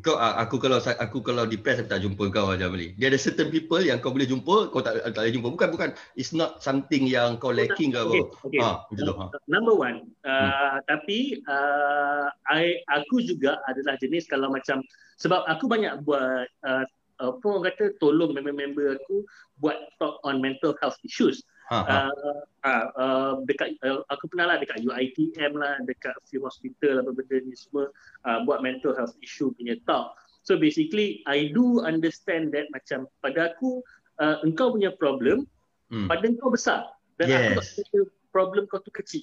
Kau 0.00 0.16
aku 0.16 0.56
kalau 0.56 0.80
aku 0.80 1.18
kalau 1.20 1.44
depressed 1.44 1.84
aku 1.84 1.92
tak 1.92 2.00
jumpa 2.00 2.24
kau 2.32 2.48
aja 2.56 2.72
beli. 2.72 2.96
Dia 2.96 3.12
ada 3.12 3.20
certain 3.20 3.52
people 3.52 3.84
yang 3.84 4.00
kau 4.00 4.16
boleh 4.16 4.24
jumpa, 4.24 4.72
kau 4.72 4.80
tak 4.80 5.04
tak 5.12 5.20
boleh 5.20 5.34
jumpa. 5.36 5.48
Bukan 5.52 5.68
bukan 5.76 5.90
it's 6.16 6.32
not 6.32 6.64
something 6.64 7.04
yang 7.04 7.36
kau 7.36 7.52
lacking 7.52 7.92
ke 7.92 8.00
apa. 8.00 8.16
Okay, 8.16 8.22
okay. 8.48 8.60
Ha, 8.64 8.70
macam 8.88 9.14
ha. 9.20 9.26
Number 9.44 9.76
one, 9.76 10.08
uh, 10.24 10.32
hmm. 10.32 10.76
tapi 10.88 11.18
uh, 11.44 12.32
I, 12.48 12.80
aku 12.88 13.20
juga 13.20 13.60
adalah 13.68 14.00
jenis 14.00 14.24
kalau 14.24 14.48
macam 14.48 14.80
sebab 15.20 15.44
aku 15.44 15.68
banyak 15.68 16.00
buat 16.08 16.48
uh, 16.64 16.84
apa 17.20 17.44
orang 17.44 17.68
kata 17.68 18.00
tolong 18.00 18.32
member-member 18.32 18.96
aku 18.96 19.28
buat 19.60 19.76
talk 20.00 20.16
on 20.24 20.40
mental 20.40 20.72
health 20.80 20.96
issues. 21.04 21.44
Ha, 21.70 21.86
ha. 21.86 22.10
Uh, 22.10 22.42
uh, 22.66 22.86
uh, 22.98 23.32
dekat 23.46 23.78
uh, 23.86 24.02
aku 24.10 24.26
pernah 24.26 24.50
lah 24.50 24.56
dekat 24.58 24.82
UiTM 24.82 25.54
lah 25.54 25.78
dekat 25.86 26.18
few 26.26 26.42
hospital 26.42 26.98
apa 26.98 27.14
benda 27.14 27.46
ni 27.46 27.54
semua 27.54 27.94
uh, 28.26 28.42
buat 28.42 28.58
mental 28.58 28.90
health 28.90 29.14
issue 29.22 29.54
punya 29.54 29.78
talk 29.86 30.18
so 30.42 30.58
basically 30.58 31.22
I 31.30 31.54
do 31.54 31.78
understand 31.86 32.50
that 32.58 32.66
macam 32.74 33.06
pada 33.22 33.54
aku 33.54 33.86
uh, 34.18 34.42
engkau 34.42 34.74
punya 34.74 34.90
problem 34.98 35.46
hmm. 35.94 36.10
pada 36.10 36.26
engkau 36.26 36.50
besar 36.50 36.90
dan 37.22 37.30
yes. 37.30 37.38
aku 37.38 37.86
tak 37.86 38.10
problem 38.34 38.66
kau 38.66 38.82
tu 38.82 38.90
kecil 38.90 39.22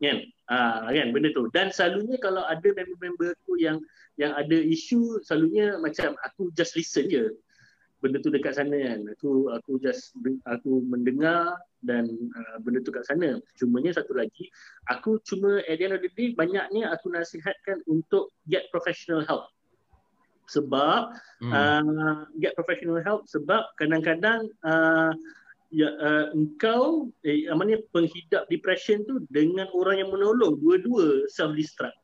kan 0.00 0.24
uh, 0.48 0.88
kan 0.88 1.12
benda 1.12 1.36
tu 1.36 1.52
dan 1.52 1.68
selalunya 1.68 2.16
kalau 2.16 2.48
ada 2.48 2.64
member-member 2.64 3.36
aku 3.44 3.60
yang 3.60 3.76
yang 4.16 4.32
ada 4.32 4.56
isu 4.56 5.20
selalunya 5.20 5.76
macam 5.76 6.16
aku 6.24 6.48
just 6.56 6.80
listen 6.80 7.12
je 7.12 7.28
benda 8.04 8.20
tu 8.20 8.28
dekat 8.28 8.60
sana 8.60 8.76
kan. 8.76 9.00
Aku 9.16 9.48
aku 9.48 9.80
just 9.80 10.12
aku 10.44 10.84
mendengar 10.84 11.56
dan 11.84 12.08
uh, 12.08 12.56
benda 12.64 12.80
tu 12.80 12.90
kat 12.90 13.04
sana. 13.04 13.38
Cumanya 13.60 13.94
satu 13.94 14.16
lagi, 14.16 14.48
aku 14.88 15.20
cuma 15.22 15.60
at 15.68 15.76
the 15.78 15.84
end 15.84 15.94
of 15.94 16.02
the 16.02 16.10
day 16.16 16.32
banyaknya 16.32 16.90
aku 16.90 17.12
nasihatkan 17.12 17.84
untuk 17.86 18.32
get 18.48 18.66
professional 18.72 19.22
help. 19.24 19.52
Sebab 20.48 21.12
hmm. 21.40 21.52
uh, 21.52 22.20
get 22.40 22.52
professional 22.56 23.00
help 23.00 23.24
sebab 23.28 23.64
kadang-kadang 23.80 24.48
uh, 24.64 25.12
ya 25.72 25.88
uh, 25.96 26.26
engkau 26.36 27.08
eh, 27.24 27.48
namanya 27.48 27.80
penghidap 27.90 28.44
depression 28.52 29.02
tu 29.08 29.24
dengan 29.32 29.66
orang 29.72 30.04
yang 30.04 30.10
menolong 30.12 30.60
dua-dua 30.60 31.28
self 31.32 31.56
destruct. 31.56 31.96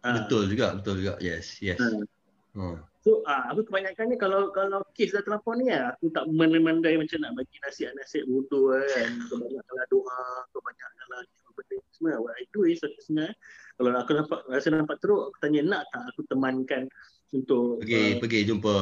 Betul 0.00 0.48
juga, 0.48 0.76
betul 0.80 1.04
juga. 1.04 1.14
Yes, 1.20 1.60
yes. 1.60 1.80
Uh. 1.80 2.04
Hmm. 2.52 2.82
So 3.00 3.24
uh, 3.24 3.44
aku 3.48 3.64
kebanyakannya 3.64 4.20
kalau 4.20 4.52
kalau 4.52 4.84
kes 4.92 5.16
dah 5.16 5.24
terlampau 5.24 5.56
ni 5.56 5.72
lah, 5.72 5.96
aku 5.96 6.12
tak 6.12 6.28
memandai 6.28 7.00
macam 7.00 7.18
nak 7.24 7.32
bagi 7.32 7.56
nasihat-nasihat 7.64 8.28
bodoh 8.28 8.76
kan. 8.76 9.10
Kebanyakkanlah 9.32 9.86
doa, 9.88 10.24
kebanyakkanlah 10.52 11.20
benda 11.56 11.76
semua. 11.96 12.20
What 12.20 12.36
I 12.36 12.44
do 12.52 12.68
is 12.68 12.80
sebenarnya 12.80 13.32
kalau 13.80 13.90
aku 13.96 14.12
nampak 14.12 14.40
rasa 14.52 14.68
nampak 14.68 15.00
teruk, 15.00 15.32
aku 15.32 15.38
tanya 15.40 15.60
nak 15.64 15.82
tak 15.88 16.12
aku 16.12 16.20
temankan 16.28 16.82
untuk 17.30 17.78
pergi 17.80 18.02
uh, 18.02 18.18
pergi 18.18 18.38
jumpa. 18.42 18.76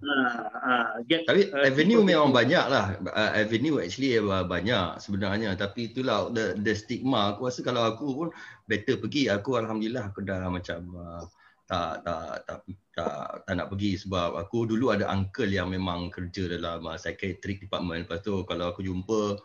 Uh, 0.00 0.40
uh, 0.56 0.88
get, 1.04 1.28
Tapi 1.28 1.52
uh, 1.52 1.68
avenue 1.68 2.02
memang 2.02 2.32
banyak 2.32 2.64
lah. 2.66 2.96
Uh, 3.06 3.30
avenue 3.36 3.78
actually 3.78 4.16
banyak 4.24 4.98
sebenarnya. 4.98 5.54
Tapi 5.54 5.92
itulah 5.92 6.32
the, 6.32 6.56
the 6.58 6.72
stigma. 6.72 7.36
Aku 7.36 7.46
rasa 7.46 7.60
kalau 7.60 7.84
aku 7.86 8.06
pun 8.16 8.28
better 8.66 8.98
pergi. 8.98 9.28
Aku 9.28 9.60
alhamdulillah 9.60 10.10
aku 10.10 10.24
dah 10.24 10.48
macam 10.48 10.80
uh, 10.96 11.22
tak, 11.70 12.02
tak 12.02 12.26
tak 12.48 12.58
tak 13.00 13.48
tak 13.48 13.54
nak 13.56 13.68
pergi 13.72 13.96
sebab 13.96 14.36
aku 14.36 14.68
dulu 14.68 14.92
ada 14.92 15.08
uncle 15.08 15.48
yang 15.48 15.72
memang 15.72 16.12
kerja 16.12 16.52
dalam 16.52 16.84
uh, 16.84 16.96
psychiatric 17.00 17.64
department 17.64 18.04
lepas 18.04 18.20
tu 18.20 18.44
kalau 18.44 18.68
aku 18.68 18.84
jumpa 18.84 19.40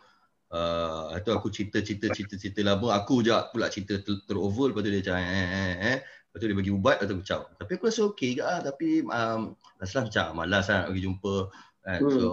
uh, 0.52 1.16
tu 1.24 1.32
aku 1.32 1.48
cerita 1.48 1.80
cerita 1.80 2.12
cerita 2.12 2.36
cerita 2.36 2.60
lama 2.60 2.92
aku 2.92 3.24
je 3.24 3.32
pula 3.50 3.72
cerita 3.72 3.96
ter, 4.04 4.14
ter 4.28 4.36
over 4.36 4.70
lepas 4.70 4.84
tu 4.84 4.92
dia 4.92 5.02
cakap 5.02 5.24
eh, 5.24 5.48
eh, 5.48 5.74
eh. 5.96 5.98
lepas 6.04 6.36
tu 6.36 6.46
dia 6.46 6.56
bagi 6.56 6.72
ubat 6.72 6.96
tu 7.00 7.16
macam 7.16 7.38
tapi 7.56 7.70
aku 7.80 7.84
rasa 7.88 8.00
okey 8.12 8.30
ke 8.36 8.42
ah 8.44 8.60
tapi 8.60 8.88
um, 9.08 9.40
rasa 9.80 10.04
macam 10.04 10.26
malas 10.36 10.68
lah 10.68 10.76
nak 10.84 10.88
pergi 10.92 11.02
jumpa 11.08 11.36
kan? 11.86 12.00
hmm. 12.04 12.12
so 12.12 12.28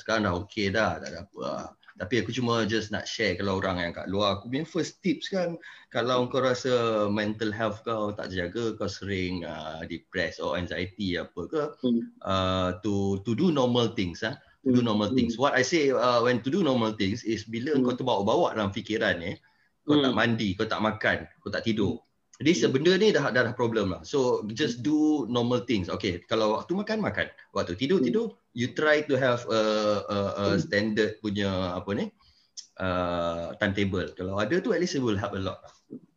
sekarang 0.00 0.22
dah 0.24 0.34
okey 0.40 0.66
dah 0.72 0.92
tak 0.96 1.08
ada 1.12 1.18
apa 1.28 1.40
lah. 1.44 1.68
Tapi 2.00 2.24
aku 2.24 2.32
cuma 2.32 2.64
just 2.64 2.88
nak 2.88 3.04
share 3.04 3.36
kalau 3.36 3.60
orang 3.60 3.80
yang 3.82 3.92
kat 3.92 4.08
luar. 4.08 4.40
Aku 4.40 4.48
punya 4.48 4.64
first 4.64 5.04
tips 5.04 5.28
kan, 5.28 5.60
kalau 5.92 6.24
kau 6.28 6.40
rasa 6.40 7.06
mental 7.12 7.52
health 7.52 7.84
kau 7.84 8.12
tak 8.16 8.32
terjaga, 8.32 8.72
kau 8.76 8.88
sering 8.88 9.44
uh, 9.44 9.84
depressed 9.84 10.40
or 10.40 10.56
anxiety 10.56 11.20
apa 11.20 11.40
ke, 11.48 11.62
hmm. 11.84 12.02
uh, 12.24 12.76
to 12.80 13.20
to 13.28 13.36
do 13.36 13.52
normal 13.52 13.92
things. 13.92 14.24
Ah. 14.24 14.40
To 14.62 14.70
do 14.72 14.80
hmm. 14.80 14.88
normal 14.94 15.10
hmm. 15.12 15.18
things. 15.18 15.34
What 15.36 15.58
I 15.58 15.66
say 15.66 15.90
uh, 15.92 16.22
when 16.22 16.40
to 16.46 16.48
do 16.48 16.62
normal 16.62 16.94
things 16.94 17.26
is 17.26 17.44
bila 17.44 17.76
hmm. 17.76 17.84
kau 17.84 17.94
terbawa-bawa 17.98 18.56
dalam 18.56 18.70
fikiran 18.70 19.20
ni, 19.20 19.34
eh, 19.34 19.36
kau 19.84 19.98
hmm. 19.98 20.04
tak 20.06 20.14
mandi, 20.14 20.48
kau 20.54 20.66
tak 20.70 20.80
makan, 20.80 21.18
kau 21.42 21.50
tak 21.50 21.66
tidur. 21.66 21.98
Jadi 22.42 22.50
sebenda 22.58 22.98
ni 22.98 23.14
dah, 23.14 23.30
dah 23.30 23.46
dah 23.46 23.54
problem 23.54 23.94
lah. 23.94 24.02
So 24.02 24.42
just 24.50 24.82
do 24.82 25.30
normal 25.30 25.62
things. 25.62 25.86
Okay, 25.86 26.26
kalau 26.26 26.58
waktu 26.58 26.74
makan, 26.74 26.98
makan. 26.98 27.30
Waktu 27.54 27.78
tidur, 27.78 28.02
tidur 28.02 28.34
you 28.52 28.76
try 28.76 29.00
to 29.04 29.16
have 29.16 29.44
a, 29.48 29.60
a, 30.08 30.18
a 30.36 30.46
hmm. 30.52 30.58
standard 30.60 31.16
punya 31.24 31.48
apa 31.76 31.90
ni 31.96 32.06
uh, 32.80 33.56
timetable 33.56 34.08
kalau 34.16 34.36
ada 34.40 34.60
tu 34.60 34.72
at 34.76 34.80
least 34.80 34.96
it 34.96 35.04
will 35.04 35.18
help 35.18 35.32
a 35.36 35.40
lot 35.40 35.58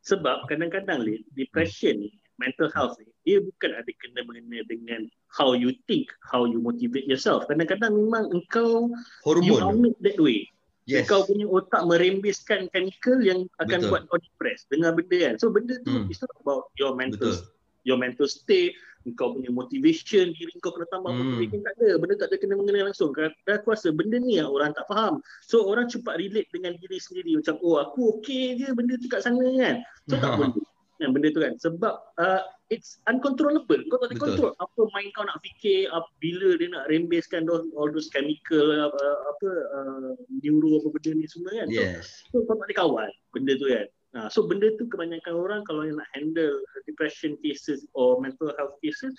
sebab 0.06 0.46
kadang-kadang 0.52 1.04
ni 1.04 1.24
depression 1.34 1.96
ni 1.98 2.12
mental 2.36 2.68
health 2.76 3.00
ni 3.00 3.08
dia 3.24 3.40
bukan 3.42 3.72
ada 3.74 3.92
kena 4.04 4.22
mengena 4.28 4.62
dengan 4.68 5.08
how 5.32 5.56
you 5.56 5.72
think 5.88 6.12
how 6.22 6.44
you 6.44 6.60
motivate 6.60 7.08
yourself 7.08 7.48
kadang-kadang 7.48 7.96
memang 7.96 8.28
engkau 8.36 8.92
hormon 9.24 9.88
you 9.88 9.96
that 10.04 10.20
way 10.20 10.44
yes. 10.86 11.06
kau 11.10 11.26
punya 11.26 11.46
otak 11.50 11.82
merembeskan 11.86 12.70
chemical 12.72 13.18
yang 13.22 13.50
akan 13.62 13.80
Betul. 13.86 13.92
buat 13.92 14.02
kau 14.10 14.20
depressed 14.22 14.70
dengan 14.70 14.94
benda 14.94 15.18
kan 15.30 15.34
so 15.42 15.50
benda 15.50 15.76
tu 15.84 15.92
hmm. 15.92 16.10
it's 16.10 16.22
not 16.22 16.32
about 16.42 16.70
your 16.78 16.94
mental 16.94 17.34
Betul. 17.34 17.86
your 17.86 17.98
mental 17.98 18.30
state 18.30 18.78
kau 19.14 19.38
punya 19.38 19.54
motivation 19.54 20.34
diri 20.34 20.50
kau 20.66 20.74
kena 20.74 20.90
tambah 20.90 21.14
hmm. 21.14 21.22
motivation 21.22 21.62
tak 21.62 21.74
ada 21.78 21.90
benda 22.02 22.14
tak 22.18 22.28
ada 22.34 22.36
kena 22.42 22.54
mengenai 22.58 22.84
langsung 22.90 23.14
dan 23.14 23.34
aku 23.46 23.68
rasa 23.74 23.94
benda 23.94 24.18
ni 24.18 24.42
yang 24.42 24.50
orang 24.50 24.74
tak 24.74 24.86
faham 24.90 25.22
so 25.46 25.62
orang 25.70 25.86
cepat 25.86 26.18
relate 26.18 26.50
dengan 26.50 26.74
diri 26.82 26.98
sendiri 26.98 27.38
macam 27.38 27.62
oh 27.62 27.78
aku 27.78 28.18
okey 28.18 28.58
je 28.58 28.74
benda 28.74 28.98
tu 28.98 29.06
kat 29.06 29.22
sana 29.22 29.46
kan 29.62 29.76
so 30.10 30.18
tak 30.18 30.32
boleh 30.42 30.54
kan 31.02 31.12
benda 31.12 31.28
tu 31.32 31.42
kan 31.44 31.54
sebab 31.60 31.94
uh, 32.18 32.42
it's 32.72 33.04
uncontrollable 33.12 33.80
kau 33.92 34.00
tak 34.00 34.16
boleh 34.16 34.22
control 34.22 34.52
apa 34.58 34.82
main 34.96 35.10
kau 35.12 35.28
nak 35.28 35.40
fikir 35.44 35.92
uh, 35.92 36.04
bila 36.24 36.56
dia 36.56 36.72
nak 36.72 36.88
rembeskan 36.88 37.44
those, 37.44 37.68
all 37.76 37.92
those 37.92 38.08
chemical 38.10 38.72
uh, 38.72 39.18
apa 39.36 39.50
uh, 39.76 40.12
neuro 40.42 40.80
apa 40.80 40.88
benda 40.96 41.12
ni 41.20 41.28
semua 41.28 41.52
kan 41.52 41.68
yes. 41.68 42.26
so, 42.32 42.40
so 42.40 42.48
kau 42.48 42.56
tak 42.56 42.68
boleh 42.68 42.78
kawal 42.78 43.10
benda 43.36 43.54
tu 43.60 43.68
kan 43.68 43.88
Uh, 44.16 44.32
so 44.32 44.48
benda 44.48 44.72
tu 44.80 44.88
kebanyakan 44.88 45.36
orang 45.36 45.62
kalau 45.68 45.84
yang 45.84 46.00
nak 46.00 46.08
handle 46.16 46.56
depression 46.88 47.36
cases 47.44 47.84
or 47.92 48.16
mental 48.24 48.48
health 48.56 48.80
cases, 48.80 49.12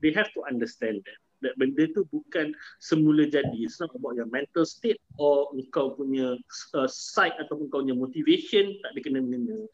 they 0.00 0.08
have 0.08 0.32
to 0.32 0.40
understand 0.48 1.04
that. 1.04 1.20
That 1.44 1.54
benda 1.60 1.86
tu 1.92 2.08
bukan 2.08 2.56
semula 2.80 3.28
jadi. 3.28 3.54
It's 3.60 3.76
not 3.78 3.92
about 3.92 4.16
your 4.16 4.26
mental 4.32 4.64
state 4.64 4.98
or 5.20 5.52
kau 5.70 5.94
punya 5.94 6.40
uh, 6.74 6.88
side 6.88 7.36
ataupun 7.38 7.68
kau 7.68 7.84
punya 7.84 7.94
motivation 7.94 8.72
tak 8.80 8.96
ada 8.96 9.00
kena 9.04 9.20
mengena. 9.20 9.68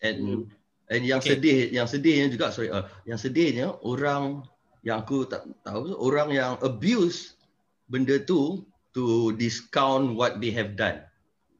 And 0.00 0.16
hmm. 0.24 0.42
And 0.88 1.04
yang 1.04 1.20
okay. 1.20 1.36
sedih, 1.36 1.60
yang 1.72 1.88
sedihnya 1.88 2.26
juga 2.32 2.52
sorry, 2.52 2.72
uh, 2.72 2.84
yang 3.04 3.20
sedihnya 3.20 3.76
orang 3.84 4.44
yang 4.82 5.04
aku 5.04 5.28
tak 5.28 5.44
tahu 5.64 5.92
orang 6.00 6.32
yang 6.32 6.52
abuse 6.64 7.36
benda 7.92 8.16
tu 8.20 8.64
to 8.96 9.36
discount 9.36 10.16
what 10.16 10.40
they 10.40 10.52
have 10.52 10.74
done. 10.74 11.04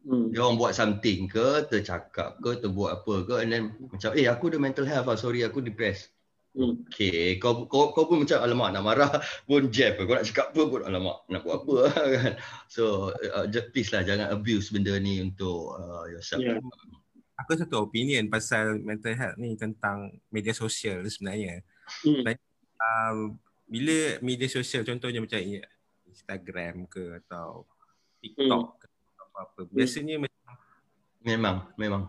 Hmm. 0.08 0.32
Dia 0.32 0.40
orang 0.40 0.56
buat 0.56 0.72
something 0.72 1.28
ke, 1.28 1.68
tercakap 1.68 2.40
ke, 2.40 2.56
terbuat 2.64 3.04
apa 3.04 3.14
ke 3.28 3.34
and 3.44 3.50
then 3.52 3.62
macam 3.92 4.16
eh 4.16 4.24
aku 4.24 4.48
ada 4.48 4.58
mental 4.60 4.88
health 4.88 5.08
lah, 5.08 5.18
sorry 5.20 5.44
aku 5.44 5.60
depressed. 5.60 6.08
Hmm. 6.56 6.80
Okay, 6.88 7.36
kau, 7.36 7.68
kau, 7.68 7.92
kau 7.92 8.08
pun 8.08 8.24
macam 8.24 8.40
alamak 8.40 8.72
nak 8.72 8.82
marah 8.82 9.12
pun 9.48 9.68
jab 9.68 10.00
kau 10.00 10.16
nak 10.16 10.24
cakap 10.24 10.56
apa 10.56 10.62
pun 10.64 10.80
alamak 10.88 11.18
nak 11.28 11.44
buat 11.44 11.56
apa 11.60 11.76
kan. 11.92 12.32
So 12.74 13.12
uh, 13.12 13.44
just 13.52 13.76
please 13.76 13.92
lah 13.92 14.02
jangan 14.02 14.32
abuse 14.32 14.72
benda 14.72 14.96
ni 14.96 15.20
untuk 15.20 15.76
uh, 15.76 16.08
yourself. 16.08 16.40
Yeah. 16.40 16.64
Aku 17.44 17.54
satu 17.54 17.86
opinion 17.86 18.26
pasal 18.26 18.82
mental 18.82 19.14
health 19.14 19.38
ni 19.38 19.54
tentang 19.54 20.10
media 20.28 20.50
sosial 20.50 21.06
sebenarnya. 21.06 21.62
Hmm. 22.02 22.26
Uh, 22.78 23.14
bila 23.68 24.18
media 24.22 24.50
sosial 24.50 24.82
contohnya 24.82 25.22
macam 25.22 25.38
Instagram 26.10 26.88
ke 26.90 27.22
atau 27.22 27.62
TikTok 28.18 28.66
hmm 28.74 28.88
apa-apa. 29.38 29.60
Hmm. 29.62 29.74
Biasanya 29.74 30.14
hmm. 30.18 30.22
macam 30.26 30.54
memang 31.18 31.56
memang 31.78 32.02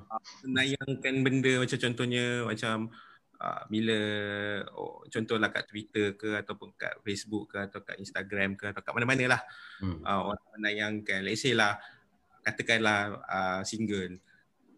menayangkan 0.46 1.16
benda 1.26 1.54
macam 1.62 1.78
contohnya 1.82 2.26
macam 2.46 2.76
uh, 3.42 3.64
bila 3.68 4.00
oh, 4.78 5.02
contohlah 5.10 5.50
kat 5.50 5.66
Twitter 5.70 6.14
ke 6.16 6.40
ataupun 6.40 6.74
kat 6.78 6.94
Facebook 7.06 7.52
ke 7.52 7.58
atau 7.58 7.82
kat 7.82 7.98
Instagram 7.98 8.54
ke 8.54 8.70
atau 8.70 8.82
kat 8.86 8.94
mana-mana 8.94 9.38
lah 9.38 9.42
hmm. 9.82 10.06
uh, 10.06 10.22
orang 10.30 10.46
menayangkan 10.56 11.26
let's 11.26 11.42
say 11.42 11.58
lah 11.58 11.76
katakanlah 12.46 13.20
uh, 13.28 13.62
single 13.66 14.22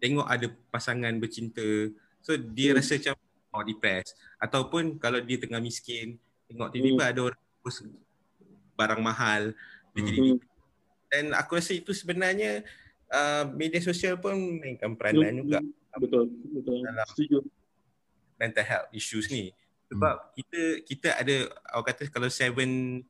tengok 0.01 0.25
ada 0.25 0.49
pasangan 0.73 1.13
bercinta 1.21 1.93
so 2.19 2.33
dia 2.33 2.73
hmm. 2.73 2.77
rasa 2.81 2.97
macam 2.97 3.15
oh 3.53 3.63
depressed 3.63 4.17
ataupun 4.41 4.97
kalau 4.97 5.21
dia 5.21 5.37
tengah 5.37 5.61
miskin 5.61 6.17
tengok 6.49 6.73
tiba-tiba 6.73 7.03
hmm. 7.05 7.11
ada 7.13 7.19
orang 7.29 7.43
post 7.61 7.85
barang 8.73 9.01
mahal 9.01 9.53
dia 9.93 10.01
hmm. 10.01 10.07
jadi 10.09 10.19
dan 11.11 11.25
aku 11.37 11.59
rasa 11.59 11.75
itu 11.75 11.91
sebenarnya 11.93 12.65
uh, 13.11 13.43
media 13.53 13.83
sosial 13.83 14.17
pun 14.17 14.33
mainkan 14.57 14.97
peranan 14.97 15.43
juga 15.43 15.59
betul 15.99 16.31
betul 16.55 16.81
dalam 16.81 17.05
setuju 17.13 17.37
mental 18.39 18.65
health 18.65 18.89
issues 18.95 19.27
ni 19.29 19.51
sebab 19.91 20.15
hmm. 20.17 20.29
kita 20.39 20.61
kita 20.87 21.09
ada 21.19 21.35
orang 21.75 21.87
kata 21.91 22.03
kalau 22.07 22.31
seven 22.31 23.03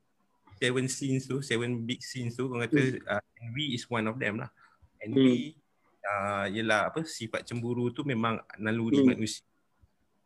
seven 0.58 0.86
scenes 0.90 1.30
tu 1.30 1.40
seven 1.46 1.86
big 1.86 2.02
scenes 2.02 2.34
tu 2.34 2.50
orang 2.50 2.66
kata 2.68 2.82
hmm. 2.82 3.06
uh, 3.06 3.24
envy 3.40 3.78
is 3.78 3.86
one 3.86 4.10
of 4.10 4.18
them 4.18 4.42
lah 4.42 4.50
envy 4.98 5.54
hmm. 5.54 5.61
Uh, 6.06 6.46
ialah 6.50 6.90
apa 6.90 7.06
sifat 7.06 7.46
cemburu 7.46 7.94
tu 7.94 8.02
memang 8.06 8.42
naluri 8.58 9.02
hmm. 9.02 9.10
manusia. 9.14 9.46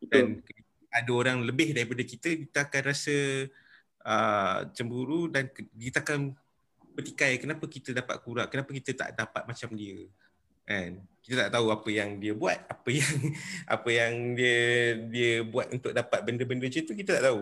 Dan 0.06 0.44
ada 0.92 1.12
orang 1.12 1.44
lebih 1.44 1.76
daripada 1.76 2.04
kita 2.08 2.30
kita 2.48 2.60
akan 2.70 2.82
rasa 2.88 3.18
uh, 4.08 4.60
cemburu 4.72 5.28
dan 5.28 5.52
kita 5.76 6.00
akan 6.00 6.32
bertikai 6.96 7.36
kenapa 7.36 7.68
kita 7.68 7.92
dapat 7.92 8.24
kurang 8.24 8.48
kenapa 8.48 8.72
kita 8.72 8.96
tak 8.96 9.10
dapat 9.16 9.44
macam 9.44 9.70
dia. 9.76 10.08
Kan? 10.66 11.04
Kita 11.22 11.46
tak 11.46 11.52
tahu 11.58 11.68
apa 11.74 11.90
yang 11.92 12.18
dia 12.22 12.32
buat 12.32 12.56
apa 12.56 12.90
yang 12.90 13.16
apa 13.76 13.90
yang 13.92 14.14
dia 14.38 14.60
dia 15.12 15.32
buat 15.44 15.68
untuk 15.74 15.92
dapat 15.92 16.24
benda-benda 16.24 16.70
macam 16.70 16.84
tu 16.86 16.96
kita 16.96 17.20
tak 17.20 17.26
tahu. 17.28 17.42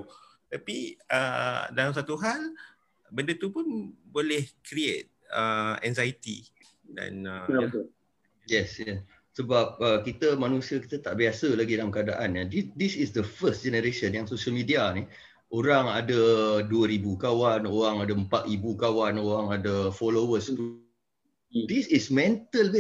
Tapi 0.50 0.98
uh, 1.10 1.70
dalam 1.74 1.94
satu 1.94 2.18
hal 2.18 2.42
benda 3.14 3.38
tu 3.38 3.54
pun 3.54 3.94
boleh 4.10 4.50
create 4.66 5.14
uh, 5.30 5.78
anxiety. 5.86 6.50
Dan 6.84 7.26
uh, 7.26 7.46
ya. 7.50 7.70
Yes 8.50 8.80
yeah. 8.80 9.00
sebab 9.34 9.78
uh, 9.82 10.00
kita 10.06 10.38
manusia 10.38 10.78
kita 10.78 11.02
tak 11.02 11.18
biasa 11.18 11.58
lagi 11.58 11.78
dalam 11.78 11.90
keadaan 11.90 12.38
ya 12.38 12.44
this, 12.46 12.66
this 12.78 12.94
is 12.94 13.10
the 13.16 13.24
first 13.24 13.66
generation 13.66 14.14
yang 14.14 14.30
social 14.30 14.54
media 14.54 14.90
ni 14.94 15.08
orang 15.54 15.86
ada 15.86 16.22
2000 16.66 17.22
kawan, 17.22 17.62
orang 17.70 17.96
ada 18.02 18.14
4000 18.18 18.74
kawan, 18.74 19.14
orang 19.22 19.48
ada 19.62 19.94
followers. 19.94 20.50
Hmm. 20.50 20.82
This 21.70 21.86
is 21.94 22.10
mental. 22.10 22.74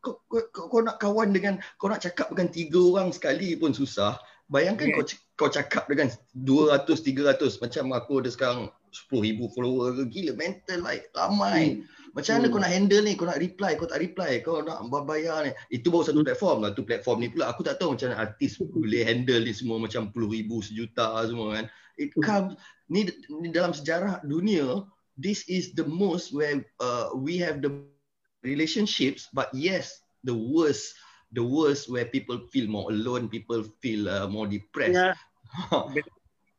Kau, 0.00 0.16
kau, 0.30 0.40
kau, 0.54 0.64
kau 0.70 0.80
nak 0.80 1.02
kawan 1.02 1.34
dengan 1.34 1.58
kau 1.76 1.90
nak 1.90 2.00
cakap 2.00 2.30
dengan 2.32 2.48
tiga 2.54 2.78
orang 2.78 3.10
sekali 3.10 3.58
pun 3.58 3.74
susah. 3.74 4.16
Bayangkan 4.46 4.94
yeah. 4.94 4.96
kau 4.96 5.04
kau 5.36 5.50
cakap 5.50 5.90
dengan 5.90 6.08
200 6.38 6.86
300 6.86 7.58
macam 7.58 7.84
aku 7.98 8.22
ada 8.22 8.30
sekarang 8.30 8.70
10,000 9.10 9.54
follower 9.54 10.06
gila 10.06 10.32
mental 10.38 10.86
like 10.86 11.10
ramai. 11.12 11.82
Hmm. 11.82 11.98
Macam 12.10 12.32
mana 12.38 12.46
hmm. 12.46 12.54
kau 12.54 12.60
nak 12.60 12.72
handle 12.74 13.02
ni? 13.06 13.12
Kau 13.14 13.26
nak 13.30 13.38
reply, 13.38 13.72
kau 13.78 13.86
tak 13.86 14.00
reply, 14.02 14.42
kau 14.42 14.62
nak 14.66 14.82
bayar 15.06 15.46
ni. 15.46 15.52
Itu 15.70 15.94
baru 15.94 16.10
satu 16.10 16.26
platform 16.26 16.66
lah. 16.66 16.70
Tu 16.74 16.82
platform 16.82 17.22
ni 17.22 17.28
pula 17.30 17.50
aku 17.50 17.62
tak 17.62 17.78
tahu 17.78 17.94
macam 17.94 18.10
mana 18.10 18.26
artis 18.26 18.58
boleh 18.58 19.02
handle 19.06 19.42
ni 19.46 19.54
semua 19.54 19.78
macam 19.78 20.10
puluh 20.10 20.30
ribu, 20.34 20.58
sejuta 20.58 21.22
semua 21.26 21.58
kan. 21.60 21.64
It 22.00 22.10
hmm. 22.16 22.24
comes 22.24 22.52
ni, 22.90 23.06
ni 23.30 23.48
dalam 23.54 23.70
sejarah 23.70 24.20
dunia 24.26 24.84
this 25.20 25.46
is 25.46 25.72
the 25.78 25.86
most 25.86 26.34
where 26.34 26.64
uh, 26.82 27.14
we 27.14 27.38
have 27.38 27.62
the 27.62 27.70
relationships 28.42 29.30
but 29.36 29.52
yes 29.54 30.02
the 30.24 30.34
worst 30.34 30.96
the 31.36 31.44
worst 31.44 31.86
where 31.92 32.08
people 32.08 32.40
feel 32.50 32.66
more 32.66 32.90
alone 32.90 33.28
people 33.30 33.62
feel 33.78 34.08
uh, 34.08 34.26
more 34.26 34.48
depressed 34.50 34.96
yeah. 34.98 36.02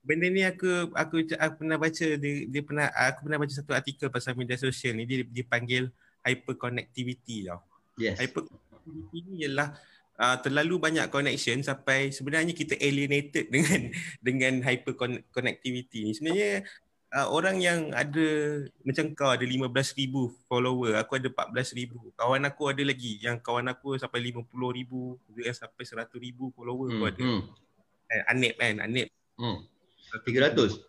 Benda 0.02 0.28
ni 0.28 0.41
aku 0.41 0.89
aku 0.97 1.30
aku 1.30 1.54
pernah 1.62 1.78
baca 1.78 2.06
dia, 2.18 2.36
dia 2.49 2.62
pernah 2.66 2.89
aku 2.89 3.20
pernah 3.30 3.39
baca 3.41 3.54
satu 3.54 3.72
artikel 3.78 4.10
pasal 4.10 4.34
media 4.34 4.58
sosial 4.58 4.97
ni 4.97 5.06
dia 5.06 5.22
dipanggil 5.22 5.93
hyperconnectivity 6.26 7.45
tau. 7.45 7.62
Yes. 8.02 8.18
Hyperconnectivity 8.18 9.18
ni 9.30 9.34
ialah 9.45 9.78
uh, 10.18 10.38
terlalu 10.41 10.82
banyak 10.82 11.06
connection 11.14 11.62
sampai 11.62 12.10
sebenarnya 12.10 12.54
kita 12.54 12.78
alienated 12.82 13.49
dengan 13.54 13.93
dengan 14.22 14.54
hyperconnectivity 14.66 16.10
ni. 16.10 16.12
Sebenarnya 16.18 16.66
uh, 17.14 17.28
orang 17.30 17.58
yang 17.62 17.93
ada 17.93 18.28
macam 18.82 19.06
kau 19.14 19.30
ada 19.30 19.45
15,000 19.45 20.10
follower, 20.49 20.97
aku 20.97 21.22
ada 21.22 21.30
14,000. 21.30 22.18
Kawan 22.18 22.43
aku 22.47 22.64
ada 22.72 22.84
lagi 22.86 23.22
yang 23.22 23.38
kawan 23.38 23.70
aku 23.70 23.97
sampai 24.02 24.34
50,000, 24.34 25.38
dia 25.38 25.52
sampai 25.54 25.84
100,000 25.84 26.56
follower 26.58 26.88
hmm, 26.89 27.06
ada. 27.06 27.22
Hmm. 27.22 27.41
Eh, 28.12 28.24
Anip 28.28 28.54
kan, 28.58 28.76
Anip. 28.82 29.08
Hmm. 29.38 29.66
300. 30.20 30.80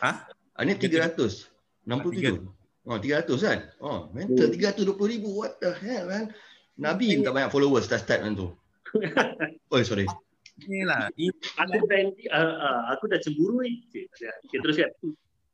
Ha? 0.00 0.10
Ini 0.64 0.72
300. 0.76 1.50
67. 1.84 2.60
Oh, 2.88 2.96
300 2.96 3.44
kan? 3.44 3.58
Oh, 3.80 3.98
mental 4.16 4.48
oh. 4.48 4.96
320 4.96 5.12
ribu. 5.12 5.28
What 5.36 5.60
the 5.60 5.76
hell, 5.76 6.08
man? 6.08 6.32
Nabi 6.80 7.12
minta 7.12 7.28
banyak 7.28 7.52
followers 7.52 7.86
dah 7.86 8.00
start 8.00 8.24
macam 8.24 8.34
tu. 8.34 8.48
oh, 9.72 9.80
sorry. 9.84 10.08
Inilah. 10.64 11.12
Aku 11.60 11.84
dah, 11.88 12.00
uh, 12.32 12.54
uh, 12.56 12.80
aku 12.96 13.04
dah 13.12 13.20
cemburu 13.20 13.60
ni. 13.64 13.84
Okay, 13.88 14.58
teruskan. 14.60 14.92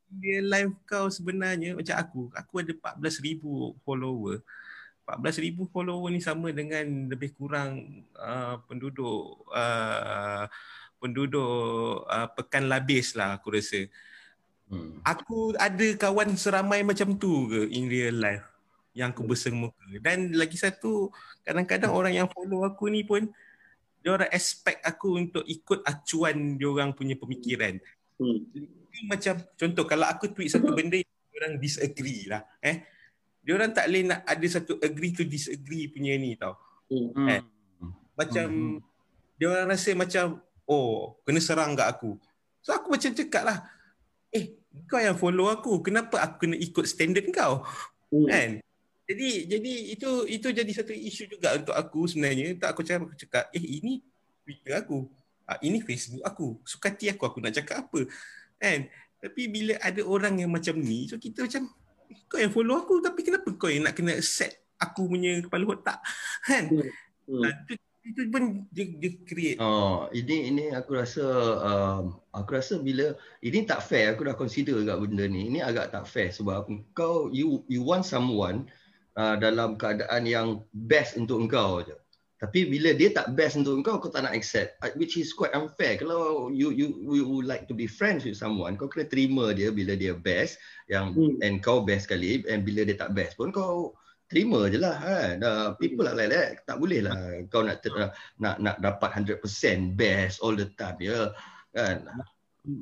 Dia 0.07 0.39
live 0.39 0.71
kau 0.87 1.11
sebenarnya 1.11 1.75
macam 1.75 1.95
aku. 1.99 2.21
Aku 2.31 2.53
ada 2.63 2.71
14,000 2.71 3.43
follower. 3.83 4.39
14,000 5.07 5.71
follower 5.71 6.09
ni 6.11 6.19
sama 6.19 6.51
dengan 6.51 7.07
lebih 7.07 7.31
kurang 7.35 8.03
uh, 8.19 8.59
penduduk 8.67 9.47
uh, 9.51 10.47
penduduk 10.97 12.03
uh, 12.05 12.27
pekan 12.33 12.69
labis 12.69 13.13
lah 13.13 13.37
aku 13.37 13.55
rasa. 13.55 13.85
Hmm. 14.67 14.99
Aku 15.07 15.55
ada 15.55 15.87
kawan 15.95 16.35
seramai 16.35 16.83
macam 16.83 17.15
tu 17.15 17.47
ke 17.47 17.71
in 17.71 17.87
real 17.87 18.19
life 18.19 18.43
yang 18.97 19.13
aku 19.13 19.23
berseng 19.23 19.55
muka. 19.55 19.85
Dan 20.01 20.33
lagi 20.33 20.57
satu, 20.57 21.13
kadang-kadang 21.45 21.93
orang 21.93 22.13
yang 22.17 22.27
follow 22.27 22.65
aku 22.65 22.89
ni 22.89 23.05
pun 23.05 23.29
dia 24.01 24.15
orang 24.15 24.31
expect 24.33 24.81
aku 24.81 25.19
untuk 25.21 25.43
ikut 25.45 25.85
acuan 25.85 26.57
dia 26.57 26.67
orang 26.67 26.91
punya 26.97 27.13
pemikiran. 27.13 27.77
Hmm. 28.17 28.41
Macam 29.05 29.37
contoh 29.53 29.85
kalau 29.85 30.09
aku 30.09 30.33
tweet 30.33 30.49
satu 30.49 30.73
benda 30.73 30.97
orang 31.37 31.61
disagree 31.61 32.25
lah 32.25 32.41
eh. 32.63 32.87
Dia 33.45 33.55
orang 33.55 33.71
tak 33.71 33.87
boleh 33.87 34.03
nak 34.11 34.27
ada 34.27 34.47
satu 34.49 34.75
agree 34.83 35.13
to 35.15 35.23
disagree 35.23 35.87
punya 35.87 36.17
ni 36.17 36.33
tau. 36.35 36.57
Hmm. 36.89 37.29
Eh. 37.29 37.41
Macam 38.17 38.47
hmm. 38.49 38.77
dia 39.37 39.47
orang 39.53 39.67
rasa 39.69 39.91
macam 39.93 40.41
oh 40.67 41.17
kena 41.23 41.39
serang 41.39 41.73
kat 41.73 41.87
aku. 41.87 42.19
So 42.61 42.75
aku 42.75 42.93
macam 42.93 43.11
cakap 43.15 43.43
lah, 43.47 43.57
eh 44.29 44.59
kau 44.85 44.99
yang 44.99 45.15
follow 45.15 45.47
aku, 45.47 45.79
kenapa 45.79 46.19
aku 46.19 46.45
kena 46.45 46.55
ikut 46.59 46.85
standard 46.85 47.25
kau? 47.31 47.63
Hmm. 48.11 48.27
Kan? 48.27 48.49
Jadi 49.07 49.47
jadi 49.47 49.73
itu 49.95 50.09
itu 50.27 50.47
jadi 50.51 50.71
satu 50.75 50.91
isu 50.91 51.31
juga 51.31 51.55
untuk 51.55 51.71
aku 51.71 52.11
sebenarnya. 52.11 52.59
Tak 52.59 52.75
aku 52.75 52.83
cakap, 52.83 53.07
aku 53.07 53.15
cakap 53.15 53.43
eh 53.55 53.63
ini 53.63 54.03
Twitter 54.43 54.75
aku. 54.83 55.07
Ah, 55.47 55.55
ini 55.63 55.79
Facebook 55.79 56.27
aku. 56.27 56.59
Suka 56.67 56.91
hati 56.91 57.07
aku 57.07 57.23
aku 57.23 57.39
nak 57.39 57.55
cakap 57.55 57.87
apa. 57.87 58.03
Kan? 58.59 58.91
Tapi 59.23 59.41
bila 59.47 59.79
ada 59.79 60.01
orang 60.03 60.43
yang 60.43 60.51
macam 60.51 60.75
ni, 60.75 61.07
so 61.07 61.15
kita 61.15 61.47
macam 61.47 61.71
eh, 62.11 62.19
kau 62.27 62.37
yang 62.37 62.51
follow 62.51 62.75
aku 62.75 62.99
tapi 62.99 63.23
kenapa 63.23 63.47
kau 63.55 63.71
yang 63.71 63.87
nak 63.87 63.95
kena 63.95 64.19
set 64.19 64.59
aku 64.75 65.07
punya 65.07 65.39
kepala 65.39 65.63
otak? 65.71 66.03
Kan? 66.43 66.67
Hmm. 66.67 66.91
Hmm. 67.27 67.43
Uh, 67.43 67.53
itu 67.63 67.73
pun 68.31 68.67
dia, 68.71 68.85
dia 68.87 69.11
create. 69.27 69.57
Oh, 69.59 70.07
ini 70.13 70.51
ini 70.53 70.65
aku 70.71 70.95
rasa 70.95 71.25
um, 71.59 72.19
aku 72.31 72.55
rasa 72.55 72.79
bila 72.79 73.15
ini 73.43 73.67
tak 73.67 73.83
fair 73.83 74.13
aku 74.13 74.27
dah 74.27 74.35
consider 74.37 74.79
dekat 74.79 74.97
benda 75.03 75.25
ni. 75.27 75.51
Ini 75.51 75.63
agak 75.63 75.91
tak 75.91 76.05
fair 76.07 76.31
sebab 76.31 76.67
kau 76.95 77.27
you 77.33 77.65
you 77.67 77.83
want 77.83 78.07
someone 78.07 78.69
uh, 79.17 79.35
dalam 79.35 79.75
keadaan 79.75 80.23
yang 80.23 80.47
best 80.71 81.17
untuk 81.19 81.41
engkau 81.43 81.83
je. 81.83 81.97
Tapi 82.37 82.69
bila 82.69 82.93
dia 82.93 83.09
tak 83.09 83.33
best 83.33 83.57
untuk 83.57 83.81
engkau 83.81 83.97
kau 83.97 84.13
tak 84.13 84.29
nak 84.29 84.37
accept 84.37 84.77
uh, 84.85 84.93
which 84.93 85.17
is 85.17 85.33
quite 85.33 85.57
unfair. 85.57 85.97
Kalau 85.97 86.53
you 86.53 86.69
you 86.69 86.93
you 87.09 87.25
would 87.25 87.49
like 87.49 87.65
to 87.65 87.73
be 87.73 87.89
friends 87.89 88.23
with 88.23 88.37
someone 88.37 88.77
kau 88.77 88.85
kena 88.85 89.09
terima 89.09 89.51
dia 89.57 89.73
bila 89.73 89.97
dia 89.97 90.13
best 90.13 90.61
yang 90.85 91.17
hmm. 91.17 91.41
and 91.41 91.65
kau 91.65 91.81
best 91.81 92.05
sekali 92.05 92.45
and 92.45 92.61
bila 92.61 92.85
dia 92.85 92.93
tak 92.93 93.17
best 93.17 93.33
pun 93.35 93.49
kau 93.49 93.97
terima 94.27 94.67
je 94.67 94.77
lah 94.77 94.95
kan. 94.99 95.35
Uh, 95.39 95.67
people 95.79 96.03
like 96.03 96.29
that. 96.29 96.61
Tak 96.67 96.77
boleh 96.77 96.99
lah 97.03 97.15
kau 97.47 97.63
nak 97.63 97.79
ter, 97.79 97.91
nak 98.37 98.59
nak 98.59 98.75
dapat 98.83 99.23
100% 99.23 99.95
best 99.95 100.43
all 100.43 100.53
the 100.53 100.67
time 100.75 100.99
ya. 100.99 101.31
Kan? 101.71 102.07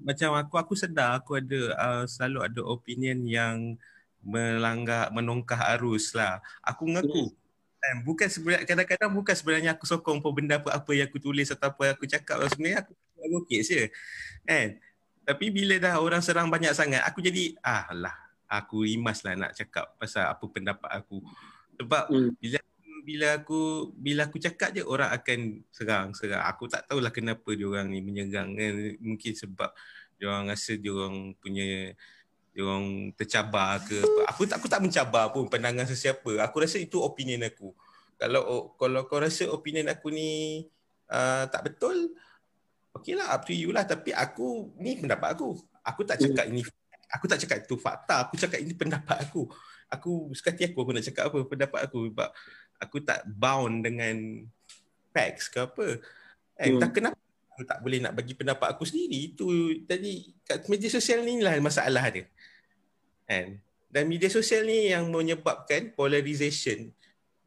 Macam 0.01 0.33
aku 0.33 0.57
aku 0.57 0.73
sedar 0.73 1.21
aku 1.21 1.37
ada 1.37 1.61
uh, 1.77 2.03
selalu 2.09 2.39
ada 2.41 2.61
opinion 2.65 3.21
yang 3.29 3.77
melanggar 4.25 5.13
menongkah 5.13 5.77
arus 5.77 6.17
lah. 6.17 6.41
Aku 6.65 6.89
mengaku. 6.89 7.29
Hmm. 7.29 8.01
Bukan 8.01 8.25
sebenarnya 8.25 8.65
kadang-kadang 8.65 9.13
bukan 9.13 9.35
sebenarnya 9.37 9.71
aku 9.77 9.85
sokong 9.85 10.17
apa 10.17 10.29
benda 10.33 10.57
apa 10.57 10.73
apa 10.73 10.91
yang 10.97 11.05
aku 11.05 11.21
tulis 11.21 11.53
atau 11.53 11.69
apa 11.69 11.81
yang 11.85 11.93
aku 11.93 12.05
cakap 12.09 12.41
sebenarnya 12.49 12.81
aku 12.81 12.93
okey 13.45 13.61
je. 13.61 13.81
Kan? 14.41 14.81
Tapi 15.21 15.53
bila 15.53 15.77
dah 15.77 16.01
orang 16.01 16.25
serang 16.25 16.49
banyak 16.49 16.73
sangat 16.73 17.05
aku 17.05 17.21
jadi 17.21 17.53
ah 17.61 17.85
lah 17.93 18.24
aku 18.49 18.85
rimas 18.85 19.21
lah 19.25 19.33
nak 19.35 19.51
cakap 19.57 19.97
pasal 19.97 20.29
apa 20.29 20.45
pendapat 20.49 20.89
aku. 20.91 21.21
Sebab 21.81 22.03
hmm. 22.11 22.31
bila 22.39 22.59
bila 23.05 23.27
aku 23.37 23.61
bila 23.93 24.21
aku 24.25 24.41
cakap 24.41 24.73
je 24.73 24.81
orang 24.81 25.13
akan 25.13 25.61
serang 25.69 26.17
serang 26.17 26.41
aku 26.41 26.65
tak 26.65 26.89
tahulah 26.89 27.13
kenapa 27.13 27.53
dia 27.53 27.69
orang 27.69 27.93
ni 27.93 28.01
menyerang. 28.01 28.57
Eh, 28.57 28.97
mungkin 28.97 29.37
sebab 29.37 29.69
dia 30.17 30.25
orang 30.31 30.49
rasa 30.49 30.73
dia 30.73 30.89
orang 30.89 31.37
punya 31.37 31.93
dia 32.55 32.63
orang 32.63 33.11
tercabar 33.13 33.83
ke 33.83 33.99
apa. 33.99 34.31
Aku 34.31 34.47
tak 34.47 34.57
aku 34.63 34.67
tak 34.71 34.81
mencabar 34.81 35.29
pun 35.29 35.45
pandangan 35.51 35.85
sesiapa. 35.85 36.39
Aku 36.47 36.63
rasa 36.63 36.79
itu 36.79 37.03
opinion 37.03 37.43
aku. 37.43 37.75
Kalau 38.15 38.73
kalau 38.79 39.03
kau 39.05 39.19
rasa 39.19 39.51
opinion 39.51 39.91
aku 39.91 40.07
ni 40.07 40.63
uh, 41.11 41.43
tak 41.51 41.67
betul 41.67 42.15
okeylah 42.95 43.27
up 43.35 43.43
to 43.43 43.51
you 43.51 43.75
lah. 43.75 43.83
Tapi 43.83 44.15
aku 44.15 44.71
ni 44.79 44.95
pendapat 44.95 45.35
aku. 45.35 45.59
Aku 45.83 46.01
tak 46.07 46.17
cakap 46.17 46.47
hmm. 46.47 46.51
ini 46.55 46.61
aku 47.15 47.25
tak 47.31 47.39
cakap 47.41 47.57
itu 47.63 47.75
fakta. 47.79 48.27
Aku 48.27 48.35
cakap 48.35 48.59
ini 48.59 48.75
pendapat 48.75 49.23
aku. 49.23 49.47
Aku 49.87 50.29
sekali 50.35 50.67
aku 50.67 50.83
aku 50.83 50.91
nak 50.91 51.05
cakap 51.07 51.23
apa 51.31 51.39
pendapat 51.47 51.79
aku. 51.87 52.11
Sebab 52.11 52.29
aku 52.83 52.97
tak 53.01 53.23
bound 53.25 53.87
dengan 53.87 54.43
facts 55.15 55.47
ke 55.47 55.63
apa. 55.63 56.03
Eh 56.59 56.75
hmm. 56.75 56.81
tak 56.83 56.91
kenapa 56.91 57.19
aku 57.55 57.63
tak 57.63 57.79
boleh 57.79 58.03
nak 58.03 58.13
bagi 58.19 58.35
pendapat 58.35 58.67
aku 58.75 58.83
sendiri. 58.83 59.31
Itu 59.31 59.47
tadi 59.87 60.35
kat 60.43 60.67
media 60.67 60.91
sosial 60.91 61.23
ni 61.23 61.39
lah 61.39 61.55
masalah 61.63 62.11
dia. 62.11 62.27
Kan? 63.23 63.63
Dan 63.87 64.11
media 64.11 64.27
sosial 64.27 64.67
ni 64.67 64.91
yang 64.91 65.07
menyebabkan 65.07 65.95
polarization 65.95 66.91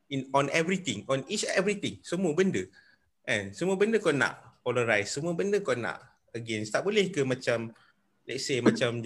in 0.08 0.24
on 0.32 0.48
everything. 0.48 1.04
On 1.12 1.20
each 1.28 1.44
everything. 1.52 2.00
Semua 2.00 2.32
benda. 2.32 2.64
Kan? 3.28 3.52
Semua 3.52 3.76
benda 3.76 4.00
kau 4.00 4.16
nak 4.16 4.60
polarize. 4.64 5.12
Semua 5.12 5.36
benda 5.36 5.60
kau 5.60 5.76
nak 5.76 6.00
against. 6.32 6.72
Tak 6.72 6.88
boleh 6.88 7.12
ke 7.12 7.20
macam 7.20 7.68
let's 8.24 8.48
say 8.48 8.64
macam 8.64 9.04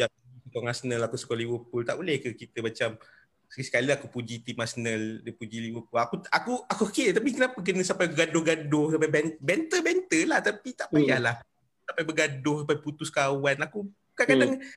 sokong 0.52 0.68
Arsenal 0.68 1.08
aku 1.08 1.16
suka 1.16 1.32
Liverpool 1.32 1.80
tak 1.80 1.96
boleh 1.96 2.20
ke 2.20 2.36
kita 2.36 2.60
macam 2.60 3.00
sekali-sekali 3.48 3.88
aku 3.88 4.12
puji 4.12 4.44
tim 4.44 4.60
Arsenal 4.60 5.24
dia 5.24 5.32
puji 5.32 5.64
Liverpool 5.64 5.96
aku 5.96 6.20
aku 6.28 6.52
aku 6.68 6.82
okey 6.92 7.16
tapi 7.16 7.32
kenapa 7.32 7.56
kena 7.64 7.80
sampai 7.80 8.12
gaduh-gaduh 8.12 8.92
sampai 8.92 9.08
banter-banter 9.40 10.28
lah 10.28 10.44
tapi 10.44 10.76
tak 10.76 10.92
hmm. 10.92 10.96
payahlah 11.00 11.34
hmm. 11.40 11.84
sampai 11.88 12.02
bergaduh 12.04 12.56
sampai 12.68 12.78
putus 12.84 13.08
kawan 13.08 13.56
aku 13.64 13.88
kadang-kadang 14.12 14.60
hmm. 14.60 14.68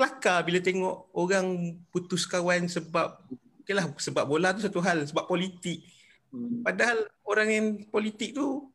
kelakar 0.00 0.38
bila 0.48 0.58
tengok 0.64 0.96
orang 1.12 1.46
putus 1.92 2.24
kawan 2.24 2.64
sebab 2.64 3.20
okeylah 3.60 3.84
sebab 4.00 4.24
bola 4.24 4.56
tu 4.56 4.64
satu 4.64 4.80
hal 4.80 5.04
sebab 5.04 5.28
politik 5.28 5.84
hmm. 6.32 6.64
padahal 6.64 7.04
orang 7.28 7.48
yang 7.52 7.66
politik 7.92 8.32
tu 8.32 8.72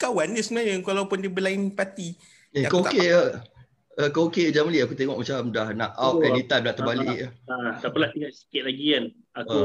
kawan 0.00 0.32
dia 0.32 0.40
sebenarnya 0.40 0.80
walaupun 0.80 1.20
dia 1.20 1.28
berlain 1.28 1.68
parti 1.76 2.16
Eh, 2.50 2.66
kau 2.66 2.82
okey 2.82 3.14
ke? 3.14 3.22
Uh, 4.00 4.08
kau 4.08 4.32
okey 4.32 4.48
Jamali 4.48 4.80
aku 4.80 4.96
tengok 4.96 5.20
macam 5.20 5.52
dah 5.52 5.68
nak 5.76 5.92
out 6.00 6.16
Oh, 6.16 6.24
anytime 6.24 6.64
nak 6.64 6.80
terbalik. 6.80 7.28
Ah, 7.44 7.76
tak 7.76 7.92
apalah 7.92 8.08
tinggal 8.10 8.32
sikit 8.32 8.64
lagi 8.64 8.86
kan. 8.96 9.04
Aku 9.36 9.60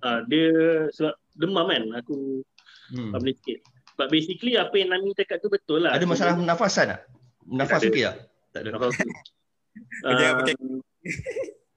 ah, 0.00 0.22
dia 0.30 0.48
sebab 0.94 1.14
demam 1.34 1.66
kan. 1.66 1.84
Aku 1.98 2.46
Hmm. 2.90 3.14
tak 3.14 3.22
boleh 3.22 3.34
sikit. 3.38 3.58
But 3.94 4.10
basically 4.10 4.58
apa 4.58 4.74
yang 4.74 4.90
Nami 4.90 5.14
cakap 5.14 5.38
tu 5.38 5.46
betul 5.46 5.86
lah. 5.86 5.94
Ada 5.94 6.06
masalah 6.06 6.34
pernafasan 6.34 6.86
tak? 6.90 7.00
Nafas 7.46 7.78
Tak 7.78 7.82
ada. 7.82 7.90
okey 7.90 8.02
tak? 8.02 8.16
Tak 8.50 8.60
ada. 8.62 8.68
Nafas. 8.70 8.94
Kerja 8.98 10.24
Ah, 10.26 10.32
macam 10.38 10.56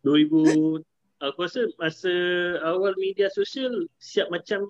2000 0.02 0.82
aku 1.24 1.40
rasa 1.40 1.62
masa 1.80 2.12
awal 2.68 2.92
media 3.00 3.32
sosial 3.32 3.88
siap 3.96 4.28
macam 4.28 4.68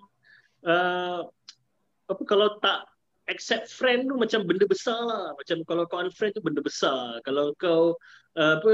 uh, 0.67 1.25
apa 2.05 2.23
kalau 2.29 2.59
tak 2.61 2.85
accept 3.31 3.71
friend 3.71 4.11
tu 4.11 4.15
macam 4.19 4.43
benda 4.43 4.67
besar 4.67 4.99
lah. 4.99 5.31
Macam 5.35 5.63
kalau 5.63 5.83
kau 5.87 6.03
unfriend 6.03 6.35
tu 6.35 6.43
benda 6.43 6.59
besar. 6.59 7.23
Kalau 7.23 7.55
kau 7.55 7.95
uh, 8.35 8.53
apa 8.59 8.73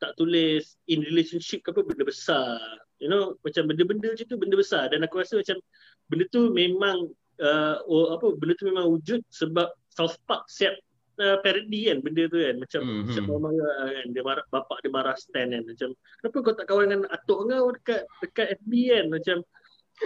tak 0.00 0.16
tulis 0.16 0.76
in 0.88 1.04
relationship 1.04 1.60
ke 1.64 1.72
apa 1.74 1.84
benda 1.84 2.04
besar. 2.06 2.56
You 3.02 3.10
know 3.10 3.34
macam 3.42 3.66
benda-benda 3.66 4.14
macam 4.14 4.26
tu 4.30 4.38
benda 4.38 4.56
besar 4.56 4.86
dan 4.94 5.02
aku 5.02 5.20
rasa 5.20 5.42
macam 5.42 5.58
benda 6.06 6.24
tu 6.30 6.54
memang 6.54 7.10
uh, 7.42 7.76
oh, 7.90 8.14
apa 8.14 8.32
benda 8.38 8.54
tu 8.54 8.70
memang 8.70 8.86
wujud 8.88 9.20
sebab 9.28 9.68
South 9.90 10.16
Park 10.24 10.46
siap 10.48 10.78
uh, 11.18 11.36
parody 11.42 11.90
kan 11.90 11.98
benda 12.00 12.30
tu 12.30 12.38
kan 12.38 12.56
macam 12.62 12.80
Mhm. 12.80 12.90
mm-hmm. 12.94 13.06
macam 13.10 13.42
marah 13.42 13.76
kan 13.90 14.06
dia 14.14 14.22
marah 14.22 14.46
bapak 14.54 14.78
dia 14.86 14.90
marah 14.94 15.16
Stan 15.18 15.48
kan 15.50 15.62
macam 15.66 15.88
kenapa 16.22 16.36
kau 16.38 16.54
tak 16.54 16.66
kawan 16.70 16.86
dengan 16.88 17.08
atuk 17.10 17.38
kau 17.50 17.68
dekat 17.74 18.02
dekat 18.22 18.46
FB 18.62 18.72
kan 18.94 19.04
macam 19.10 19.36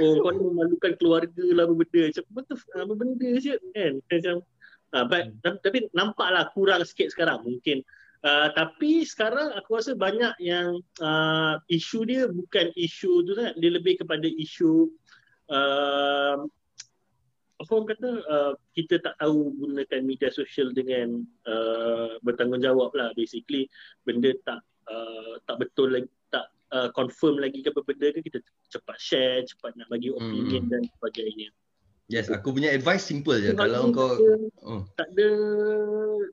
oh. 0.03 0.15
Kau 0.25 0.31
ni 0.33 0.41
memalukan 0.43 0.93
keluarga 0.99 1.47
lah 1.55 1.65
apa 1.69 1.75
benda. 1.75 2.01
Macam 2.11 2.25
apa 2.27 2.41
apa 2.85 2.95
benda 2.95 3.31
je? 3.41 3.55
Kan? 3.73 3.95
Macam 4.05 4.37
uh, 4.95 5.05
but, 5.09 5.23
Hmm. 5.45 5.59
tapi 5.63 5.79
nampaklah 5.93 6.49
kurang 6.55 6.83
sikit 6.87 7.13
sekarang 7.13 7.43
mungkin. 7.43 7.83
Uh, 8.25 8.51
tapi 8.59 9.07
sekarang 9.07 9.55
aku 9.55 9.79
rasa 9.79 9.95
banyak 9.95 10.35
yang 10.43 10.83
uh, 10.99 11.63
isu 11.71 12.03
dia 12.09 12.27
bukan 12.27 12.75
isu 12.75 13.23
tu 13.23 13.33
kan 13.39 13.55
dia 13.61 13.71
lebih 13.71 14.03
kepada 14.03 14.27
isu 14.27 14.91
uh, 15.53 16.43
apa 17.57 17.71
orang 17.73 17.89
kata 17.95 18.11
uh, 18.27 18.53
kita 18.75 18.99
tak 19.01 19.15
tahu 19.23 19.55
gunakan 19.57 20.01
media 20.03 20.29
sosial 20.29 20.75
dengan 20.75 21.23
uh, 21.47 22.19
bertanggungjawab 22.27 22.93
lah 22.99 23.15
basically. 23.15 23.71
Benda 24.03 24.35
tak 24.43 24.61
uh, 24.91 25.39
tak 25.47 25.57
betul 25.63 25.95
lagi 25.95 26.11
tak 26.29 26.51
uh, 26.73 26.89
confirm 26.95 27.39
lagi 27.39 27.63
ke 27.63 27.71
apa 27.71 27.83
benda 27.85 28.09
ke 28.15 28.21
kita 28.25 28.39
cepat 28.73 28.97
share 28.99 29.45
cepat 29.47 29.75
nak 29.79 29.87
bagi 29.93 30.11
opinion 30.11 30.67
Hmm. 30.67 30.71
dan 30.73 30.83
sebagainya 30.99 31.51
Yes, 32.07 32.31
aku 32.31 32.55
punya 32.55 32.71
advice 32.71 33.03
simple 33.03 33.35
je. 33.43 33.51
Sebab 33.51 33.67
Kalau 33.67 33.91
kau 33.91 34.15
tak 34.15 34.23
oh, 34.63 34.87
tak 34.95 35.11
ada 35.11 35.29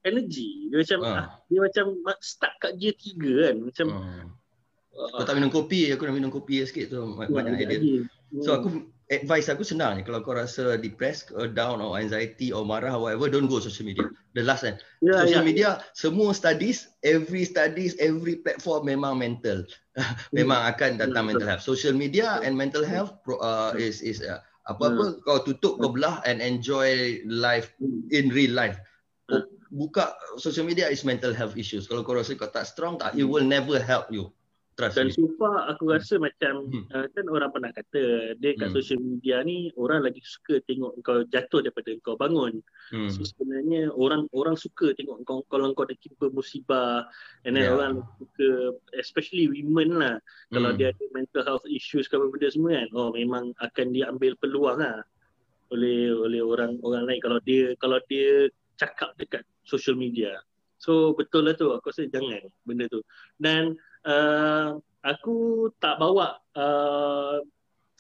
energy 0.05 0.69
dia 0.69 0.85
macam 0.85 0.99
Ah. 1.01 1.09
ah. 1.17 1.27
dia 1.49 1.59
macam 1.65 1.85
stuck 2.21 2.53
kat 2.61 2.77
gear 2.77 2.93
3 2.93 3.17
kan 3.17 3.55
macam 3.57 3.85
oh. 3.89 5.09
kau 5.17 5.25
tak 5.25 5.33
minum 5.33 5.49
kopi, 5.49 5.89
aku 5.89 6.05
nak 6.05 6.13
minum 6.13 6.29
kopi 6.29 6.61
sikit 6.61 6.93
tu. 6.93 7.01
Banyak 7.17 7.57
idea. 7.57 8.05
So 8.41 8.57
aku 8.57 8.89
advice 9.13 9.45
aku 9.51 9.61
senang 9.61 10.01
je 10.01 10.09
kalau 10.09 10.25
kau 10.25 10.33
rasa 10.33 10.73
depressed, 10.81 11.29
or 11.37 11.45
down 11.45 11.77
or 11.83 12.01
anxiety 12.01 12.49
or 12.49 12.65
marah 12.65 12.97
or 12.97 13.05
whatever, 13.05 13.29
don't 13.29 13.45
go 13.45 13.61
social 13.61 13.85
media. 13.85 14.09
The 14.33 14.41
last 14.41 14.65
kan. 14.65 14.81
ya, 15.05 15.21
social 15.21 15.45
ya. 15.45 15.47
media 15.47 15.69
semua 15.93 16.33
studies, 16.33 16.89
every 17.05 17.45
studies, 17.45 17.93
every 18.01 18.41
platform 18.41 18.89
memang 18.89 19.21
mental. 19.21 19.61
memang 20.37 20.65
akan 20.73 20.97
datang 20.97 21.29
Hmm, 21.29 21.37
mental 21.37 21.47
health. 21.53 21.61
Social 21.61 21.93
media 21.93 22.41
and 22.41 22.57
mental 22.57 22.81
health 22.81 23.13
pro, 23.21 23.37
uh, 23.37 23.77
is 23.77 24.01
is 24.01 24.25
uh, 24.25 24.41
apa-apa 24.65 25.21
kau 25.21 25.45
tutup 25.45 25.77
kau 25.77 25.93
belah 25.93 26.23
and 26.25 26.41
enjoy 26.41 27.21
life 27.29 27.69
Hmm. 27.77 28.09
in 28.09 28.33
real 28.33 28.57
life. 28.57 28.81
Hmm. 29.29 29.45
Buka 29.69 30.17
social 30.41 30.65
media 30.65 30.89
is 30.89 31.05
mental 31.05 31.33
health 31.37 31.53
issues. 31.53 31.85
Kalau 31.85 32.01
kau 32.01 32.17
rasa 32.17 32.33
kau 32.33 32.49
tak 32.49 32.65
strong, 32.65 32.97
tak, 32.97 33.13
it 33.13 33.25
will 33.29 33.45
never 33.45 33.77
help 33.77 34.09
you. 34.09 34.33
Trust 34.73 34.97
Dan 34.97 35.07
me. 35.09 35.13
so 35.13 35.29
far 35.37 35.69
aku 35.69 35.85
rasa 35.93 36.17
macam 36.17 36.65
Hmm. 36.65 36.85
uh, 36.89 37.05
kan 37.13 37.25
orang 37.29 37.53
pernah 37.53 37.69
kata 37.69 38.33
dia 38.41 38.57
kat 38.57 38.73
Hmm. 38.73 38.77
social 38.81 38.97
media 38.97 39.45
ni 39.45 39.69
orang 39.77 40.01
lagi 40.01 40.17
suka 40.25 40.65
tengok 40.65 40.97
kau 41.05 41.21
jatuh 41.29 41.61
daripada 41.61 41.93
kau 42.01 42.17
bangun. 42.17 42.57
Hmm. 42.89 43.05
So 43.05 43.21
sebenarnya 43.21 43.93
orang 43.93 44.25
orang 44.33 44.57
suka 44.57 44.97
tengok 44.97 45.21
kau 45.29 45.45
kalau 45.45 45.69
kau 45.77 45.85
dah 45.85 45.93
timpa 46.01 46.33
musibah 46.33 47.05
and 47.45 47.53
then 47.53 47.69
Yeah. 47.69 47.77
orang 47.77 47.93
suka 48.17 48.49
especially 48.97 49.45
women 49.45 50.01
lah 50.01 50.17
kalau 50.49 50.73
Hmm. 50.73 50.79
dia 50.81 50.89
ada 50.89 51.05
mental 51.13 51.45
health 51.45 51.65
issues 51.69 52.09
ke 52.09 52.17
apa 52.17 52.25
benda 52.33 52.49
semua 52.49 52.73
kan 52.81 52.89
oh 52.97 53.13
memang 53.13 53.53
akan 53.61 53.93
diambil 53.93 54.33
peluang 54.41 54.81
lah 54.81 55.05
oleh 55.69 56.13
oleh 56.13 56.41
orang 56.41 56.81
orang 56.81 57.05
lain 57.05 57.21
kalau 57.21 57.37
dia 57.41 57.77
kalau 57.77 58.01
dia 58.09 58.49
cakap 58.77 59.13
dekat 59.21 59.45
social 59.65 59.93
media. 59.93 60.33
So 60.81 61.13
betul 61.13 61.47
lah 61.47 61.55
tu 61.55 61.71
aku 61.71 61.93
rasa 61.93 62.09
jangan 62.09 62.41
benda 62.65 62.89
tu. 62.91 62.99
Dan 63.39 63.77
uh, 64.07 64.77
aku 65.03 65.67
tak 65.79 65.99
bawa 65.99 66.39
uh, 66.55 67.39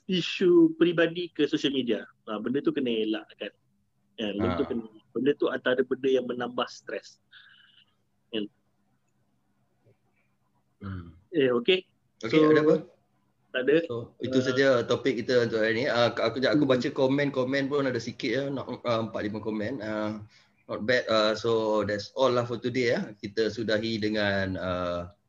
isu 0.07 0.75
peribadi 0.79 1.31
ke 1.31 1.47
social 1.47 1.71
media. 1.71 2.03
Uh, 2.27 2.39
benda 2.39 2.59
tu 2.63 2.71
kena 2.75 2.91
elakkan. 2.91 3.51
Ya, 4.19 4.29
benda 4.35 4.55
tu 4.59 4.63
Ah. 4.63 4.69
kena 4.69 4.83
benda 5.13 5.31
tu 5.35 5.45
antara 5.49 5.81
benda 5.83 6.09
yang 6.09 6.25
menambah 6.27 6.67
stres. 6.69 7.19
Hmm. 10.83 11.15
Eh 11.31 11.47
okey. 11.49 11.87
Okay, 12.23 12.39
So- 12.39 12.51
ada 12.51 12.61
apa? 12.61 12.75
Tak 13.53 13.61
ada. 13.69 13.75
So, 13.85 14.17
itu 14.17 14.37
Uh, 14.41 14.45
saja 14.49 14.67
topik 14.81 15.21
kita 15.21 15.45
untuk 15.45 15.61
hari 15.61 15.77
ni. 15.77 15.85
Uh, 15.85 16.09
aku 16.09 16.41
aku 16.41 16.63
baca 16.65 16.89
komen-komen 16.89 17.69
pun 17.69 17.85
ada 17.85 18.01
sikit 18.01 18.31
ya, 18.33 18.43
nak 18.49 18.65
uh, 18.81 19.01
4 19.13 19.13
5 19.13 19.37
komen. 19.45 19.77
Uh, 19.77 20.25
not 20.65 20.81
bad. 20.89 21.05
Uh, 21.05 21.37
so 21.37 21.81
that's 21.85 22.09
all 22.17 22.33
lah 22.33 22.49
for 22.49 22.57
today 22.57 22.97
ya. 22.97 23.13
Kita 23.13 23.53
sudahi 23.53 24.01
dengan 24.01 24.57
uh, 24.57 25.01
uh, 25.05 25.22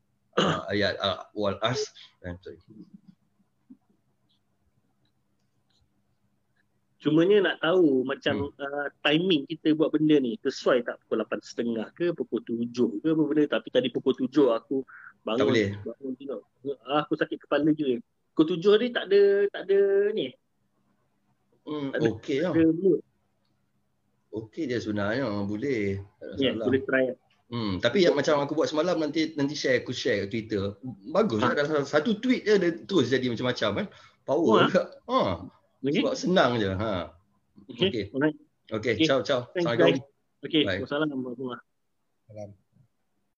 ayat 0.69 0.99
uh, 0.99 1.23
wal 1.33 1.57
as. 1.61 1.81
Uh, 2.21 2.35
sorry. 2.41 2.59
Cumanya 6.97 7.37
nak 7.45 7.57
tahu 7.61 8.01
macam 8.03 8.49
Hmm. 8.49 8.57
uh, 8.57 8.89
timing 9.05 9.45
kita 9.45 9.77
buat 9.77 9.93
benda 9.93 10.17
ni 10.17 10.41
sesuai 10.41 10.89
tak 10.89 10.97
pukul 11.05 11.21
8.30 11.21 11.93
ke 11.93 12.07
pukul 12.17 12.41
7 12.41 13.05
ke 13.05 13.09
apa 13.13 13.23
benda 13.23 13.45
tapi 13.47 13.69
tadi 13.69 13.89
pukul 13.93 14.17
7 14.17 14.25
aku 14.51 14.81
bangun 15.21 15.37
Tak 15.37 15.47
boleh. 15.47 15.69
bangun 15.85 16.13
tengok 16.17 16.41
ah, 16.89 17.05
aku 17.05 17.13
sakit 17.15 17.39
kepala 17.45 17.69
je. 17.77 18.01
Pukul 18.33 18.57
7 18.57 18.73
hari 18.73 18.89
tak 18.89 19.13
ada 19.13 19.21
tak 19.53 19.63
ada 19.69 19.81
ni. 20.17 20.33
Hmm, 21.69 21.93
Tak 21.93 21.99
ada. 22.01 22.09
okey 22.09 22.39
lah. 22.41 22.53
Je 24.65 24.77
sebenarnya. 24.81 25.29
Boleh. 25.45 26.01
Tak 26.19 26.27
ada 26.27 26.41
Ya, 26.41 26.51
masalah. 26.51 26.65
boleh 26.67 26.81
try. 26.89 27.05
Hmm, 27.45 27.77
tapi 27.77 28.01
yang 28.03 28.17
macam 28.17 28.41
aku 28.41 28.57
buat 28.57 28.73
semalam 28.73 28.97
nanti 28.97 29.37
nanti 29.37 29.53
share 29.53 29.85
aku 29.85 29.93
share 29.93 30.25
kat 30.25 30.29
Twitter. 30.33 30.65
Bagus 31.13 31.45
Ha. 31.45 31.53
ha. 31.53 31.55
Dalam 31.55 31.85
satu 31.85 32.17
tweet 32.17 32.43
je 32.43 32.57
dia 32.57 32.73
terus 32.89 33.13
jadi 33.13 33.29
macam-macam 33.29 33.85
kan. 33.85 33.87
Power 34.25 34.49
Oh, 34.49 34.57
ha? 34.57 34.65
juga. 34.65 34.83
Ha. 35.07 35.21
Okey. 35.85 36.01
Sebab 36.01 36.15
senang 36.17 36.51
je. 36.57 36.71
Ha. 36.73 36.93
Okey. 37.69 37.89
Okey. 37.89 38.05
Okey, 38.73 38.93
Okey. 38.97 39.05
ciao 39.05 39.21
ciao. 39.21 39.45
Assalamualaikum. 39.53 40.01
Okey, 40.41 40.63
Bye. 40.65 40.81
wassalamualaikum 40.81 41.45
warahmatullahi 41.53 42.29
Salam. 42.33 42.64